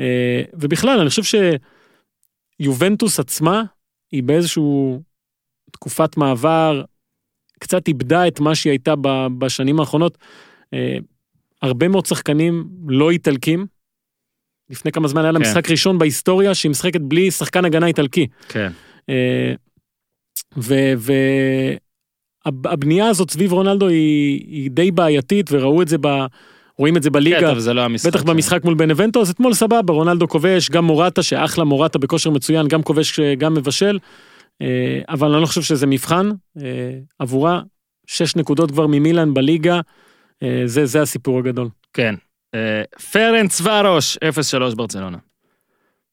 אה, 0.00 0.42
ובכלל, 0.54 1.00
אני 1.00 1.08
חושב 1.08 1.40
שיובנטוס 2.60 3.20
עצמה, 3.20 3.62
היא 4.12 4.22
באיזשהו 4.22 5.02
תקופת 5.72 6.16
מעבר, 6.16 6.84
קצת 7.58 7.88
איבדה 7.88 8.28
את 8.28 8.40
מה 8.40 8.54
שהיא 8.54 8.70
הייתה 8.70 8.94
בשנים 9.38 9.80
האחרונות. 9.80 10.18
אה, 10.74 10.96
הרבה 11.62 11.88
מאוד 11.88 12.06
שחקנים 12.06 12.68
לא 12.88 13.10
איטלקים. 13.10 13.66
לפני 14.72 14.92
כמה 14.92 15.08
זמן 15.08 15.22
היה 15.22 15.32
לה 15.32 15.38
כן. 15.38 15.44
משחק 15.44 15.70
ראשון 15.70 15.98
בהיסטוריה 15.98 16.54
שהיא 16.54 16.70
משחקת 16.70 17.00
בלי 17.00 17.30
שחקן 17.30 17.64
הגנה 17.64 17.86
איטלקי. 17.86 18.26
כן. 18.48 18.72
אה, 19.10 19.54
והבנייה 22.46 23.08
הזאת 23.08 23.30
סביב 23.30 23.52
רונלדו 23.52 23.88
היא, 23.88 24.44
היא 24.46 24.70
די 24.70 24.90
בעייתית 24.90 25.52
וראו 25.52 25.82
את 25.82 25.88
זה 25.88 25.96
ב... 26.00 26.06
רואים 26.78 26.96
את 26.96 27.02
זה 27.02 27.10
כן, 27.10 27.12
בליגה, 27.12 27.40
טוב, 27.40 27.58
זה 27.58 27.74
לא 27.74 27.80
המשחק. 27.80 28.08
בטח 28.08 28.20
שלנו. 28.20 28.34
במשחק 28.34 28.64
מול 28.64 28.74
בנבנטו, 28.74 29.22
אז 29.22 29.30
אתמול 29.30 29.54
סבבה, 29.54 29.92
רונלדו 29.92 30.28
כובש, 30.28 30.70
גם 30.70 30.84
מורטה, 30.84 31.22
שאחלה 31.22 31.64
מורטה 31.64 31.98
בכושר 31.98 32.30
מצוין, 32.30 32.68
גם 32.68 32.82
כובש, 32.82 33.20
גם 33.20 33.54
מבשל, 33.54 33.98
אה, 34.62 35.00
אבל 35.08 35.32
אני 35.32 35.40
לא 35.40 35.46
חושב 35.46 35.62
שזה 35.62 35.86
מבחן 35.86 36.30
אה, 36.62 36.98
עבורה, 37.18 37.60
שש 38.06 38.36
נקודות 38.36 38.70
כבר 38.70 38.86
ממילאן 38.86 39.34
בליגה, 39.34 39.80
אה, 40.42 40.62
זה, 40.64 40.86
זה 40.86 41.02
הסיפור 41.02 41.38
הגדול. 41.38 41.68
כן. 41.92 42.14
פרנץ 43.12 43.60
ורוש, 43.60 44.16
0-3 44.72 44.74
ברצלונה. 44.74 45.18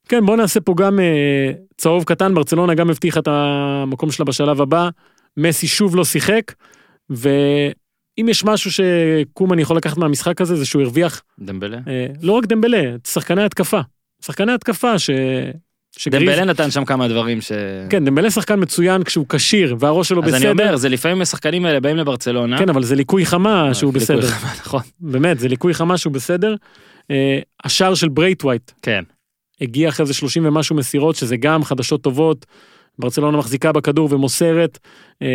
כן, 0.10 0.26
בוא 0.26 0.38
נעשה 0.38 0.60
פה 0.60 0.74
גם 0.78 1.00
אה, 1.00 1.52
צהוב 1.78 2.04
קטן, 2.04 2.34
ברצלונה 2.34 2.74
גם 2.74 2.90
הבטיחה 2.90 3.20
את 3.20 3.28
המקום 3.28 4.12
שלה 4.12 4.26
בשלב 4.26 4.62
הבא, 4.62 4.90
מסי 5.38 5.68
שוב 5.68 5.96
לא 5.96 6.06
שיחק, 6.06 6.54
ואם 7.10 8.30
יש 8.30 8.44
משהו 8.44 8.72
שקומן 8.72 9.60
יכול 9.60 9.78
לקחת 9.78 9.98
מהמשחק 9.98 10.42
הזה, 10.42 10.56
זה 10.56 10.66
שהוא 10.66 10.82
הרוויח 10.82 11.22
דמבלה? 11.40 11.80
אה, 11.88 12.08
לא 12.22 12.34
רק 12.34 12.46
דמבלה, 12.46 12.96
שחקני 13.08 13.44
התקפה. 13.44 13.80
שחקני 14.22 14.52
התקפה 14.52 15.00
ש... 15.00 15.10
שגריז- 16.00 16.20
דמבלה 16.20 16.46
נתן 16.46 16.72
שם 16.72 16.86
כמה 16.86 17.08
דברים 17.08 17.42
ש... 17.42 17.52
כן, 17.90 18.06
דמבלה 18.06 18.32
שחקן 18.32 18.60
מצוין 18.62 19.04
כשהוא 19.04 19.26
כשיר 19.30 19.76
והראש 19.80 20.10
שלו 20.10 20.24
אז 20.24 20.34
אני 20.34 20.40
בסדר. 20.40 20.52
אומר, 20.52 20.76
זה 20.76 20.90
לפעמים 20.90 21.22
השחקנים 21.22 21.66
האלה 21.66 21.80
באים 21.80 21.98
לברצלונה. 21.98 22.58
כן, 22.58 22.70
אבל 22.70 22.84
זה 22.84 22.96
ליקוי 22.96 23.26
חמה 23.26 23.74
שהוא 23.74 23.94
ליקוי 23.94 24.02
בסדר. 24.02 24.28
חמה, 24.28 24.52
נכון. 24.60 24.82
באמת, 25.00 25.40
זה 25.40 25.48
ליקוי 25.48 25.74
חמה 25.74 25.98
שהוא 25.98 26.14
בסדר. 26.14 26.56
אה, 27.12 27.40
השער 27.64 27.94
של 27.96 28.10
ברייטווייט 28.10 28.72
כן. 28.82 29.04
הגיע 29.62 29.90
אחרי 29.90 30.06
זה 30.06 30.14
30 30.14 30.46
ומשהו 30.46 30.76
מסירות, 30.76 31.16
שזה 31.16 31.38
גם 31.38 31.64
חדשות 31.64 32.02
טובות. 32.02 32.46
ברצלונה 33.00 33.38
מחזיקה 33.38 33.72
בכדור 33.72 34.14
ומוסרת, 34.14 34.78
אה, 35.22 35.28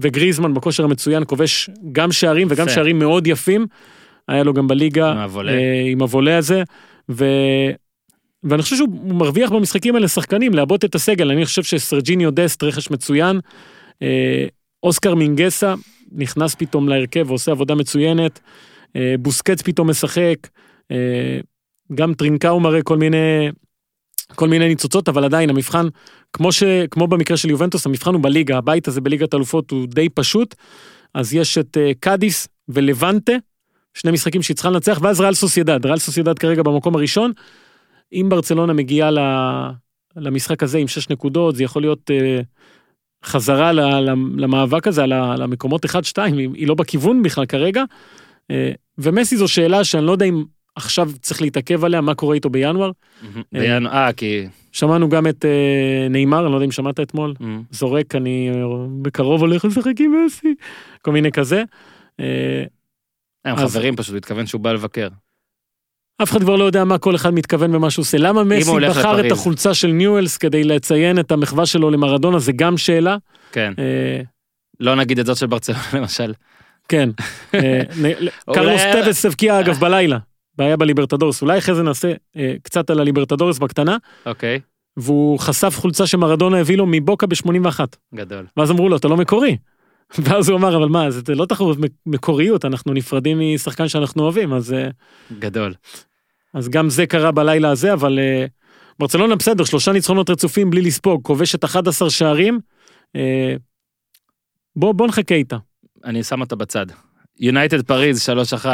וגריזמן 0.00 0.54
בכושר 0.54 0.84
המצוין 0.84 1.22
כובש 1.26 1.70
גם 1.92 2.12
שערים 2.12 2.48
וגם. 2.50 2.68
שערים 2.68 2.98
מאוד 2.98 3.26
יפים. 3.26 3.66
היה 4.28 4.42
לו 4.42 4.54
גם 4.54 4.68
בליגה 4.68 5.10
עם 5.12 5.18
הוולה. 5.18 5.52
אה, 5.52 5.58
עם 5.86 6.02
הוולה 6.02 6.38
הזה, 6.38 6.62
ו... 7.10 7.24
ואני 8.44 8.62
חושב 8.62 8.76
שהוא 8.76 8.88
מרוויח 9.04 9.50
במשחקים 9.50 9.94
האלה 9.94 10.08
שחקנים, 10.08 10.54
לעבות 10.54 10.84
את 10.84 10.94
הסגל, 10.94 11.30
אני 11.30 11.44
חושב 11.44 11.62
שסרג'יניו 11.62 12.30
דסט 12.30 12.62
רכש 12.62 12.90
מצוין, 12.90 13.40
אה, 14.02 14.46
אוסקר 14.82 15.14
מינגסה 15.14 15.74
נכנס 16.12 16.54
פתאום 16.54 16.88
להרכב 16.88 17.24
ועושה 17.28 17.52
עבודה 17.52 17.74
מצוינת, 17.74 18.40
אה, 18.96 19.14
בוסקץ 19.18 19.62
פתאום 19.62 19.90
משחק, 19.90 20.48
אה, 20.90 21.40
גם 21.94 22.14
טרינקאו 22.14 22.60
מראה 22.60 22.82
כל 22.82 22.96
מיני, 22.96 23.50
כל 24.34 24.48
מיני 24.48 24.68
ניצוצות, 24.68 25.08
אבל 25.08 25.24
עדיין 25.24 25.50
המבחן, 25.50 25.86
כמו, 26.32 26.52
ש, 26.52 26.62
כמו 26.90 27.06
במקרה 27.06 27.36
של 27.36 27.50
יובנטוס, 27.50 27.86
המבחן 27.86 28.14
הוא 28.14 28.22
בליגה, 28.22 28.58
הבית 28.58 28.88
הזה 28.88 29.00
בליגת 29.00 29.34
אלופות 29.34 29.70
הוא 29.70 29.86
די 29.86 30.08
פשוט, 30.08 30.54
אז 31.14 31.34
יש 31.34 31.58
את 31.58 31.76
אה, 31.80 31.92
קאדיס 32.00 32.48
ולבנטה, 32.68 33.32
שני 33.94 34.10
משחקים 34.10 34.42
שהיא 34.42 34.54
צריכה 34.54 34.70
לנצח, 34.70 34.98
ואז 35.02 35.20
ריאל 35.20 35.34
סוסיידד, 35.34 35.86
ריאל 35.86 35.98
סוסיידד 35.98 36.38
כרגע 36.38 36.62
במקום 36.62 36.94
הראשון. 36.94 37.32
אם 38.12 38.26
ברצלונה 38.28 38.72
מגיעה 38.72 39.10
למשחק 40.16 40.62
הזה 40.62 40.78
עם 40.78 40.88
שש 40.88 41.10
נקודות, 41.10 41.56
זה 41.56 41.64
יכול 41.64 41.82
להיות 41.82 42.10
אה, 42.10 42.40
חזרה 43.24 43.72
למאבק 44.36 44.86
הזה, 44.86 45.06
למקומות 45.06 45.84
1-2, 45.84 45.88
היא 46.54 46.66
לא 46.66 46.74
בכיוון 46.74 47.22
בכלל 47.22 47.46
כרגע. 47.46 47.84
אה, 48.50 48.72
ומסי 48.98 49.36
זו 49.36 49.48
שאלה 49.48 49.84
שאני 49.84 50.06
לא 50.06 50.12
יודע 50.12 50.26
אם 50.26 50.44
עכשיו 50.76 51.10
צריך 51.22 51.42
להתעכב 51.42 51.84
עליה, 51.84 52.00
מה 52.00 52.14
קורה 52.14 52.34
איתו 52.34 52.50
בינואר. 52.50 52.90
בינואר, 53.52 53.94
אה, 53.94 54.12
כי... 54.12 54.46
שמענו 54.72 55.08
גם 55.08 55.26
את 55.26 55.44
אה, 55.44 56.08
נאמר, 56.10 56.44
אני 56.44 56.50
לא 56.50 56.56
יודע 56.56 56.66
אם 56.66 56.70
שמעת 56.70 57.00
אתמול, 57.00 57.34
זורק, 57.70 58.14
אני 58.14 58.50
אה, 58.50 58.54
בקרוב 59.02 59.40
הולך 59.40 59.64
לשחק 59.64 59.92
עם 60.00 60.12
מסי, 60.26 60.54
כל 61.02 61.12
מיני 61.12 61.32
כזה. 61.32 61.62
אה, 62.20 62.64
הם 63.44 63.56
חברים 63.56 63.96
פשוט, 63.96 64.10
הוא 64.10 64.18
התכוון 64.18 64.46
שהוא 64.46 64.60
בא 64.60 64.72
לבקר. 64.72 65.08
אף 66.22 66.30
אחד 66.30 66.40
כבר 66.40 66.56
לא 66.56 66.64
יודע 66.64 66.84
מה 66.84 66.98
כל 66.98 67.14
אחד 67.16 67.34
מתכוון 67.34 67.74
ומה 67.74 67.90
שהוא 67.90 68.02
עושה. 68.02 68.18
למה 68.18 68.44
מסי 68.44 68.70
בחר 68.88 69.20
את 69.20 69.24
לפריז. 69.24 69.32
החולצה 69.32 69.74
של 69.74 69.88
ניואלס 69.88 70.36
כדי 70.36 70.64
לציין 70.64 71.18
את 71.18 71.32
המחווה 71.32 71.66
שלו 71.66 71.90
למרדונה, 71.90 72.38
זה 72.38 72.52
גם 72.52 72.76
שאלה. 72.76 73.16
כן. 73.52 73.72
אה, 73.78 74.20
לא 74.80 74.94
נגיד 74.96 75.18
את 75.18 75.26
זאת 75.26 75.36
של 75.36 75.46
ברצלונה 75.46 75.80
למשל. 75.98 76.32
כן. 76.88 77.10
אה, 77.54 77.82
קרלוס 78.54 78.82
טווס 78.92 79.24
הבקיע 79.26 79.60
אגב 79.60 79.78
בלילה, 79.80 80.18
בעיה 80.58 80.76
בליברטדורס. 80.76 81.42
אולי 81.42 81.58
אחרי 81.58 81.74
זה 81.74 81.82
נעשה 81.82 82.12
אה, 82.36 82.54
קצת 82.62 82.90
על 82.90 83.00
הליברטדורס 83.00 83.58
בקטנה, 83.58 83.96
אוקיי, 84.26 84.60
והוא 84.96 85.38
חשף 85.38 85.78
חולצה 85.78 86.06
שמרדונה 86.06 86.58
הביא 86.58 86.76
לו 86.76 86.86
מבוקה 86.86 87.26
ב-81. 87.26 87.80
גדול. 88.14 88.46
ואז 88.56 88.70
אמרו 88.70 88.88
לו, 88.88 88.96
אתה 88.96 89.08
לא 89.08 89.16
מקורי. 89.16 89.56
ואז 90.24 90.48
הוא 90.48 90.58
אמר, 90.58 90.76
אבל 90.76 90.88
מה, 90.88 91.10
זה 91.10 91.34
לא 91.34 91.46
תחרות 91.46 91.78
מק- 91.78 91.92
מקוריות, 92.06 92.64
אנחנו 92.64 92.92
נפרדים 92.92 93.40
משחקן 93.54 93.88
שאנחנו 93.88 94.22
אוהבים, 94.22 94.52
אז... 94.52 94.72
אה, 94.72 94.88
גדול. 95.38 95.74
אז 96.54 96.68
גם 96.68 96.90
זה 96.90 97.06
קרה 97.06 97.30
בלילה 97.32 97.70
הזה, 97.70 97.92
אבל 97.92 98.18
uh, 98.18 98.48
ברצלונה 98.98 99.36
בסדר, 99.36 99.64
שלושה 99.64 99.92
ניצחונות 99.92 100.30
רצופים 100.30 100.70
בלי 100.70 100.80
לספוג, 100.82 101.22
כובשת 101.22 101.64
11 101.64 102.10
שערים. 102.10 102.60
Uh, 103.16 103.20
בוא, 104.76 104.94
בוא 104.94 105.06
נחכה 105.06 105.34
איתה. 105.34 105.56
אני 106.04 106.22
שם 106.22 106.40
אותה 106.40 106.56
בצד. 106.56 106.86
יונייטד 107.40 107.82
פריז 107.82 108.28
3-1, 108.64 108.66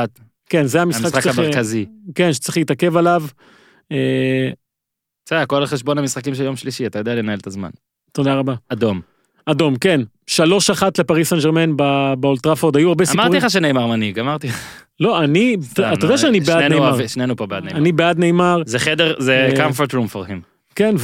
כן, 0.49 0.67
זה 0.67 0.83
המשחק 0.83 1.05
המשחק 1.05 1.21
שצריך, 1.21 1.39
המרכזי. 1.39 1.87
כן, 2.15 2.33
שצריך 2.33 2.57
להתעכב 2.57 2.97
עליו. 2.97 3.23
בסדר, 5.27 5.39
הכל 5.39 5.57
על 5.57 5.67
חשבון 5.67 5.99
המשחקים 5.99 6.35
של 6.35 6.43
יום 6.43 6.57
שלישי, 6.57 6.87
אתה 6.87 6.99
יודע 6.99 7.15
לנהל 7.15 7.39
את 7.39 7.47
הזמן. 7.47 7.71
תודה 8.13 8.35
רבה. 8.35 8.55
אדום. 8.69 9.01
אדום, 9.51 9.77
כן. 9.77 10.01
3-1 10.31 10.33
לפריס 10.99 11.29
סן 11.29 11.39
ג'רמן 11.39 11.77
באולטראפורד, 12.21 12.77
היו 12.77 12.89
הרבה 12.89 13.05
סיפורים. 13.05 13.33
אמרתי 13.33 13.47
לך 13.47 13.51
שנאמר 13.51 13.87
מנהיג, 13.87 14.19
אמרתי. 14.19 14.49
לא, 15.01 15.25
אני, 15.25 15.57
אתה 15.73 16.07
יודע 16.07 16.19
שאני 16.19 16.41
בעד 16.41 16.73
נאמר. 16.73 17.07
שנינו 17.07 17.37
פה 17.37 17.47
בעד 17.47 17.65
נאמר. 17.65 17.79
אני 17.79 17.93
בעד 17.93 18.19
נאמר, 18.19 18.63
זה 18.67 18.79
חדר, 18.79 19.15
זה 19.19 19.49
אה, 19.53 19.69
comfort 19.69 19.91
room 19.91 20.13
for 20.13 20.29
him. 20.29 20.41
כן, 20.75 20.95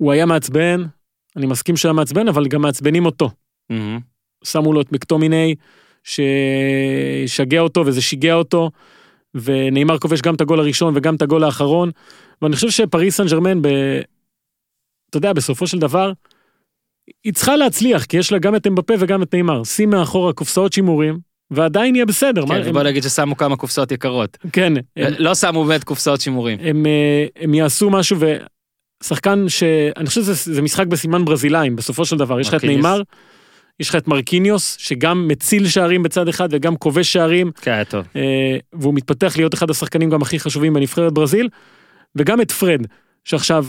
והוא 0.00 0.12
היה 0.12 0.26
מעצבן, 0.26 0.82
אני 1.36 1.46
מסכים 1.46 1.76
שהוא 1.76 1.88
היה 1.88 1.92
מעצבן, 1.92 2.28
אבל 2.28 2.46
גם 2.46 2.62
מעצבנים 2.62 3.06
אותו. 3.06 3.30
שמו 4.44 4.72
לו 4.72 4.80
את 4.80 4.92
מקטומיני, 4.92 5.54
ששגע 6.04 7.60
אותו 7.60 7.86
וזה 7.86 8.02
שיגע 8.02 8.34
אותו, 8.34 8.70
ונאמר 9.34 9.98
כובש 9.98 10.20
גם 10.20 10.34
את 10.34 10.40
הגול 10.40 10.60
הראשון 10.60 10.92
וגם 10.96 11.14
את 11.14 11.22
הגול 11.22 11.44
האחרון, 11.44 11.90
ואני 12.42 12.54
חושב 12.54 12.70
שפריס 12.70 13.16
סן 13.16 13.26
ג'רמן. 13.26 13.58
אתה 15.10 15.16
יודע, 15.16 15.32
בסופו 15.32 15.66
של 15.66 15.78
דבר, 15.78 16.12
היא 17.24 17.32
צריכה 17.32 17.56
להצליח, 17.56 18.04
כי 18.04 18.16
יש 18.16 18.32
לה 18.32 18.38
גם 18.38 18.56
את 18.56 18.66
אמבפה 18.66 18.94
וגם 18.98 19.22
את 19.22 19.34
נאמר. 19.34 19.64
שים 19.64 19.90
מאחורה 19.90 20.32
קופסאות 20.32 20.72
שימורים, 20.72 21.18
ועדיין 21.50 21.94
יהיה 21.94 22.06
בסדר. 22.06 22.46
כן, 22.46 22.54
הם, 22.54 22.62
ובוא 22.66 22.82
נגיד 22.82 23.02
ששמו 23.02 23.36
כמה 23.36 23.56
קופסאות 23.56 23.92
יקרות. 23.92 24.38
כן, 24.52 24.72
הם, 24.96 25.12
לא 25.18 25.34
שמו 25.34 25.64
באמת 25.64 25.84
קופסאות 25.84 26.20
שימורים. 26.20 26.58
הם, 26.62 26.86
אה, 26.86 27.26
הם 27.36 27.54
יעשו 27.54 27.90
משהו, 27.90 28.18
ושחקן 29.02 29.48
ש... 29.48 29.62
אני 29.96 30.06
חושב 30.06 30.20
שזה 30.20 30.54
זה 30.54 30.62
משחק 30.62 30.86
בסימן 30.86 31.24
ברזילאים, 31.24 31.76
בסופו 31.76 32.04
של 32.04 32.16
דבר. 32.16 32.40
יש 32.40 32.48
לך 32.48 32.54
את. 32.54 32.64
נאמר, 32.64 33.02
יש 33.80 33.88
לך 33.88 33.96
את 33.96 34.08
מרקיניוס, 34.08 34.76
שגם 34.78 35.28
מציל 35.28 35.68
שערים 35.68 36.02
בצד 36.02 36.28
אחד 36.28 36.48
וגם 36.52 36.76
כובש 36.76 37.12
שערים. 37.12 37.50
כן, 37.60 37.70
היה 37.70 37.84
טוב. 37.84 38.06
אה, 38.16 38.56
והוא 38.72 38.94
מתפתח 38.94 39.32
להיות 39.36 39.54
אחד 39.54 39.70
השחקנים 39.70 40.10
גם 40.10 40.22
הכי 40.22 40.40
חשובים 40.40 40.74
בנבחרת 40.74 41.12
ברזיל, 41.12 41.48
וגם 42.16 42.40
את 42.40 42.50
פרד, 42.50 42.80
שעכשיו, 43.24 43.66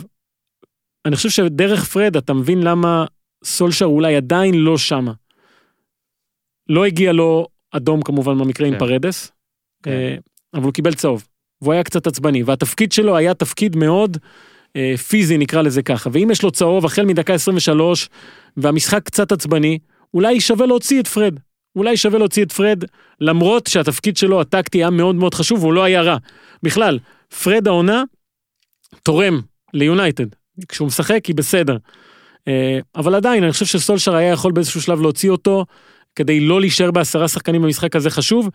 אני 1.06 1.16
חושב 1.16 1.30
שדרך 1.30 1.86
פרד 1.86 2.18
אתה 2.18 2.34
מבין 2.34 2.64
למה 2.64 3.06
סולשר 3.44 3.86
אולי 3.86 4.16
עדיין 4.16 4.56
לא 4.56 4.78
שמה. 4.78 5.14
לא 6.70 6.86
הגיע 6.86 7.12
לו 7.12 7.48
אדום 7.72 8.02
כמובן 8.02 8.38
במקרה 8.38 8.68
עם 8.68 8.74
כן. 8.74 8.80
פרדס, 8.80 9.32
כן. 9.84 9.92
אה, 9.92 10.16
אבל 10.54 10.64
הוא 10.64 10.74
קיבל 10.74 10.94
צהוב, 10.94 11.28
והוא 11.62 11.74
היה 11.74 11.84
קצת 11.84 12.08
עצבני, 12.08 12.44
והתפקיד 12.44 12.92
שלו 12.92 13.18
היה 13.18 13.34
תפקיד 13.34 13.76
מאוד 13.76 14.18
אה, 14.76 14.98
פיזי 14.98 15.38
נקרא 15.38 15.62
לזה 15.62 15.82
ככה, 15.82 16.10
ואם 16.14 16.30
יש 16.32 16.44
לו 16.44 16.52
צהוב 16.52 16.86
החל 16.86 17.06
מדקה 17.06 17.34
23 17.34 18.10
והמשחק 18.58 19.04
קצת 19.04 19.32
עצבני, 19.32 19.80
אולי 20.14 20.42
שווה 20.42 20.66
להוציא 20.66 21.00
את 21.00 21.08
פרד. 21.08 21.40
אולי 21.76 21.98
שווה 21.98 22.20
להוציא 22.20 22.44
את 22.44 22.52
פרד, 22.52 22.84
למרות 23.22 23.68
שהתפקיד 23.68 24.18
שלו 24.18 24.42
הטקטי 24.42 24.78
היה 24.78 24.90
מאוד 24.90 25.16
מאוד 25.16 25.34
חשוב 25.34 25.64
והוא 25.64 25.74
לא 25.74 25.84
היה 25.84 26.02
רע. 26.02 26.18
בכלל, 26.64 27.00
פרד 27.44 27.68
העונה 27.68 28.04
תורם 29.04 29.42
ליונייטד. 29.74 30.26
כשהוא 30.68 30.88
משחק 30.88 31.26
היא 31.26 31.36
בסדר. 31.36 31.78
אה, 32.48 32.80
אבל 32.96 33.16
עדיין, 33.16 33.44
אני 33.44 33.52
חושב 33.52 33.66
שסולשר 33.66 34.16
היה 34.16 34.32
יכול 34.32 34.52
באיזשהו 34.52 34.82
שלב 34.82 35.02
להוציא 35.02 35.30
אותו, 35.30 35.66
כדי 36.16 36.40
לא 36.40 36.60
להישאר 36.60 36.92
בעשרה 36.92 37.28
שחקנים 37.28 37.62
במשחק 37.62 37.96
הזה 37.96 38.10
חשוב. 38.10 38.50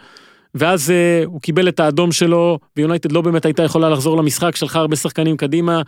ואז 0.54 0.90
אה, 0.90 1.22
הוא 1.24 1.40
קיבל 1.40 1.68
את 1.68 1.80
האדום 1.80 2.12
שלו, 2.12 2.58
ויונייטד 2.76 3.12
לא 3.12 3.20
באמת 3.20 3.44
הייתה 3.44 3.62
יכולה 3.62 3.90
לחזור 3.90 4.16
למשחק, 4.16 4.56
שלחה 4.56 4.78
הרבה 4.78 4.96
שחקנים 4.96 5.36
קדימה, 5.36 5.82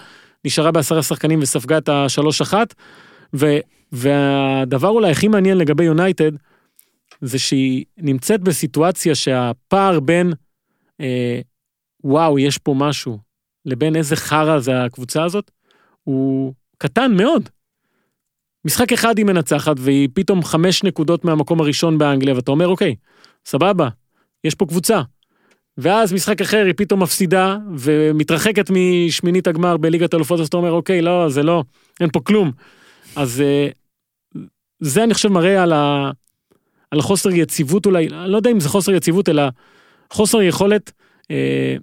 נשארה 0.44 0.70
בעשרה 0.70 1.02
שחקנים 1.02 1.38
וספגה 1.42 1.78
את 1.78 1.88
השלוש 1.88 2.40
אחת. 2.40 2.74
ו, 3.34 3.56
והדבר 3.92 4.88
אולי 4.88 5.10
הכי 5.10 5.28
מעניין 5.28 5.58
לגבי 5.58 5.84
יונייטד, 5.84 6.32
זה 7.20 7.38
שהיא 7.38 7.84
נמצאת 7.98 8.40
בסיטואציה 8.40 9.14
שהפער 9.14 10.00
בין 10.00 10.32
אה, 11.00 11.40
וואו, 12.04 12.38
יש 12.38 12.58
פה 12.58 12.74
משהו, 12.78 13.18
לבין 13.66 13.96
איזה 13.96 14.16
חרא 14.16 14.58
זה 14.58 14.84
הקבוצה 14.84 15.24
הזאת, 15.24 15.50
הוא 16.04 16.54
קטן 16.78 17.14
מאוד. 17.16 17.48
משחק 18.64 18.92
אחד 18.92 19.18
היא 19.18 19.26
מנצחת 19.26 19.76
והיא 19.78 20.08
פתאום 20.14 20.44
חמש 20.44 20.82
נקודות 20.84 21.24
מהמקום 21.24 21.60
הראשון 21.60 21.98
באנגליה, 21.98 22.34
ואתה 22.34 22.50
אומר, 22.50 22.68
אוקיי, 22.68 22.94
סבבה, 23.46 23.88
יש 24.44 24.54
פה 24.54 24.66
קבוצה. 24.66 25.02
ואז 25.78 26.12
משחק 26.12 26.40
אחר 26.40 26.64
היא 26.66 26.74
פתאום 26.76 27.02
מפסידה 27.02 27.56
ומתרחקת 27.76 28.70
משמינית 28.70 29.46
הגמר 29.46 29.76
בליגת 29.76 30.14
אלופות, 30.14 30.40
אז 30.40 30.46
אתה 30.46 30.56
אומר, 30.56 30.72
אוקיי, 30.72 31.02
לא, 31.02 31.28
זה 31.28 31.42
לא, 31.42 31.64
אין 32.00 32.10
פה 32.12 32.20
כלום. 32.20 32.52
אז 33.16 33.40
אה, 33.40 33.68
זה 34.80 35.04
אני 35.04 35.14
חושב 35.14 35.28
מראה 35.28 35.62
על, 35.62 35.72
ה, 35.72 36.10
על 36.90 36.98
החוסר 36.98 37.30
יציבות 37.30 37.86
אולי, 37.86 38.08
אני 38.08 38.32
לא 38.32 38.36
יודע 38.36 38.50
אם 38.50 38.60
זה 38.60 38.68
חוסר 38.68 38.92
יציבות, 38.92 39.28
אלא 39.28 39.42
חוסר 40.10 40.42
יכולת 40.42 40.92
אה, 41.30 41.76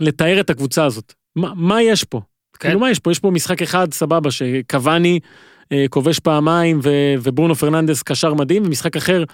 לתאר 0.00 0.40
את 0.40 0.50
הקבוצה 0.50 0.84
הזאת. 0.84 1.12
מה, 1.36 1.52
מה 1.54 1.82
יש 1.82 2.04
פה? 2.04 2.20
כן. 2.58 2.68
כאילו 2.68 2.80
מה 2.80 2.90
יש 2.90 2.98
פה? 2.98 3.10
יש 3.10 3.18
פה 3.18 3.30
משחק 3.30 3.62
אחד, 3.62 3.92
סבבה, 3.92 4.30
שקוואני 4.30 5.20
כובש 5.90 6.18
פעמיים 6.18 6.80
ו, 6.82 6.90
וברונו 7.22 7.54
פרננדס 7.54 8.02
קשר 8.02 8.34
מדהים, 8.34 8.62
ומשחק 8.66 8.96
אחר 8.96 9.24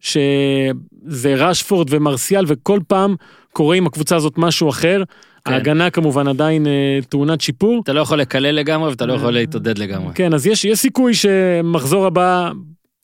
שזה 0.00 1.34
רשפורד 1.36 1.86
ומרסיאל, 1.90 2.44
וכל 2.48 2.80
פעם 2.88 3.14
קורה 3.52 3.76
עם 3.76 3.86
הקבוצה 3.86 4.16
הזאת 4.16 4.34
משהו 4.36 4.68
אחר. 4.68 5.02
כן. 5.44 5.52
ההגנה 5.52 5.90
כמובן 5.90 6.28
עדיין 6.28 6.66
אה, 6.66 6.98
טעונת 7.08 7.40
שיפור. 7.40 7.80
אתה 7.84 7.92
לא 7.92 8.00
יכול 8.00 8.20
לקלל 8.20 8.54
לגמרי 8.54 8.90
ואתה 8.90 9.06
לא 9.06 9.12
יכול 9.12 9.30
להתעודד 9.30 9.78
לגמרי. 9.78 10.14
כן, 10.14 10.34
אז 10.34 10.46
יש, 10.46 10.64
יש 10.64 10.78
סיכוי 10.78 11.14
שמחזור 11.14 12.06
הבא 12.06 12.50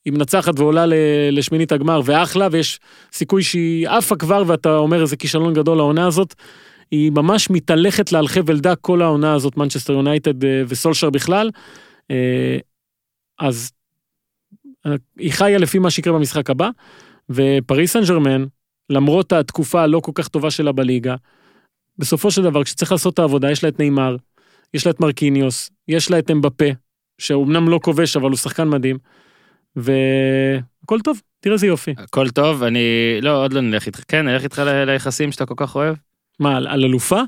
היא 0.05 0.13
מנצחת 0.13 0.59
ועולה 0.59 0.85
לשמינית 1.33 1.73
הגמר, 1.73 2.01
ואחלה, 2.05 2.49
ויש 2.51 2.81
סיכוי 3.13 3.43
שהיא 3.43 3.89
עפה 3.89 4.17
כבר, 4.17 4.43
ואתה 4.47 4.77
אומר 4.77 5.03
איזה 5.03 5.17
כישלון 5.17 5.55
גדול 5.55 5.81
העונה 5.81 6.07
הזאת. 6.07 6.35
היא 6.91 7.13
ממש 7.13 7.51
מתהלכת 7.51 8.13
לה 8.13 8.19
על 8.19 8.29
חבל 8.29 8.59
דק 8.59 8.77
כל 8.81 9.03
העונה 9.03 9.35
הזאת, 9.35 9.57
מנצ'סטר 9.57 9.93
יונייטד 9.93 10.45
אה, 10.45 10.63
וסולשר 10.69 11.11
בכלל. 11.11 11.51
אז 13.39 13.73
אה, 14.87 14.95
היא 15.19 15.33
חיה 15.33 15.59
לפי 15.59 15.79
מה 15.79 15.91
שיקרה 15.91 16.13
במשחק 16.13 16.51
הבא, 16.51 16.69
ופריס 17.31 17.93
סן 17.93 18.05
ג'רמן, 18.09 18.45
למרות 18.91 19.33
התקופה 19.33 19.83
הלא 19.83 20.01
כל 20.01 20.13
כך 20.15 20.29
טובה 20.29 20.51
שלה 20.51 20.73
בליגה, 20.73 21.15
בסופו 21.99 22.31
של 22.31 22.43
דבר, 22.43 22.65
כשצריך 22.65 22.93
לעשות 22.93 23.15
את 23.15 23.19
העבודה, 23.19 23.51
יש 23.51 23.63
לה 23.63 23.69
את 23.69 23.79
ניימאר, 23.79 24.17
יש 24.75 24.87
לה 24.87 24.91
את 24.91 25.01
מרקיניוס, 25.01 25.71
יש 25.89 26.11
לה 26.11 26.19
את 26.19 26.31
אמבפה, 26.31 26.65
שאומנם 27.19 27.69
לא 27.69 27.81
כובש, 27.83 28.17
אבל 28.17 28.31
הוא 28.31 28.37
שחקן 28.37 28.69
מדהים, 28.69 28.99
והכל 29.77 31.01
טוב, 31.01 31.21
תראה 31.41 31.55
איזה 31.55 31.67
יופי. 31.67 31.95
הכל 31.99 32.29
טוב, 32.29 32.63
אני... 32.63 32.81
לא, 33.23 33.45
עוד 33.45 33.53
לא 33.53 33.61
נלך 33.61 33.87
איתך. 33.87 34.01
כן, 34.09 34.29
נלך 34.29 34.43
איתך 34.45 34.59
ל- 34.59 34.85
ליחסים 34.85 35.33
שאתה 35.33 35.47
כל 35.47 35.55
כך 35.57 35.77
אוהב? 35.77 35.97
מה, 36.41 36.57
על, 36.57 36.67
על 36.67 36.85
אלופה? 36.85 37.21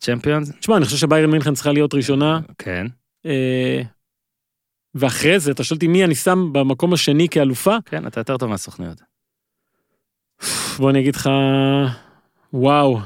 צ'מפיונס? 0.00 0.52
תשמע, 0.60 0.76
אני 0.76 0.84
חושב 0.84 0.96
שביירן 0.96 1.30
מינכן 1.30 1.54
צריכה 1.54 1.72
להיות 1.72 1.94
ראשונה, 1.94 2.40
כן. 2.58 2.86
אה, 3.26 3.82
ואחרי 4.94 5.40
זה, 5.40 5.50
אתה 5.50 5.64
שואל 5.64 5.76
אותי 5.76 5.86
מי 5.86 6.04
אני 6.04 6.14
שם 6.14 6.52
במקום 6.52 6.92
השני 6.92 7.28
כאלופה? 7.28 7.76
כן, 7.84 8.06
אתה 8.06 8.20
יותר 8.20 8.36
טוב 8.36 8.50
מהסוכניות. 8.50 9.02
בוא 10.78 10.90
אני 10.90 11.00
אגיד 11.00 11.16
לך, 11.16 11.30
וואו, 12.52 12.98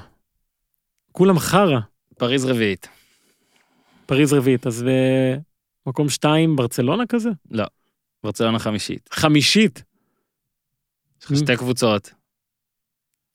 כולם 1.12 1.38
חרא, 1.38 1.78
פריז 2.18 2.44
רביעית. 2.44 2.88
פריז 4.06 4.32
רביעית, 4.32 4.66
אז 4.66 4.84
במקום 5.86 6.08
שתיים, 6.08 6.56
ברצלונה 6.56 7.06
כזה? 7.06 7.30
ברצלונה 8.22 8.58
חמישית. 8.58 9.08
חמישית, 9.12 9.82
יש 11.20 11.24
לך 11.24 11.36
שתי 11.36 11.56
קבוצות, 11.56 12.12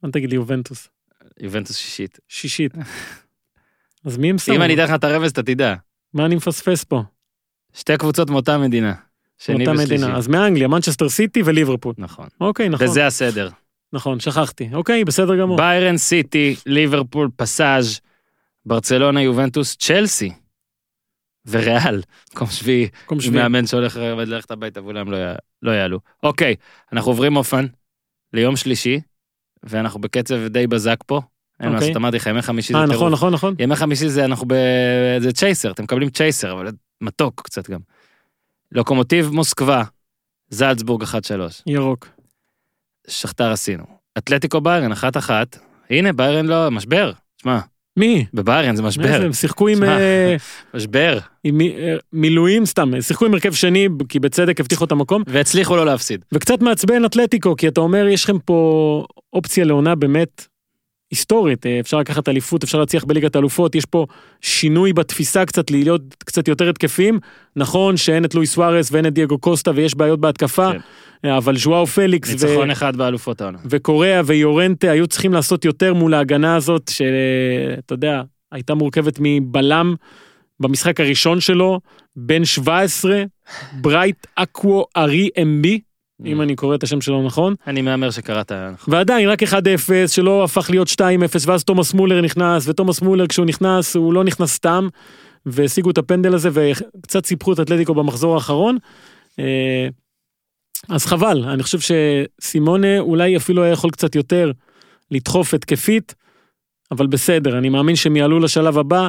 אל 0.05 0.11
תגיד 0.11 0.29
לי 0.29 0.35
יובנטוס, 0.35 0.89
יובנטוס 1.39 1.77
שישית. 1.77 2.19
שישית. 2.27 2.73
אז 4.05 4.17
מי 4.17 4.29
הם 4.29 4.37
שמו? 4.37 4.55
אם 4.55 4.61
אני 4.61 4.73
אתן 4.73 4.83
לך 4.83 4.91
את 4.95 5.03
הרמז, 5.03 5.31
אתה 5.31 5.43
תדע. 5.43 5.75
מה 6.13 6.25
אני 6.25 6.35
מפספס 6.35 6.83
פה? 6.83 7.03
שתי 7.73 7.97
קבוצות 7.97 8.29
מאותה 8.29 8.57
מדינה. 8.57 8.93
שני 9.37 9.55
מאותה 9.55 9.71
ושלישי. 9.71 9.93
מדינה. 9.93 10.17
אז 10.17 10.27
מאנגליה, 10.27 10.67
מנצ'סטר 10.67 11.09
סיטי 11.09 11.41
וליברפול. 11.45 11.93
נכון. 11.97 12.27
אוקיי, 12.41 12.69
נכון. 12.69 12.87
וזה 12.87 13.07
הסדר. 13.07 13.49
נכון, 13.93 14.19
שכחתי. 14.19 14.69
אוקיי, 14.73 15.05
בסדר 15.05 15.35
גמור. 15.35 15.57
ביירן 15.57 15.97
סיטי, 15.97 16.55
ליברפול, 16.65 17.29
פסאז', 17.35 17.99
ברצלונה, 18.65 19.21
יובנטוס, 19.21 19.75
צ'לסי. 19.75 20.31
וריאל, 21.47 22.01
מקום 22.33 22.47
שביעי, 22.47 22.87
מקום 23.05 23.21
שביעי. 23.21 23.43
מאמן 23.43 23.67
שהולך 23.67 23.97
ללכת 23.97 24.51
הביתה 24.51 24.83
ואולם 24.83 25.11
לא, 25.11 25.17
לא 25.61 25.71
יעלו. 25.71 25.99
אוקיי, 26.23 26.55
אנחנו 26.93 27.11
עוברים 27.11 27.35
אופן 27.35 27.65
ליום 28.33 28.55
שלישי, 28.55 28.99
ואנחנו 29.63 30.01
בקצב 30.01 30.47
די 30.47 30.67
בזק 30.67 30.97
פה. 31.05 31.21
אין 31.59 31.69
מה 31.69 31.75
אוקיי. 31.75 31.87
לעשות, 31.87 31.97
אמרתי 31.97 32.17
לך, 32.17 32.27
ימי 32.27 32.41
חמישי 32.41 32.73
זה 32.73 32.79
אה, 32.79 32.85
טירוף. 32.85 32.95
נכון, 32.95 33.11
נכון, 33.11 33.33
נכון. 33.33 33.55
ימי 33.59 33.75
חמישי 33.75 34.09
זה 34.09 34.25
אנחנו 34.25 34.47
ב... 34.47 34.53
זה 35.19 35.31
צ'ייסר, 35.31 35.71
אתם 35.71 35.83
מקבלים 35.83 36.09
צ'ייסר, 36.09 36.51
אבל 36.51 36.67
מתוק 37.03 37.41
קצת 37.41 37.69
גם. 37.69 37.79
לוקומוטיב 38.71 39.29
מוסקבה, 39.29 39.83
זלצבורג 40.49 41.03
1-3, 41.03 41.05
ירוק. 41.67 42.07
שכתר 43.07 43.51
עשינו. 43.51 43.83
אתלטיקו 44.17 44.61
ביירן, 44.61 44.91
אחת 44.91 45.17
אחת. 45.17 45.57
הנה, 45.89 46.13
ביירן 46.13 46.45
לא, 46.45 46.71
משבר. 46.71 47.11
שמע, 47.41 47.59
מי? 47.97 48.25
בביירן 48.33 48.75
זה 48.75 48.83
משבר. 48.83 49.25
הם 49.25 49.33
שיחקו 49.33 49.67
עם... 49.67 49.83
אה, 49.83 50.35
משבר. 50.73 51.19
עם 51.43 51.61
אה, 51.61 51.95
מילואים 52.13 52.65
סתם, 52.65 53.01
שיחקו 53.01 53.25
עם 53.25 53.33
הרכב 53.33 53.53
שני, 53.53 53.87
כי 54.09 54.19
בצדק 54.19 54.59
הבטיחו 54.59 54.85
את 54.85 54.91
המקום, 54.91 55.23
והצליחו 55.27 55.75
לא 55.75 55.85
להפסיד. 55.85 56.25
וקצת 56.33 56.61
מעצבן 56.61 57.05
אתלטיקו, 57.05 57.55
כי 57.55 57.67
אתה 57.67 57.81
אומר, 57.81 58.07
יש 58.07 58.23
לכם 58.23 58.39
פה 58.39 59.05
אופציה 59.33 59.65
לעונה 59.65 59.95
באמת 59.95 60.47
היסטורית, 61.13 61.65
אה, 61.65 61.79
אפשר 61.79 61.99
לקחת 61.99 62.29
אליפות, 62.29 62.63
אפשר 62.63 62.79
להצליח 62.79 63.03
בליגת 63.03 63.35
האלופות, 63.35 63.75
יש 63.75 63.85
פה 63.85 64.05
שינוי 64.41 64.93
בתפיסה 64.93 65.45
קצת 65.45 65.71
להיות 65.71 66.01
קצת 66.19 66.47
יותר 66.47 66.69
התקפיים. 66.69 67.19
נכון 67.55 67.97
שאין 67.97 68.25
את 68.25 68.35
לואי 68.35 68.45
סוארס 68.45 68.91
ואין 68.91 69.05
את 69.05 69.13
דייגו 69.13 69.37
קוסטה 69.37 69.71
ויש 69.75 69.95
בעיות 69.95 70.19
בהתקפה, 70.19 70.71
כן. 70.71 70.79
אה, 71.29 71.37
אבל 71.37 71.57
ז'ואאו 71.57 71.87
פליקס 71.87 72.29
ו... 72.29 72.31
ניצחון 72.31 72.71
אחד 72.71 72.95
באלופות 72.95 73.41
העונה. 73.41 73.57
וקוריאה 73.65 74.21
ויורנטה 74.25 74.91
היו 74.91 75.07
צריכים 75.07 75.33
לעשות 75.33 75.65
יותר 75.65 75.93
מול 75.93 76.13
ההגנה 76.13 76.55
הזאת, 76.55 76.91
שאתה 76.93 77.93
יודע, 77.93 78.21
הייתה 78.51 78.73
מורכבת 78.73 79.17
מבלם 79.19 79.95
במשחק 80.59 80.99
הראשון 80.99 81.39
שלו, 81.39 81.79
בן 82.15 82.45
17, 82.45 83.23
ברייט 83.81 84.27
אקוו 84.35 84.85
ארי 84.97 85.29
אמבי, 85.41 85.79
אם 86.25 86.41
אני 86.41 86.55
קורא 86.55 86.75
את 86.75 86.83
השם 86.83 87.01
שלו 87.01 87.23
נכון, 87.23 87.55
אני 87.67 87.81
מהמר 87.81 88.11
שקראת 88.11 88.51
נכון. 88.51 88.93
ועדיין 88.93 89.29
רק 89.29 89.43
1-0 89.43 89.55
שלא 90.07 90.43
הפך 90.43 90.69
להיות 90.69 90.87
2-0 90.87 91.01
ואז 91.45 91.63
תומאס 91.63 91.93
מולר 91.93 92.21
נכנס 92.21 92.67
ותומאס 92.67 93.01
מולר 93.01 93.27
כשהוא 93.27 93.45
נכנס 93.45 93.95
הוא 93.95 94.13
לא 94.13 94.23
נכנס 94.23 94.53
סתם 94.53 94.87
והשיגו 95.45 95.89
את 95.89 95.97
הפנדל 95.97 96.33
הזה 96.35 96.49
וקצת 96.53 97.25
סיפחו 97.25 97.53
את 97.53 97.59
אתלטיקו 97.59 97.93
במחזור 97.93 98.35
האחרון. 98.35 98.77
אה, 99.39 99.87
אז 100.89 101.05
חבל 101.05 101.43
אני 101.43 101.63
חושב 101.63 101.79
שסימונה 101.79 102.99
אולי 102.99 103.37
אפילו 103.37 103.63
היה 103.63 103.71
יכול 103.71 103.91
קצת 103.91 104.15
יותר 104.15 104.51
לדחוף 105.11 105.53
התקפית 105.53 106.15
אבל 106.91 107.07
בסדר 107.07 107.57
אני 107.57 107.69
מאמין 107.69 107.95
שהם 107.95 108.15
יעלו 108.15 108.39
לשלב 108.39 108.77
הבא 108.77 109.07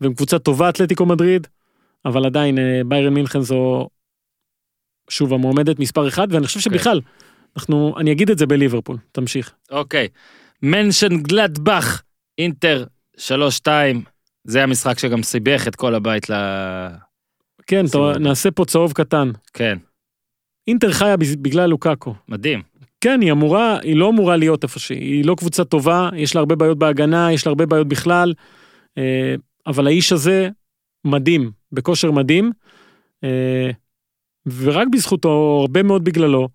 והם 0.00 0.14
קבוצה 0.14 0.38
טובה 0.38 0.68
אתלטיקו 0.68 1.06
מדריד 1.06 1.46
אבל 2.04 2.26
עדיין 2.26 2.58
אה, 2.58 2.80
ביירן 2.86 3.14
מינכן 3.14 3.40
זו 3.40 3.88
שוב 5.10 5.34
המועמדת 5.34 5.78
מספר 5.78 6.08
אחד 6.08 6.28
ואני 6.30 6.46
חושב 6.46 6.60
שבכלל 6.60 7.00
אנחנו 7.56 7.94
אני 7.98 8.12
אגיד 8.12 8.30
את 8.30 8.38
זה 8.38 8.46
בליברפול 8.46 8.96
תמשיך. 9.12 9.54
אוקיי. 9.70 10.08
מנשן 10.62 11.16
גלדבך, 11.16 12.02
אינטר 12.38 12.84
3-2. 13.18 13.68
זה 14.44 14.62
המשחק 14.62 14.98
שגם 14.98 15.22
סיבך 15.22 15.68
את 15.68 15.76
כל 15.76 15.94
הבית 15.94 16.30
ל... 16.30 16.34
כן, 17.66 17.84
לב. 17.94 18.18
נעשה 18.18 18.50
פה 18.50 18.64
צהוב 18.64 18.92
קטן. 18.92 19.30
כן, 19.52 19.78
אינטר 20.66 20.92
חיה 20.92 21.16
בגלל 21.16 21.66
לוקאקו. 21.66 22.14
מדהים. 22.28 22.62
כן, 23.00 23.20
היא 23.20 23.32
אמורה, 23.32 23.78
היא 23.82 23.96
לא 23.96 24.08
אמורה 24.08 24.36
להיות 24.36 24.62
איפה 24.62 24.78
שהיא, 24.80 24.98
היא 24.98 25.24
לא 25.24 25.34
קבוצה 25.34 25.64
טובה, 25.64 26.08
יש 26.16 26.34
לה 26.34 26.38
הרבה 26.38 26.54
בעיות 26.56 26.78
בהגנה, 26.78 27.32
יש 27.32 27.46
לה 27.46 27.50
הרבה 27.50 27.66
בעיות 27.66 27.88
בכלל, 27.88 28.34
אה, 28.98 29.34
אבל 29.66 29.86
האיש 29.86 30.12
הזה 30.12 30.48
מדהים, 31.04 31.50
בכושר 31.72 32.10
מדהים, 32.10 32.52
אה, 33.24 33.70
ורק 34.46 34.88
בזכותו, 34.92 35.58
הרבה 35.60 35.82
מאוד 35.82 36.04
בגללו, 36.04 36.48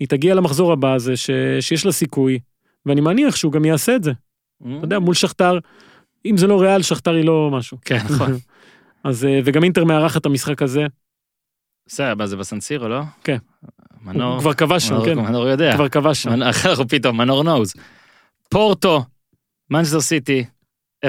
היא 0.00 0.08
תגיע 0.08 0.34
למחזור 0.34 0.72
הבא 0.72 0.94
הזה, 0.94 1.16
ש, 1.16 1.30
שיש 1.60 1.86
לה 1.86 1.92
סיכוי, 1.92 2.38
ואני 2.86 3.00
מניח 3.00 3.36
שהוא 3.36 3.52
גם 3.52 3.64
יעשה 3.64 3.96
את 3.96 4.02
זה. 4.02 4.12
אתה 4.78 4.84
יודע, 4.86 4.98
מול 4.98 5.14
שכתר, 5.14 5.58
אם 6.26 6.36
זה 6.36 6.46
לא 6.46 6.60
ריאל, 6.60 6.82
שכתר 6.82 7.10
היא 7.14 7.24
לא 7.24 7.50
משהו. 7.52 7.78
כן, 7.84 7.98
נכון. 8.10 8.32
אז, 9.04 9.24
אה, 9.24 9.40
וגם 9.44 9.64
אינטר 9.64 9.84
מארחת 9.84 10.20
את 10.20 10.26
המשחק 10.26 10.62
הזה, 10.62 10.86
בסדר, 11.86 12.14
מה 12.14 12.26
זה 12.26 12.36
בסנסירו, 12.36 12.88
לא? 12.88 13.00
כן. 13.24 13.36
מנור, 14.02 14.32
הוא 14.32 14.40
כבר 14.40 14.54
כבש 14.54 14.88
שם, 14.88 15.04
כן, 15.04 15.18
מנור 15.18 15.48
יודע. 15.48 15.74
כבר 15.74 15.88
כבש 15.88 16.22
שם. 16.22 16.30
אנחנו 16.42 16.88
פתאום, 16.88 17.16
מנור 17.16 17.42
נוז. 17.42 17.74
פורטו, 18.48 19.04
מנצ'סטר 19.70 20.00
סיטי, 20.00 20.44
0-0. 21.06 21.08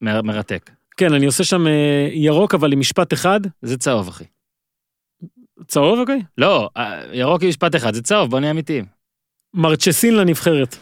מר- 0.00 0.22
מרתק. 0.22 0.70
כן, 0.96 1.12
אני 1.12 1.26
עושה 1.26 1.44
שם 1.44 1.66
אה, 1.66 2.08
ירוק, 2.12 2.54
אבל 2.54 2.72
עם 2.72 2.80
משפט 2.80 3.12
אחד, 3.12 3.40
זה 3.62 3.78
צהוב, 3.78 4.08
אחי. 4.08 4.24
צהוב, 5.66 5.98
אוקיי? 5.98 6.22
לא, 6.38 6.68
אה, 6.76 7.00
ירוק 7.12 7.42
עם 7.42 7.48
משפט 7.48 7.76
אחד, 7.76 7.94
זה 7.94 8.02
צהוב, 8.02 8.30
בוא 8.30 8.40
נהיה 8.40 8.50
אמיתיים. 8.50 8.84
מרצ'סין 9.54 10.16
לנבחרת. 10.16 10.76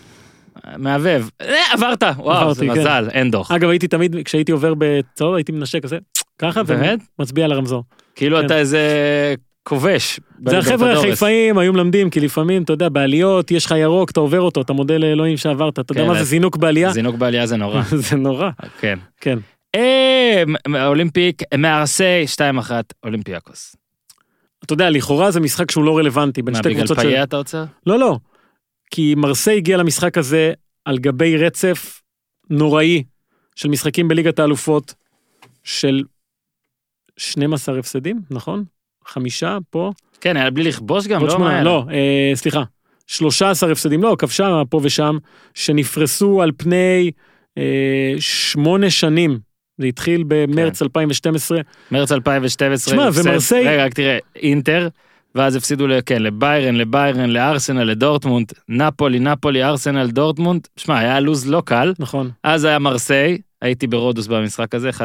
מהבהב. 0.76 1.22
אה, 1.41 1.72
עברת, 1.72 2.03
וואו, 2.16 2.55
זה 2.55 2.66
כן. 2.66 2.70
מזל, 2.70 3.09
אין 3.12 3.31
דוח. 3.31 3.51
אגב, 3.51 3.68
הייתי 3.68 3.89
תמיד, 3.89 4.16
כשהייתי 4.24 4.53
עובר 4.53 4.74
בצהוב, 4.79 5.35
הייתי 5.35 5.53
מנשק 5.53 5.83
כזה, 5.83 5.99
ככה, 6.39 6.62
באמת? 6.62 6.99
ומצביע 7.18 7.45
על 7.45 7.53
הרמזור. 7.53 7.85
כאילו 8.14 8.39
כן. 8.39 8.47
אתה 8.47 8.59
איזה 8.59 8.81
כובש. 9.62 10.20
זה. 10.47 10.59
החבר'ה 10.59 10.93
החיפאים 10.93 11.59
היו 11.59 11.72
מלמדים, 11.72 12.11
כי 12.11 12.20
לפעמים, 12.20 12.62
אתה 12.62 12.72
יודע, 12.72 12.89
בעליות, 12.89 13.51
יש 13.51 13.66
לך 13.66 13.74
ירוק, 13.76 14.11
אתה 14.11 14.20
עובר 14.20 14.41
אותו, 14.41 14.61
אתה 14.61 14.72
מודה 14.72 14.99
לאלוהים 14.99 15.37
שעברת, 15.37 15.79
אתה 15.79 15.93
יודע 15.93 16.03
כן, 16.03 16.09
מה 16.09 16.18
זה 16.18 16.24
זינוק 16.24 16.57
בעלייה? 16.57 16.91
זינוק 16.91 17.16
בעלייה 17.16 17.47
זה 17.47 17.57
נורא. 17.57 17.83
זה 18.09 18.16
נורא, 18.16 18.51
כן. 18.81 18.99
כן. 19.20 19.39
אה, 19.74 20.43
אולימפיק, 20.87 21.43
מארסיי, 21.59 22.24
2-1, 22.37 22.70
אולימפיאקוס. 23.05 23.76
אתה 24.65 24.73
יודע, 24.73 24.91
לכאורה 24.91 25.31
זה 25.31 25.41
משחק 25.41 25.71
שהוא 25.71 25.85
לא 25.85 25.99
רלוונטי 25.99 26.43
בין 26.43 26.53
מה, 26.53 26.59
שתי 26.59 26.69
בגלל 26.69 26.81
קבוצות 26.81 26.97
של... 26.97 27.03
פאיה 27.03 27.23
אתה 27.23 27.37
עוצר? 27.37 27.65
לא, 27.87 27.99
לא. 27.99 28.19
כי 28.91 29.15
מרסיי 29.15 29.57
הגיע 29.57 29.77
למשחק 29.77 30.19
הזה 30.19 30.53
על 30.85 30.99
גבי 30.99 31.37
רצף 31.37 32.03
נוראי 32.51 33.03
של 33.57 33.69
משחקים 33.69 34.09
בליגת 34.09 34.39
האלופות 34.39 34.95
של 35.65 36.03
12 37.17 37.79
הפסדים, 37.79 38.21
נכון? 38.31 38.65
חמישה 39.05 39.59
פה? 39.71 39.93
כן, 40.21 40.37
היה 40.37 40.51
בלי 40.51 40.65
לכבוש 40.65 41.07
גם, 41.07 41.25
לא? 41.25 41.31
שמונה, 41.31 41.51
מה? 41.51 41.63
לא, 41.63 41.85
אה, 41.91 42.33
סליחה. 42.35 42.63
13 43.07 43.73
הפסדים, 43.73 44.03
לא, 44.03 44.17
כבשה 44.19 44.63
פה 44.71 44.81
ושם, 44.83 45.19
שנפרסו 45.55 46.43
על 46.43 46.51
פני 46.57 47.11
אה, 47.59 48.15
שמונה 48.19 48.91
שנים. 48.91 49.39
זה 49.79 49.87
התחיל 49.87 50.24
במרץ 50.29 50.79
כן. 50.79 50.85
2012. 50.85 51.59
מרץ 51.91 52.12
2012. 52.12 52.95
תשמע, 52.95 53.09
ומרסיי- 53.31 53.66
רגע, 53.68 53.85
רק 53.85 53.95
תראה, 53.95 54.18
אינטר, 54.37 54.89
ואז 55.35 55.57
הפסידו, 55.57 55.87
כן, 56.07 56.22
לביירן, 56.22 56.74
לביירן, 56.74 57.31
לארסנל, 57.31 57.85
לדורטמונד, 57.85 58.53
נפולי, 58.68 59.18
נפולי, 59.18 59.64
ארסנל, 59.64 60.11
דורטמונד. 60.11 60.68
שמע, 60.76 60.99
היה 60.99 61.20
לוז 61.20 61.47
לא 61.51 61.62
קל. 61.66 61.93
נכון, 61.99 62.31
אז 62.43 62.64
היה 62.64 62.79
מרסיי, 62.79 63.39
הייתי 63.62 63.87
ברודוס 63.87 64.26
במשחק 64.26 64.74
הזה, 64.74 64.91
1-0. 64.91 65.03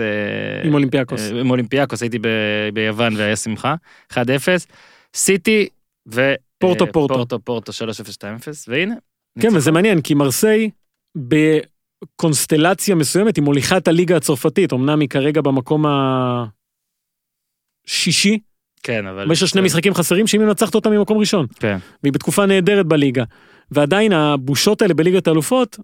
אה, 0.00 0.66
עם 0.68 0.74
אולימפיאקוס. 0.74 1.20
אה, 1.32 1.40
עם 1.40 1.50
אולימפיאקוס, 1.50 2.02
הייתי 2.02 2.18
ב- 2.18 2.28
ביוון 2.74 3.16
והיה 3.16 3.36
שמחה, 3.36 3.74
1-0. 4.12 4.16
סיטי 5.14 5.68
ו... 6.14 6.34
פורטו, 6.58 6.84
אה, 6.84 6.92
פורטו. 6.92 7.14
פורטו, 7.14 7.38
פורטו, 7.38 7.72
3-0, 7.72 8.12
2-0, 8.12 8.22
והנה. 8.68 8.94
כן. 9.40 9.48
וזה 9.54 9.72
מעניין, 9.72 10.00
כי 10.00 10.14
מרסיי, 10.14 10.70
בקונסטלציה 12.04 12.94
מסוימת, 12.94 13.36
היא 13.36 13.44
מוליכה 13.44 13.76
את 13.76 13.88
הליגה 13.88 14.16
הצרפתית, 14.16 14.72
אמנם 14.72 15.00
היא 15.00 15.08
כרגע 15.08 15.40
במקום 15.40 15.84
השישי, 17.86 18.38
כן, 18.86 19.06
אבל... 19.06 19.28
ויש 19.28 19.42
לה 19.42 19.48
שני 19.48 19.60
משחקים 19.60 19.94
חסרים, 19.94 20.26
שאם 20.26 20.40
היא 20.40 20.48
מנצחת 20.48 20.74
אותם 20.74 20.90
ממקום 20.90 21.18
ראשון. 21.18 21.46
כן. 21.58 21.78
והיא 22.02 22.12
בתקופה 22.12 22.46
נהדרת 22.46 22.86
בליגה. 22.86 23.24
ועדיין 23.70 24.12
הבושות 24.12 24.82
האלה 24.82 24.94
בליגת 24.94 25.28
האלופות 25.28 25.78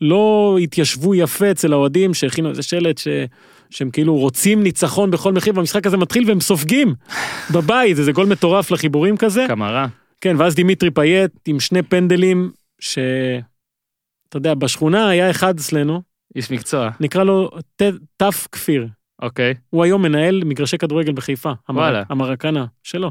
לא 0.00 0.56
התיישבו 0.62 1.14
יפה 1.14 1.50
אצל 1.50 1.72
האוהדים 1.72 2.14
שהכינו 2.14 2.50
איזה 2.50 2.62
שלט 2.62 2.98
ש... 2.98 3.08
שהם 3.70 3.90
כאילו 3.90 4.16
רוצים 4.16 4.62
ניצחון 4.62 5.10
בכל 5.10 5.32
מחיר 5.32 5.52
והמשחק 5.56 5.86
הזה 5.86 5.96
מתחיל 5.96 6.24
והם 6.28 6.40
סופגים 6.40 6.94
בבית 7.54 7.98
איזה 7.98 8.12
גול 8.12 8.26
מטורף 8.26 8.70
לחיבורים 8.70 9.16
כזה. 9.16 9.44
קמרה. 9.48 9.86
כן 10.20 10.36
ואז 10.38 10.54
דימיטרי 10.54 10.90
פייט 10.90 11.30
עם 11.46 11.60
שני 11.60 11.82
פנדלים 11.82 12.50
ש... 12.80 12.98
אתה 14.28 14.36
יודע 14.36 14.54
בשכונה 14.54 15.08
היה 15.08 15.30
אחד 15.30 15.58
אצלנו 15.58 16.02
איש 16.36 16.50
מקצוע. 16.50 16.90
נקרא 17.00 17.24
לו 17.24 17.50
ת- 17.76 18.22
כפיר. 18.52 18.86
אוקיי. 19.22 19.54
הוא 19.70 19.84
היום 19.84 20.02
מנהל 20.02 20.42
מגרשי 20.44 20.78
כדורגל 20.78 21.12
בחיפה. 21.12 21.52
וואלה. 21.68 22.02
המרקנה 22.08 22.64
שלו. 22.82 23.10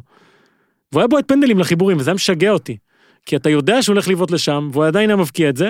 והוא 0.91 1.01
היה 1.01 1.07
בועט 1.07 1.27
פנדלים 1.27 1.59
לחיבורים, 1.59 1.97
וזה 1.97 2.09
היה 2.09 2.15
משגע 2.15 2.51
אותי. 2.51 2.77
כי 3.25 3.35
אתה 3.35 3.49
יודע 3.49 3.81
שהוא 3.81 3.93
הולך 3.93 4.07
לבעוט 4.07 4.31
לשם, 4.31 4.69
והוא 4.73 4.85
עדיין 4.85 5.09
היה 5.09 5.17
מבקיע 5.17 5.49
את 5.49 5.57
זה. 5.57 5.69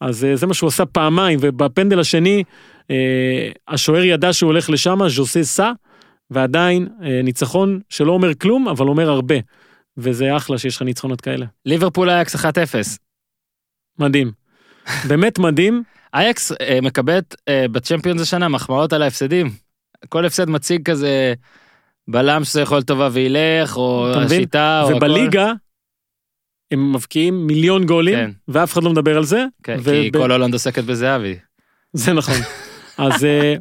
אז 0.00 0.24
אה, 0.24 0.36
זה 0.36 0.46
מה 0.46 0.54
שהוא 0.54 0.68
עשה 0.68 0.86
פעמיים, 0.86 1.38
ובפנדל 1.42 2.00
השני, 2.00 2.44
אה, 2.90 3.50
השוער 3.68 4.02
ידע 4.04 4.32
שהוא 4.32 4.48
הולך 4.48 4.70
לשם, 4.70 4.98
ז'וסה 5.08 5.42
סא, 5.44 5.70
ועדיין 6.30 6.88
אה, 7.02 7.20
ניצחון 7.22 7.80
שלא 7.88 8.12
אומר 8.12 8.34
כלום, 8.34 8.68
אבל 8.68 8.86
אומר 8.88 9.10
הרבה. 9.10 9.34
וזה 9.96 10.36
אחלה 10.36 10.58
שיש 10.58 10.76
לך 10.76 10.82
ניצחונות 10.82 11.20
כאלה. 11.20 11.46
ליברפול 11.66 12.10
אייקס 12.10 12.36
1-0. 12.36 12.38
מדהים. 13.98 14.32
באמת 15.08 15.38
מדהים. 15.38 15.82
אייקס 16.14 16.52
אה, 16.60 16.78
מקבלת 16.82 17.34
אה, 17.48 17.66
בצ'מפיונס 17.72 18.20
השנה 18.22 18.48
מחמאות 18.48 18.92
על 18.92 19.02
ההפסדים. 19.02 19.50
כל 20.08 20.24
הפסד 20.26 20.50
מציג 20.50 20.82
כזה 20.90 21.34
בלם 22.08 22.44
שזה 22.44 22.60
יכול 22.60 22.82
טובה 22.82 23.08
וילך, 23.12 23.76
או? 23.76 24.12
השיטה, 24.14 24.80
או 24.82 24.88
הכל. 24.88 24.96
ובליגה, 24.96 25.52
הם 26.70 26.92
מבקיעים 26.92 27.46
מיליון 27.46 27.86
גולים, 27.86 28.14
כן. 28.14 28.30
ואף 28.48 28.72
אחד 28.72 28.82
לא 28.82 28.90
מדבר 28.90 29.16
על 29.16 29.24
זה. 29.24 29.44
כן, 29.62 29.76
וב- 29.80 29.90
כי 29.90 30.10
כל 30.12 30.32
הולנד 30.32 30.52
עוסקת 30.52 30.84
בזהבי. 30.84 31.36
זה 31.92 32.12
נכון. 32.12 32.34
אז 32.98 33.24
אה, 33.24 33.54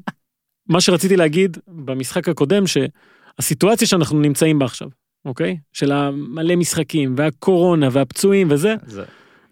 מה 0.70 0.82
שרציתי 0.82 1.16
להגיד 1.18 1.58
במשחק 1.68 2.30
הקודם, 2.30 2.64
שהסיטואציה 2.68 3.88
שאנחנו 3.88 4.20
נמצאים 4.20 4.60
בה 4.60 4.66
עכשיו, 4.66 4.88
אוקיי? 5.26 5.58
של 5.74 5.92
המלא 5.92 6.56
משחקים, 6.56 7.14
והקורונה, 7.18 7.88
והפצועים 7.92 8.48
וזה, 8.52 8.76
זה- 8.86 9.04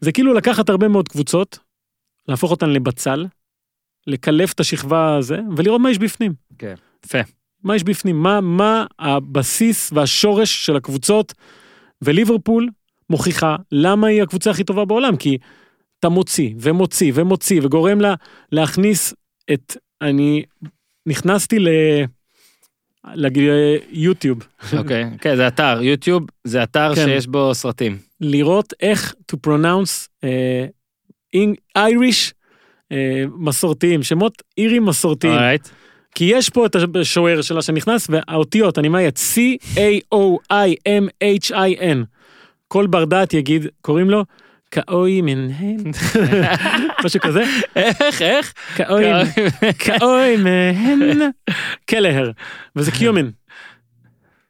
זה 0.02 0.12
כאילו 0.12 0.34
לקחת 0.34 0.70
הרבה 0.70 0.88
מאוד 0.88 1.08
קבוצות, 1.08 1.60
להפוך 2.28 2.52
אותן 2.52 2.70
לבצל, 2.70 3.26
לקלף 4.08 4.54
את 4.54 4.60
השכבה 4.60 5.16
הזה, 5.16 5.40
ולראות 5.58 5.82
מה 5.82 5.92
יש 5.92 5.98
בפנים. 5.98 6.34
יפה. 7.06 7.20
מה 7.64 7.76
יש 7.76 7.84
בפנים? 7.84 8.24
מה, 8.24 8.42
מה 8.42 8.86
הבסיס 9.00 9.92
והשורש 9.94 10.66
של 10.66 10.76
הקבוצות, 10.76 11.34
וליברפול 12.02 12.70
מוכיחה 13.10 13.56
למה 13.72 14.08
היא 14.08 14.24
הקבוצה 14.24 14.52
הכי 14.52 14.64
טובה 14.64 14.86
בעולם, 14.86 15.18
כי 15.18 15.38
אתה 16.00 16.10
מוציא 16.10 16.54
ומוציא 16.60 17.12
ומוציא 17.16 17.62
וגורם 17.64 18.02
לה 18.02 18.16
להכניס 18.52 19.14
את, 19.54 19.78
אני 20.02 20.44
נכנסתי 21.06 21.60
ל... 21.60 21.68
ליוטיוב, 23.06 24.48
אוקיי, 24.78 25.06
כן, 25.22 25.36
זה 25.36 25.48
אתר, 25.48 25.80
יוטיוב 25.82 26.24
זה 26.44 26.64
אתר 26.64 26.96
כן. 26.96 27.06
שיש 27.06 27.28
בו 27.28 27.56
סרטים. 27.56 27.98
לראות 28.22 28.74
איך 28.82 29.16
to 29.32 29.36
pronounce 29.48 30.08
uh, 30.24 30.28
Irish 31.78 32.32
uh, 32.32 32.94
מסורתיים, 33.38 34.04
שמות 34.04 34.42
אירים 34.58 34.86
מסורתיים. 34.86 35.34
אורייט. 35.34 35.68
כי 36.16 36.24
יש 36.24 36.50
פה 36.50 36.66
את 36.66 36.76
השוער 37.02 37.42
שלה 37.42 37.62
שנכנס, 37.62 38.08
והאותיות, 38.10 38.80
אני 38.80 38.90
מה 38.90 39.02
C-A-O-I-M-H-I-N. 39.18 41.98
כל 42.68 42.88
בר 42.88 43.06
דעת 43.06 43.34
יגיד, 43.34 43.68
קוראים 43.82 44.10
לו 44.10 44.26
כאוי 44.72 45.22
מנהל, 45.22 45.82
משהו 47.06 47.20
כזה, 47.20 47.44
איך, 47.76 48.22
איך? 48.22 48.54
כאוי, 49.80 50.38
מהן, 50.38 51.20
קלהר, 51.86 52.32
וזה 52.76 52.92
קיומן. 52.92 53.30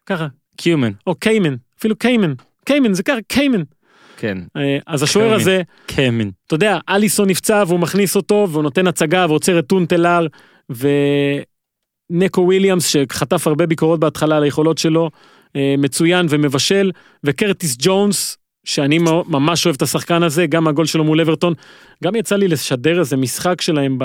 ככה, 0.06 0.28
קיומן. 0.58 0.92
או 1.08 1.16
קיימן, 1.16 1.56
אפילו 1.80 1.96
קיימן, 1.96 2.34
קיימן 2.66 2.94
זה 2.94 3.04
ככה, 3.04 3.18
קיימן. 3.28 3.62
כן, 4.18 4.38
אה, 4.58 4.78
אז 4.88 5.04
השוער 5.04 5.26
קיימן. 5.26 5.42
הזה, 5.42 5.62
קמן. 5.86 6.30
אתה 6.48 6.56
יודע, 6.56 6.78
אליסון 6.90 7.30
נפצע 7.30 7.64
והוא 7.68 7.80
מכניס 7.80 8.16
אותו 8.16 8.48
והוא 8.52 8.64
נותן 8.64 8.88
הצגה 8.88 9.26
ועוצר 9.30 9.60
את 9.60 9.66
הונטלר 9.66 10.28
ונקו 10.70 12.42
וויליאמס 12.42 12.86
שחטף 12.86 13.48
הרבה 13.48 13.66
ביקורות 13.66 14.00
בהתחלה 14.00 14.38
על 14.38 14.44
היכולות 14.44 14.78
שלו, 14.78 15.10
אה, 15.56 15.76
מצוין 15.78 16.26
ומבשל, 16.30 16.92
וקרטיס 17.24 17.76
ג'ונס, 17.80 18.38
שאני 18.64 19.00
ממש 19.28 19.66
אוהב 19.66 19.76
את 19.76 19.82
השחקן 19.82 20.24
הזה, 20.24 20.46
גם 20.46 20.68
הגול 20.68 20.86
שלו 20.86 21.04
מול 21.04 21.22
אברטון, 21.22 21.54
גם 22.04 22.16
יצא 22.16 22.36
לי 22.36 22.48
לשדר 22.48 23.00
איזה 23.00 23.18
משחק 23.18 23.62
שלהם 23.62 23.98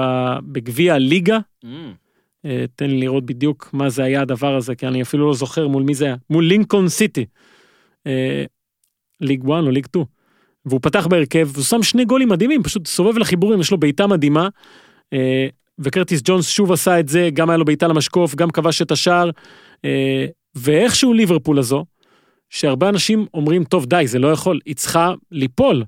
בגביע 0.52 0.94
הליגה, 0.94 1.38
אה, 2.44 2.64
תן 2.74 2.90
לי 2.90 3.00
לראות 3.00 3.26
בדיוק 3.26 3.70
מה 3.72 3.88
זה 3.88 4.04
היה 4.04 4.22
הדבר 4.22 4.56
הזה, 4.56 4.74
כי 4.74 4.86
אני 4.86 5.02
אפילו 5.02 5.26
לא 5.26 5.34
זוכר 5.34 5.68
מול 5.68 5.82
מי 5.82 5.94
זה 5.94 6.04
היה, 6.04 6.16
מול 6.30 6.44
לינקולן 6.44 6.88
סיטי, 6.88 7.24
אה, 8.06 8.44
ליג 9.20 9.42
1 9.42 9.50
או 9.50 9.70
ליג 9.70 9.86
2. 9.86 10.04
והוא 10.66 10.80
פתח 10.82 11.06
בהרכב, 11.06 11.48
והוא 11.52 11.64
שם 11.64 11.82
שני 11.82 12.04
גולים 12.04 12.28
מדהימים, 12.28 12.62
פשוט 12.62 12.86
סובב 12.86 13.18
לחיבורים, 13.18 13.60
יש 13.60 13.70
לו 13.70 13.78
בעיטה 13.78 14.06
מדהימה. 14.06 14.48
אה, 15.12 15.46
וקרטיס 15.78 16.20
ג'ונס 16.24 16.48
שוב 16.48 16.72
עשה 16.72 17.00
את 17.00 17.08
זה, 17.08 17.28
גם 17.32 17.50
היה 17.50 17.56
לו 17.56 17.64
בעיטה 17.64 17.88
למשקוף, 17.88 18.34
גם 18.34 18.50
כבש 18.50 18.82
את 18.82 18.90
השער. 18.90 19.30
ואיכשהו 20.54 21.12
ליברפול 21.12 21.58
הזו, 21.58 21.84
שהרבה 22.50 22.88
אנשים 22.88 23.26
אומרים, 23.34 23.64
טוב 23.64 23.86
די, 23.86 24.06
זה 24.06 24.18
לא 24.18 24.28
יכול, 24.32 24.60
היא 24.66 24.76
צריכה 24.76 25.12
ליפול. 25.30 25.84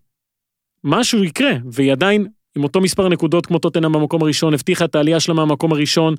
משהו 0.85 1.25
יקרה, 1.25 1.53
והיא 1.71 1.93
עדיין 1.93 2.27
עם 2.57 2.65
אותו 2.65 2.81
מספר 2.81 3.09
נקודות 3.09 3.47
כמו 3.47 3.59
טוטנאם 3.59 3.93
במקום 3.93 4.23
הראשון, 4.23 4.55
הבטיחה 4.55 4.85
את 4.85 4.95
העלייה 4.95 5.21
שלה 5.21 5.35
מהמקום 5.35 5.73
הראשון, 5.73 6.15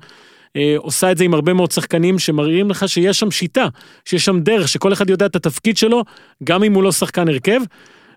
אה, 0.56 0.74
עושה 0.76 1.12
את 1.12 1.18
זה 1.18 1.24
עם 1.24 1.34
הרבה 1.34 1.52
מאוד 1.52 1.70
שחקנים 1.70 2.18
שמראים 2.18 2.70
לך 2.70 2.88
שיש 2.88 3.20
שם 3.20 3.30
שיטה, 3.30 3.68
שיש 4.04 4.24
שם 4.24 4.40
דרך, 4.40 4.68
שכל 4.68 4.92
אחד 4.92 5.10
יודע 5.10 5.26
את 5.26 5.36
התפקיד 5.36 5.76
שלו, 5.76 6.04
גם 6.44 6.64
אם 6.64 6.74
הוא 6.74 6.82
לא 6.82 6.92
שחקן 6.92 7.28
הרכב. 7.28 7.60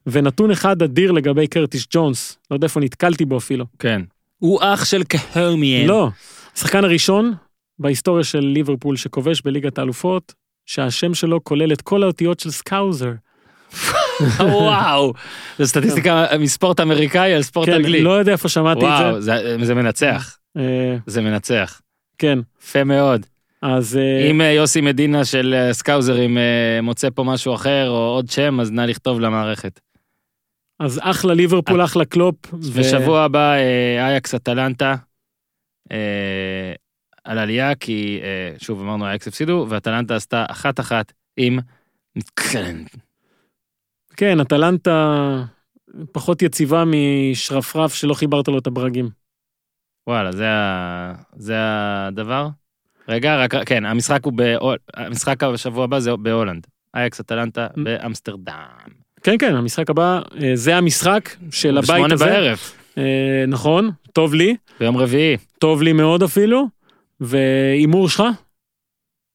ונתון 0.08 0.52
אחד 0.52 0.82
אדיר 0.82 1.12
לגבי 1.12 1.48
קרטיס 1.48 1.88
ג'ונס, 1.94 2.38
לא 2.52 2.56
יודע 2.56 2.66
איפה 2.66 2.80
נתקלתי 2.80 3.26
בו 3.26 3.38
אפילו. 3.38 3.66
כן. 3.80 4.02
הוא 4.38 4.60
אח 4.62 4.86
של 4.86 5.04
קהרמיאן. 5.04 5.88
לא, 5.88 6.10
השחקן 6.56 6.84
הראשון 6.84 7.34
בהיסטוריה 7.80 8.24
של 8.24 8.40
ליברפול 8.40 8.96
שכובש 8.96 9.42
בליגת 9.42 9.78
האלופות, 9.78 10.34
שהשם 10.66 11.14
שלו 11.14 11.44
כולל 11.44 11.74
את 11.74 11.82
כל 11.82 12.04
האותיות 12.04 12.40
של 12.40 12.52
Scouser. 12.52 13.12
וואו. 14.40 15.14
זה 15.58 15.68
סטטיסטיקה 15.68 16.26
מספורט 16.40 16.80
אמריקאי 16.80 17.34
על 17.34 17.42
ספורט 17.42 17.70
כן, 17.70 17.76
אנגלי. 17.76 18.02
לא 18.02 18.12
יודע 18.12 18.32
איפה 18.32 18.50
שמעתי 18.50 18.80
את 18.80 18.84
וואו, 18.86 19.22
זה. 19.22 19.58
זה 19.58 19.66
זה 19.66 19.76
מנצח. 19.76 20.38
אה, 20.58 20.96
זה 21.08 21.22
מנצח. 21.22 21.82
כן, 22.18 22.40
יפה 22.62 22.84
מאוד. 22.84 23.26
אז 23.62 23.98
אה, 23.98 24.30
אם 24.32 24.42
אה, 24.42 24.52
יוסי 24.52 24.82
מדינה 24.82 25.26
של 25.26 25.70
סקאוזרים 25.72 26.38
אה, 26.38 26.80
מוצא 26.82 27.08
פה 27.16 27.24
משהו 27.24 27.56
אחר 27.56 27.90
או 27.90 27.96
עוד 27.96 28.30
שם, 28.30 28.60
אז 28.60 28.72
נא 28.72 28.82
לכתוב 28.82 29.20
למערכת. 29.20 29.80
אז 30.80 31.00
אחלה 31.04 31.34
ליברפול, 31.34 31.84
אחלה 31.84 32.06
קלופ. 32.06 32.36
ו- 32.54 32.58
ושבוע 32.74 33.22
הבא 33.22 33.54
אייקס 34.00 34.36
אטלנטה 34.36 34.96
על 37.24 37.38
עלייה, 37.38 37.76
כי 37.76 38.20
אה, 38.24 38.56
שוב 38.60 38.82
אמרנו 38.82 39.08
אייקס 39.08 39.28
הפסידו, 39.28 39.66
ואטלנטה 39.70 40.16
עשתה 40.16 40.46
אחת 40.50 40.80
אחת 40.80 41.14
עם... 41.38 41.60
כן, 42.36 42.76
כן, 44.18 44.40
אטלנטה 44.40 45.44
פחות 46.12 46.42
יציבה 46.42 46.84
משרפרף 46.86 47.94
שלא 47.94 48.14
חיברת 48.14 48.48
לו 48.48 48.58
את 48.58 48.68
הברגים. 48.68 49.10
וואלה, 50.08 50.32
זה, 50.32 50.50
ה... 50.50 51.14
זה 51.36 51.56
הדבר? 52.08 52.48
רגע, 53.08 53.38
רק, 53.38 53.54
כן, 53.66 53.86
המשחק 53.86 54.26
הוא, 54.26 54.34
בהול... 54.34 54.78
המשחק 54.94 55.44
בשבוע 55.44 55.84
הבא 55.84 56.00
זה 56.00 56.16
בהולנד. 56.16 56.68
אייקס 56.96 57.20
אטלנטה 57.20 57.68
באמסטרדם. 57.84 58.54
כן, 59.24 59.36
כן, 59.40 59.56
המשחק 59.56 59.90
הבא, 59.90 60.22
אה, 60.42 60.52
זה 60.54 60.76
המשחק 60.76 61.30
של 61.52 61.78
הבית 61.78 61.90
בשמונה 61.90 62.14
הזה. 62.14 62.26
בערב, 62.26 62.60
אה, 62.98 63.44
נכון, 63.48 63.92
טוב 64.14 64.34
לי, 64.34 64.56
ביום 64.80 64.98
רביעי, 64.98 65.38
טוב 65.60 65.82
לי 65.82 65.94
מאוד 65.94 66.24
אפילו. 66.24 66.68
והימור 67.24 68.10
שלך? 68.10 68.24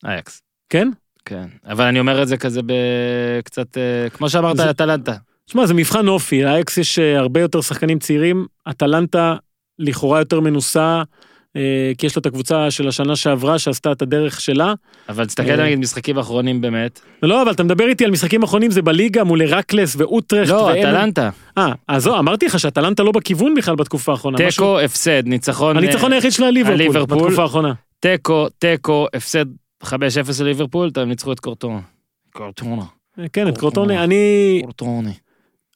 אייקס. 0.05 0.43
כן? 0.68 0.89
כן. 1.24 1.47
אבל 1.64 1.84
אני 1.84 2.01
אומר 2.01 2.22
את 2.22 2.28
זה 2.28 2.36
כזה 2.36 2.61
בקצת, 2.66 3.76
אה, 3.78 4.11
כמו 4.11 4.30
שאמרת, 4.30 4.57
זה- 4.57 4.70
אטלנטה. 4.70 5.16
שמע, 5.47 5.66
זה 5.66 5.74
מבחן 5.74 6.09
אופי, 6.09 6.43
לאייקס 6.43 6.76
יש 6.78 6.99
אה, 6.99 7.18
הרבה 7.18 7.41
יותר 7.41 7.61
שחקנים 7.61 7.99
צעירים, 7.99 8.47
אטלנטה 8.70 9.36
לכאורה 9.78 10.18
יותר 10.18 10.41
מנוסה, 10.41 11.03
כי 11.99 12.07
יש 12.07 12.17
לו 12.17 12.21
את 12.21 12.27
הקבוצה 12.27 12.71
של 12.71 12.89
השנה 12.89 13.17
שעברה 13.17 13.59
שעשתה 13.59 13.93
את 13.93 14.03
הדרך 14.03 14.41
שלה. 14.41 14.75
אבל 15.09 15.27
תסתכל 15.27 15.51
אה. 15.51 15.65
נגיד 15.65 15.79
משחקים 15.79 16.19
אחרונים 16.19 16.61
באמת. 16.61 17.01
לא, 17.23 17.43
אבל 17.43 17.51
אתה 17.51 17.63
מדבר 17.63 17.89
איתי 17.89 18.05
על 18.05 18.11
משחקים 18.11 18.43
אחרונים, 18.43 18.71
זה 18.71 18.83
בליגה 18.83 19.25
מול 19.25 19.43
הרקלס 19.43 19.97
ואוטרכט. 19.99 20.51
לא, 20.51 20.73
אטלנטה. 20.73 21.31
אה, 21.59 21.73
אז 21.89 22.03
זהו, 22.03 22.19
אמרתי 22.19 22.47
לך 22.47 22.59
שאטלנטה 22.59 23.03
לא 23.03 23.13
בכיוון 23.13 23.55
בכלל 23.55 23.77
בתקופה 23.77 24.13
האחרונה. 24.13 24.39
תיקו, 24.39 24.81
הפסד, 24.81 25.27
ניצחון. 25.27 25.77
הניצחון 25.77 26.13
אה, 26.13 26.17
היחיד 26.17 26.33
שלה 26.33 26.51
ליברפול. 26.51 27.07
בתקופה 27.07 27.43
האחרונה. 27.43 27.73
תיקו, 28.01 28.49
תיקו, 28.59 29.07
הפסד 29.15 29.45
5-0 29.85 29.89
לליברפול, 30.41 30.91
הם 30.97 31.09
ניצחו 31.09 31.33
את 31.33 31.41
קורטונה. 31.41 31.81
קורטונה. 32.33 32.83
כן, 33.33 33.49
את 33.49 33.59
קרוטונה, 33.59 34.05
אני... 34.05 34.61
קורטונה. 34.63 35.11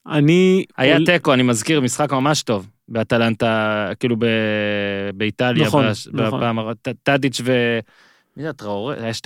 אני... 0.07 0.65
היה 0.77 0.99
תיקו, 1.07 1.35
אני 1.35 1.43
מזכיר, 1.43 1.81
משחק 1.81 2.13
ממש 2.13 2.43
טוב. 2.43 2.69
באטלנטה, 2.89 3.91
כאילו 4.01 4.17
ב... 4.19 4.27
באיטליה, 5.15 5.67
נכון, 5.67 5.91
בש... 5.91 6.09
נכון. 6.13 6.41
בפעם 6.41 6.59
ט- 6.83 6.89
טאדיץ' 7.03 7.41
ו... 7.45 7.79
מי 8.37 8.43
זה 8.43 8.51
הטראור? 8.51 8.93
היה 8.93 9.13
2-0? 9.13 9.25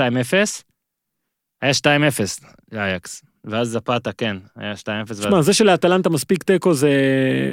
היה 1.62 1.72
2-0 1.72 2.44
לאייקס. 2.72 3.22
ואז 3.44 3.68
זפתה, 3.68 4.12
כן, 4.12 4.36
היה 4.56 4.72
2-0. 4.72 4.86
ואז... 5.06 5.20
תשמע, 5.20 5.42
זה 5.42 5.52
שלאטלנטה 5.52 6.10
מספיק 6.10 6.42
תיקו 6.42 6.74
זה, 6.74 6.90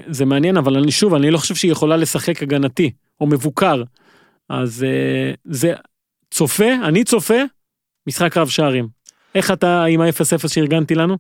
זה 0.08 0.26
מעניין, 0.26 0.58
אבל 0.58 0.78
אני 0.78 0.92
שוב, 0.92 1.14
אני 1.14 1.32
לא 1.32 1.38
חושב 1.38 1.56
שהיא 1.56 1.72
יכולה 1.72 1.98
לשחק 1.98 2.44
הגנתי, 2.44 2.92
או 3.22 3.28
מבוקר. 3.28 3.84
אז 4.50 4.84
אה, 4.84 5.34
זה 5.44 5.74
צופה, 6.32 6.74
אני 6.84 7.04
צופה, 7.04 7.38
משחק 8.08 8.38
רב 8.38 8.48
שערים. 8.48 8.88
איך 9.36 9.52
אתה 9.52 9.84
עם 9.84 10.02
ה-0-0 10.02 10.48
שארגנתי 10.48 10.96
לנו? 10.96 11.18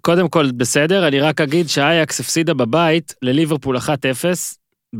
קודם 0.00 0.28
כל, 0.28 0.50
בסדר, 0.56 1.08
אני 1.08 1.20
רק 1.20 1.40
אגיד 1.40 1.68
שאייקס 1.68 2.20
הפסידה 2.20 2.54
בבית 2.54 3.14
לליברפול 3.22 3.76
1-0 3.76 3.80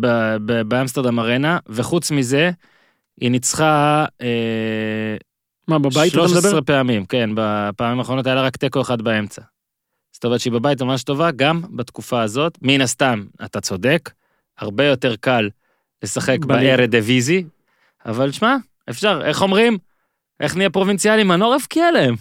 ב- 0.00 0.36
ב- 0.46 0.62
באמסטרדם 0.62 1.18
ארנה, 1.20 1.58
וחוץ 1.66 2.10
מזה, 2.10 2.50
היא 3.20 3.30
ניצחה 3.30 4.04
אה, 4.22 5.16
מה, 5.68 5.78
בבית 5.78 6.12
אתה 6.12 6.28
13 6.28 6.50
מדבר? 6.50 6.60
פעמים, 6.62 7.06
כן, 7.06 7.30
בפעמים 7.34 7.98
האחרונות 7.98 8.26
היה 8.26 8.34
לה 8.34 8.42
רק 8.42 8.56
תיקו 8.56 8.80
אחד 8.80 9.02
באמצע. 9.02 9.42
זאת 10.12 10.24
אומרת 10.24 10.40
שהיא 10.40 10.52
בבית 10.52 10.82
ממש 10.82 11.02
טובה, 11.02 11.30
גם 11.30 11.62
בתקופה 11.76 12.22
הזאת. 12.22 12.58
מן 12.62 12.80
הסתם, 12.80 13.24
אתה 13.44 13.60
צודק, 13.60 14.10
הרבה 14.58 14.84
יותר 14.84 15.16
קל 15.16 15.48
לשחק 16.02 16.38
בליגה. 16.44 16.76
בארד 16.76 16.90
דיוויזי, 16.90 17.44
אבל 18.06 18.32
שמע, 18.32 18.56
אפשר, 18.90 19.20
איך 19.24 19.42
אומרים? 19.42 19.78
איך 20.40 20.56
נהיה 20.56 20.70
פרובינציאלי? 20.70 21.22
מנור 21.22 21.54
הבקיע 21.54 21.90
להם. 21.90 22.14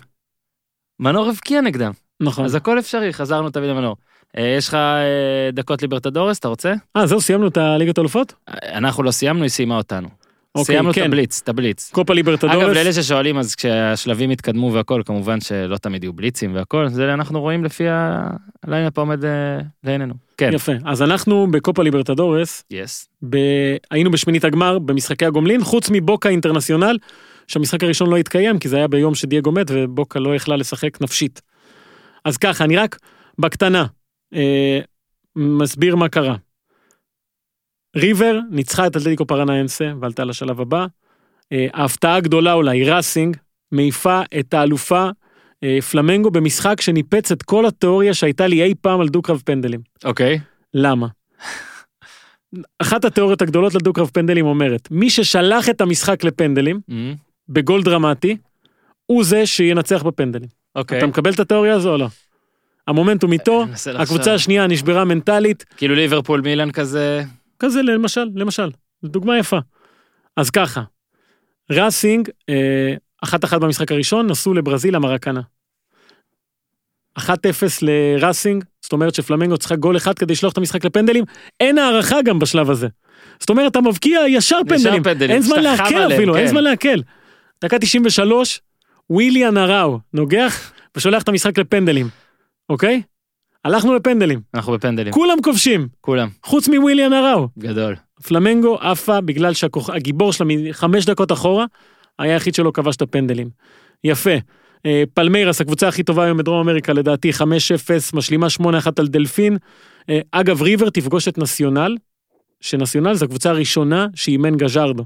מנור 1.00 1.30
הבקיע 1.30 1.62
נגדם. 1.62 1.92
נכון. 2.22 2.46
אז 2.46 2.56
הכל 2.56 2.80
אפשרי, 2.80 3.14
חזרנו 3.14 3.50
תמיד 3.50 3.70
למנור. 3.70 3.96
אה, 4.38 4.56
יש 4.58 4.68
לך 4.68 4.74
אה, 4.74 5.52
דקות 5.54 5.82
ליברטדורס, 5.82 6.40
אתה 6.40 6.48
רוצה? 6.48 6.74
אה, 6.98 7.08
זהו, 7.08 7.22
סיימנו 7.22 7.48
את 7.48 7.58
הליגת 7.58 7.98
האלופות? 7.98 8.34
אה, 8.50 8.78
אנחנו 8.78 9.04
לא 9.04 9.12
סיימנו, 9.12 9.44
היא 9.44 9.50
סיימה 9.50 9.78
אותנו. 9.78 10.08
אוקיי, 10.56 10.66
סיימנו 10.66 10.92
את 10.92 10.96
כן. 10.96 11.06
הבליץ, 11.06 11.42
את 11.44 11.50
הבליץ. 11.50 11.92
קופה 11.94 12.14
ליברטדורס. 12.14 12.56
אגב, 12.56 12.70
לאלה 12.70 12.94
ששואלים, 12.94 13.38
אז 13.38 13.56
כשהשלבים 13.56 14.32
יתקדמו 14.32 14.74
והכל, 14.74 15.02
כמובן 15.06 15.42
שלא 15.42 15.78
תמיד 15.78 16.04
יהיו 16.04 16.14
בליצים 16.14 16.56
והכל, 16.56 16.88
זה 16.90 17.14
אנחנו 17.14 17.42
רואים 17.42 17.64
לפי 17.64 17.84
ה 18.64 18.68
line-up 18.68 18.98
העומד 18.98 19.20
לעינינו. 19.84 20.14
כן. 20.38 20.50
יפה. 20.54 20.72
אז 20.86 21.02
אנחנו 21.02 21.48
בקופה 21.52 21.84
ליברטדורס, 21.84 22.64
yes. 22.72 23.10
ב... 23.30 23.38
היינו 23.92 24.12
בשמינית 24.12 24.44
הגמר 24.44 24.80
במשחקי 24.80 25.26
הגומלין, 25.26 25.64
חוץ 25.64 25.90
מבוקה 25.92 26.30
אינטרנציונל, 26.30 26.98
שהמשחק 27.48 27.84
הראשון 27.84 28.10
לא 28.10 28.18
התקיים, 28.18 28.60
כי 28.60 28.70
זה 28.70 28.78
היה 28.78 28.88
ביום 28.88 29.16
שדייגו 29.16 29.52
מת 29.52 29.68
ובוקה 29.70 30.20
לא 30.20 30.36
יכלה 30.36 30.56
לשחק 30.56 31.02
נפשית. 31.02 31.42
אז 32.28 32.38
ככה, 32.38 32.64
אני 32.64 32.78
רק 32.78 32.98
בקטנה 33.40 33.86
אה, 34.34 34.80
מסביר 35.36 35.96
מה 35.96 36.10
קרה. 36.10 36.36
ריבר 37.96 38.40
ניצחה 38.52 38.88
את 38.88 38.98
אתלטיקו 38.98 39.26
פרנאיינסה 39.26 39.92
ועלתה 40.00 40.26
לשלב 40.26 40.62
הבא. 40.62 40.86
אה, 41.52 41.68
ההפתעה 41.74 42.16
הגדולה 42.16 42.54
אולי, 42.54 42.84
ראסינג, 42.84 43.38
מעיפה 43.72 44.22
את 44.40 44.54
האלופה 44.54 45.10
אה, 45.64 45.82
פלמנגו 45.82 46.32
במשחק 46.32 46.82
שניפץ 46.82 47.32
את 47.32 47.44
כל 47.44 47.66
התיאוריה 47.66 48.14
שהייתה 48.14 48.48
לי 48.48 48.64
אי 48.64 48.74
פעם 48.82 49.02
על 49.02 49.10
דו-קרב 49.10 49.42
פנדלים. 49.46 49.80
אוקיי. 50.06 50.40
למה? 50.74 51.08
אחת 52.80 53.06
התיאוריות 53.06 53.42
הגדולות 53.42 53.76
לדו-קרב 53.76 54.10
פנדלים 54.14 54.46
אומרת, 54.46 54.88
מי 54.92 55.10
ששלח 55.10 55.70
את 55.70 55.82
המשחק 55.82 56.24
לפנדלים, 56.24 56.80
אמ, 56.90 57.16
בגול 57.50 57.84
דרמטי, 57.84 58.38
הוא 59.06 59.24
זה 59.24 59.46
שינצח 59.46 60.04
בפנדלים. 60.04 60.57
אוקיי. 60.78 60.98
אתה 60.98 61.08
מקבל 61.08 61.34
את 61.34 61.40
התיאוריה 61.40 61.74
הזו 61.74 61.92
או 61.92 61.98
לא? 61.98 62.08
המומנטום 62.88 63.34
איתו. 63.34 63.66
הקבוצה 64.00 64.34
השנייה 64.34 64.68
נשברה 64.68 65.06
מנטלית, 65.06 65.66
כאילו 65.78 65.96
ליברפול 65.96 66.42
מילן 66.42 66.72
כזה, 66.72 67.24
כזה 67.60 67.82
למשל, 67.82 68.30
למשל, 68.36 68.70
זו 69.02 69.08
דוגמה 69.08 69.38
יפה. 69.38 69.60
אז 70.38 70.50
ככה, 70.50 70.82
ראסינג, 71.72 72.30
אה, 72.50 72.94
אחת 73.24 73.46
אחת 73.46 73.62
במשחק 73.62 73.92
הראשון, 73.92 74.28
נסעו 74.28 74.54
לברזיל 74.54 74.96
המרקנה. 74.96 75.42
1-0 77.20 77.30
לראסינג, 77.82 78.64
זאת 78.82 78.94
אומרת 78.94 79.16
שפלמנגו 79.16 79.58
צריכה 79.58 79.76
גול 79.76 79.98
אחד 79.98 80.20
כדי 80.20 80.34
לשלוח 80.34 80.54
את 80.54 80.58
המשחק 80.58 80.86
לפנדלים, 80.86 81.24
אין 81.60 81.78
הערכה 81.78 82.22
גם 82.22 82.40
בשלב 82.40 82.72
הזה. 82.72 82.88
זאת 83.40 83.50
אומרת, 83.50 83.72
אתה 83.72 83.82
מבקיע 83.82 84.20
ישר 84.28 84.60
פנדלים, 84.70 85.04
פנדלים, 85.04 85.32
אין 85.32 85.42
זמן 85.42 85.58
עליהם, 85.58 86.12
אפילו, 86.12 86.36
אין 86.36 86.46
כן. 86.46 86.52
זמן 86.52 86.64
לעכל. 86.64 87.00
דקה 87.64 87.80
93, 87.80 88.62
וויליאן 89.10 89.58
הראו 89.58 90.00
נוגח 90.14 90.72
ושולח 90.96 91.24
את 91.24 91.30
המשחק 91.30 91.58
לפנדלים, 91.58 92.08
אוקיי? 92.70 93.02
הלכנו 93.66 93.96
לפנדלים, 93.96 94.42
אנחנו 94.54 94.74
בפנדלים. 94.74 95.14
כולם 95.14 95.38
כובשים, 95.44 95.88
כולם. 96.02 96.30
חוץ 96.44 96.68
מוויליאן 96.68 97.14
הראו. 97.14 97.48
גדול. 97.60 97.96
פלמנגו 98.28 98.76
עפה 98.76 99.22
בגלל 99.22 99.54
שהגיבור 99.54 100.34
שלה 100.34 100.48
מחמש 100.50 101.06
דקות 101.06 101.32
אחורה, 101.32 101.66
היה 102.20 102.34
היחיד 102.34 102.56
שלא 102.56 102.72
כבש 102.74 102.96
את 102.96 103.02
הפנדלים. 103.02 103.50
יפה. 104.04 104.32
אה, 104.86 105.04
פלמיירס, 105.14 105.62
הקבוצה 105.62 105.88
הכי 105.88 106.04
טובה 106.04 106.24
היום 106.24 106.38
בדרום 106.38 106.60
אמריקה, 106.60 106.94
לדעתי 106.94 107.32
5-0, 107.34 107.42
משלימה 108.14 108.48
8-1 108.62 108.64
על 109.00 109.08
דלפין. 109.08 109.58
אה, 110.10 110.20
אגב, 110.32 110.62
ריבר 110.62 110.90
תפגוש 110.90 111.28
את 111.28 111.38
נציונל, 111.38 111.96
שנציונל 112.62 113.14
זו 113.14 113.26
הקבוצה 113.26 113.50
הראשונה 113.50 114.08
שאימן 114.16 114.56
גז'רדו. 114.56 115.04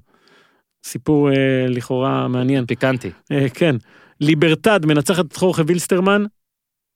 סיפור 0.84 1.30
אה, 1.30 1.36
לכאורה 1.68 2.28
מעניין. 2.28 2.66
פיקנטי. 2.66 3.12
אה, 3.32 3.50
כן. 3.54 3.76
ליברטד 4.22 4.86
מנצחת 4.86 5.26
את 5.26 5.36
חורכה 5.36 5.62
וילסטרמן. 5.68 6.26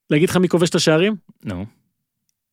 להגיד 0.09 0.29
לך 0.29 0.37
מי 0.37 0.49
כובש 0.49 0.69
את 0.69 0.75
השערים? 0.75 1.15
נו. 1.45 1.65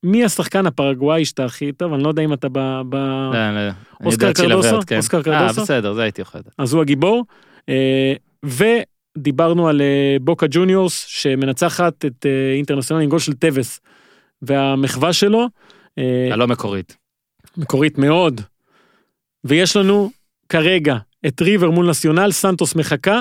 מי 0.02 0.24
השחקן 0.24 0.66
הפרגוואי 0.66 1.24
שאתה 1.24 1.44
הכי 1.44 1.72
טוב? 1.72 1.92
אני 1.92 2.02
לא 2.02 2.08
יודע 2.08 2.22
אם 2.22 2.32
אתה 2.32 2.48
ב... 2.52 2.58
ב... 2.88 2.94
לא, 2.94 3.32
לא. 3.32 3.60
אני 4.00 4.06
אוסקר 4.06 4.32
קרדוסו? 4.32 4.78
כן. 4.86 4.96
אוסקר 4.96 5.18
אה, 5.18 5.22
קרדוסו? 5.22 5.62
בסדר, 5.62 5.94
זה 5.94 6.02
הייתי 6.02 6.22
אוכל. 6.22 6.38
אז 6.58 6.72
הוא 6.72 6.82
הגיבור. 6.82 7.24
אה, 7.68 8.14
ודיברנו 8.44 9.68
על 9.68 9.80
אה, 9.80 10.16
בוקה 10.20 10.46
ג'וניורס 10.50 11.04
שמנצחת 11.08 12.04
את 12.04 12.26
אה, 12.26 12.54
אינטרנציונל 12.56 13.02
עם 13.02 13.08
גול 13.08 13.18
של 13.18 13.32
טווס. 13.32 13.80
והמחווה 14.42 15.12
שלו, 15.12 15.46
אה, 15.98 16.28
הלא 16.32 16.46
מקורית. 16.46 16.96
מקורית 17.56 17.98
מאוד. 17.98 18.40
ויש 19.44 19.76
לנו 19.76 20.10
כרגע 20.48 20.96
את 21.26 21.40
ריבר 21.40 21.70
מול 21.70 21.90
נציונל, 21.90 22.30
סנטוס 22.32 22.74
מחכה, 22.74 23.20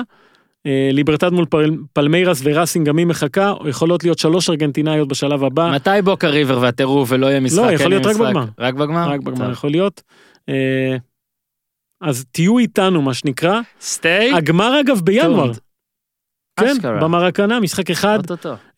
אה, 0.66 0.90
ליברטד 0.92 1.32
מול 1.32 1.46
פל, 1.46 1.70
פלמיירס 1.92 2.40
וראסינג 2.44 2.86
גם 2.86 2.98
היא 2.98 3.06
מחכה, 3.06 3.54
יכולות 3.68 4.04
להיות 4.04 4.18
שלוש 4.18 4.50
ארגנטינאיות 4.50 5.08
בשלב 5.08 5.44
הבא, 5.44 5.72
מתי 5.74 5.90
בוקה 6.04 6.28
ריבר 6.28 6.58
והטירוף 6.58 7.08
ולא 7.12 7.26
יהיה 7.26 7.40
משחק? 7.40 7.58
לא, 7.58 7.72
יכול 7.72 7.88
להיות 7.88 8.06
רק? 8.06 8.16
בגמר. 8.16 8.44
רק 8.58 8.74
בגמר? 8.74 9.08
רק 9.08 9.20
בגמר. 9.20 9.50
יכול 9.50 9.70
להיות. 9.70 10.02
אה, 10.48 10.96
אז 12.00 12.24
תהיו 12.30 12.58
איתנו 12.58 13.02
מה 13.02 13.14
שנקרא, 13.14 13.60
סטי? 13.80 14.32
הגמר 14.34 14.80
אגב 14.80 15.00
בינואר. 15.00 15.52
כן. 16.60 16.76
במרקנה, 16.82 17.60
משחק 17.60 17.90
אחד. 17.90 18.18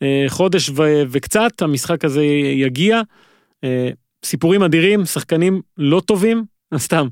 אה, 0.03 0.25
חודש 0.29 0.71
וקצת, 1.11 1.63
המשחק 1.63 2.05
הזה 2.05 2.25
יגיע. 2.55 3.01
סיפורים 4.25 4.63
אדירים, 4.63 5.05
שחקנים 5.05 5.61
לא 5.77 6.01
טובים, 6.01 6.45
סתם, 6.77 7.09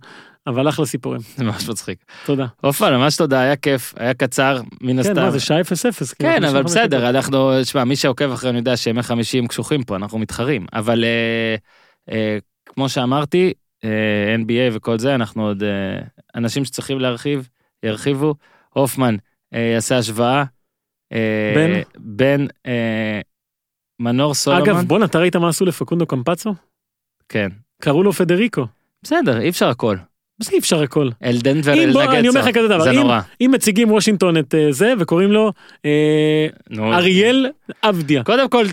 אבל 0.47 0.69
אחלה 0.69 0.87
סיפורים. 0.87 1.21
זה 1.37 1.45
ממש 1.45 1.69
מצחיק. 1.69 2.05
תודה. 2.27 2.47
עופר, 2.61 2.99
ממש 2.99 3.17
תודה, 3.17 3.41
היה 3.41 3.57
כיף, 3.57 3.95
היה 3.97 4.15
קצר, 4.15 4.61
מן 4.81 4.93
כן, 4.93 4.99
הסתם. 4.99 5.23
מה 5.23 5.31
זה 5.31 5.41
שעה 5.41 5.61
0-0. 5.61 5.65
כאילו, 5.65 6.15
כן, 6.19 6.45
אבל. 6.45 6.63
בסדר, 6.63 7.11
אנחנו, 7.11 7.65
שמע, 7.65 7.85
מי 7.85 7.97
שעוקב 7.97 8.31
אחרינו 8.31 8.59
יודע 8.59 8.77
שימי 8.77 9.03
חמישי 9.03 9.39
הם 9.39 9.47
קשוחים 9.47 9.83
פה, 9.85 9.97
אנחנו 9.97 10.19
מתחרים. 10.19 10.67
אבל 10.73 11.05
אה, 11.05 11.57
אה, 12.15 12.39
כמו 12.67 12.89
שאמרתי, 12.89 13.53
אה, 13.85 14.35
NBA 14.39 14.77
וכל 14.77 14.99
זה, 14.99 15.15
אנחנו 15.15 15.47
עוד 15.47 15.63
אנשים 16.35 16.65
שצריכים 16.65 17.01
להרחיב, 17.01 17.49
ירחיבו. 17.83 18.35
הופמן 18.75 19.17
יעשה 19.53 19.99
השוואה. 19.99 20.45
אה, 21.13 21.53
בין? 21.55 21.83
בין 21.99 22.49
אה, 22.67 23.21
מנור 24.01 24.35
סולומון. 24.35 24.69
אגב, 24.69 24.85
בואנה, 24.87 25.05
אתה 25.05 25.19
ראית 25.19 25.37
מה 25.37 25.49
עשו 25.49 25.65
לפקונדו 25.65 26.07
קמפצו? 26.07 26.55
כן. 27.29 27.49
קראו 27.83 28.03
לו 28.03 28.13
פדריקו. 28.13 28.67
בסדר, 29.03 29.41
אי 29.41 29.49
אפשר 29.49 29.69
הכל. 29.69 29.97
מה 30.43 30.47
זה 30.47 30.53
אי 30.53 30.59
אפשר 30.59 30.83
הכל? 30.83 31.09
אל 31.25 31.39
דנבר, 31.39 31.73
אל 31.73 31.99
אני 31.99 32.29
אומר 32.29 32.41
לך. 32.41 32.49
כזה 32.57 32.69
דבר, 32.69 32.81
זה 32.81 32.91
אם- 32.91 32.97
נורא. 32.97 33.21
אם 33.41 33.51
מציגים 33.55 33.91
וושינגטון 33.91 34.37
את 34.37 34.55
אה, 34.55 34.73
זה 34.73 34.93
וקוראים 34.99 35.33
לו 35.33 35.53
אה, 35.85 36.47
נו. 36.71 36.93
אריאל 36.95 37.47
עבדיה. 37.83 38.25
קודם 38.25 38.49
כל, 38.49 38.65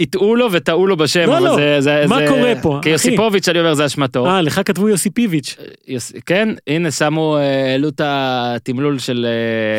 הטעו 0.00 0.34
לו 0.36 0.52
וטעו 0.52 0.86
לו 0.86 0.96
בשם, 0.96 1.26
לא, 1.26 1.38
אבל 1.38 1.44
לא. 1.46 1.54
זה... 1.56 1.76
זה- 1.80 2.04
מה 2.08 2.18
זה- 2.18 2.26
קורה 2.28 2.52
פה, 2.62 2.70
כי 2.82 2.88
אחי? 2.88 2.90
יוסיפוביץ', 2.90 3.48
אני 3.48 3.58
אומר, 3.60 3.74
זה 3.74 3.86
אשמתו. 3.86 4.26
אה, 4.26 4.42
לך 4.42 4.60
כתבו 4.64 4.88
יוסיפיביץ'. 4.88 5.56
יוס- 5.88 6.12
כן, 6.26 6.48
הנה 6.66 6.90
שמו, 6.90 7.36
אה, 7.36 7.70
העלו 7.72 7.88
את 7.88 8.00
התמלול 8.04 8.98
של 8.98 9.26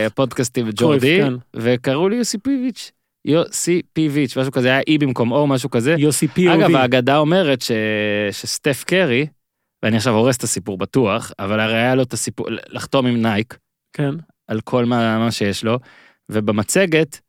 אה, 0.04 0.10
פודקאסטים 0.10 0.70
ג'ורדי, 0.76 1.20
כן. 1.22 1.34
וקראו 1.56 2.10
לי 2.10 2.16
יוסיפיביץ', 2.16 2.92
יוסיפיביץ', 3.26 4.38
משהו 4.38 4.52
כזה, 4.52 4.68
היה 4.68 4.82
אי 4.88 4.98
במקום 4.98 5.32
או, 5.32 5.48
משהו 5.48 5.70
כזה. 5.70 5.96
יוסי 5.98 6.28
פי 6.28 6.54
אגב, 6.54 6.76
האגדה 6.76 7.18
אומרת 7.18 7.62
ש... 7.62 7.72
שסטף 8.32 8.84
קרי, 8.84 9.26
ואני 9.84 9.98
עכשיו 9.98 10.14
הורס 10.14 10.38
את 10.38 10.44
הסיפור 10.44 10.78
בטוח, 10.78 11.32
אבל 11.40 11.60
הרי 11.60 11.74
היה 11.78 11.96
לו 11.96 12.04
את 12.04 12.14
הסיפור, 12.14 12.48
לחתום 12.70 13.06
עם 13.06 13.22
נייק 13.22 13.58
כן. 13.94 14.12
על 14.48 14.62
כל 14.62 14.86
מה, 14.86 15.20
מה 15.20 15.32
שיש 15.32 15.64
לו, 15.64 15.80
ובמצגת, 16.32 17.20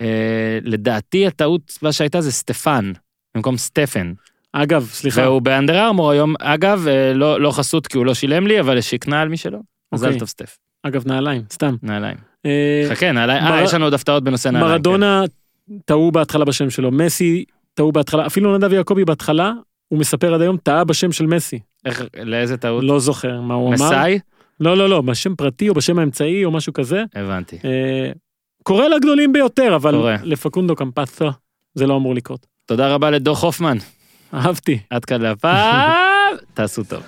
אה, 0.00 0.58
לדעתי 0.62 1.26
הטעות, 1.26 1.78
מה 1.82 1.92
שהייתה 1.92 2.20
זה 2.20 2.32
סטפן, 2.32 2.92
במקום 3.36 3.56
סטפן. 3.56 4.12
אגב, 4.52 4.84
סליחה. 4.92 5.20
והוא 5.22 5.42
באנדר 5.42 5.86
ארמור 5.86 6.10
היום, 6.10 6.34
אגב, 6.40 6.86
אה, 6.88 7.12
לא, 7.14 7.40
לא 7.40 7.50
חסות 7.50 7.86
כי 7.86 7.96
הוא 7.98 8.06
לא 8.06 8.14
שילם 8.14 8.46
לי, 8.46 8.60
אבל 8.60 8.78
השיקנה 8.78 9.20
על 9.20 9.28
מי 9.28 9.36
שלא. 9.36 9.58
מזל 9.94 10.06
אוקיי. 10.06 10.18
טוב 10.18 10.28
סטף, 10.28 10.58
אגב, 10.82 11.06
נעליים, 11.06 11.42
סתם. 11.52 11.76
נעליים. 11.82 12.16
אה, 12.46 12.86
חכה, 12.90 13.12
נעליים, 13.12 13.44
מר- 13.44 13.52
אה, 13.52 13.62
יש 13.62 13.74
לנו 13.74 13.84
עוד 13.84 13.94
הפתעות 13.94 14.24
בנושא 14.24 14.48
נעליים. 14.48 14.66
כן. 14.68 14.72
מרדונה 14.72 15.22
טעו 15.84 16.12
בהתחלה 16.12 16.44
בשם 16.44 16.70
שלו, 16.70 16.90
מסי 16.90 17.44
טעו 17.74 17.92
בהתחלה, 17.92 18.26
אפילו 18.26 18.58
נדב 18.58 18.72
יעקבי 18.72 19.04
בהתחלה, 19.04 19.52
הוא 19.92 20.00
מספר 20.00 20.34
עד 20.34 20.40
היום, 20.40 20.56
טעה 20.56 20.84
בשם 20.84 21.12
של 21.12 21.26
מסי. 21.26 21.58
איך, 21.86 22.04
לאיזה 22.22 22.56
טעות? 22.56 22.84
לא 22.84 22.98
זוכר 22.98 23.40
מה 23.40 23.54
הוא 23.54 23.68
אמר. 23.68 23.74
מסאי? 23.74 24.18
לא, 24.60 24.76
לא, 24.76 24.88
לא, 24.88 25.00
בשם 25.00 25.36
פרטי 25.36 25.68
או 25.68 25.74
בשם 25.74 25.98
האמצעי 25.98 26.44
או 26.44 26.50
משהו 26.50 26.72
כזה. 26.72 27.04
הבנתי. 27.14 27.58
אה, 27.64 28.12
קורה 28.62 28.88
לגדולים 28.88 29.32
ביותר, 29.32 29.76
אבל 29.76 29.92
קורה. 29.94 30.16
לפקונדו 30.22 30.76
קמפסו 30.76 31.28
זה 31.74 31.86
לא 31.86 31.96
אמור 31.96 32.14
לקרות. 32.14 32.46
תודה 32.66 32.94
רבה 32.94 33.10
לדור 33.10 33.36
חופמן. 33.36 33.76
אהבתי. 34.34 34.78
עד 34.90 35.04
כאן 35.04 35.20
להפעם, 35.22 36.36
תעשו 36.54 36.84
טוב. 36.84 37.02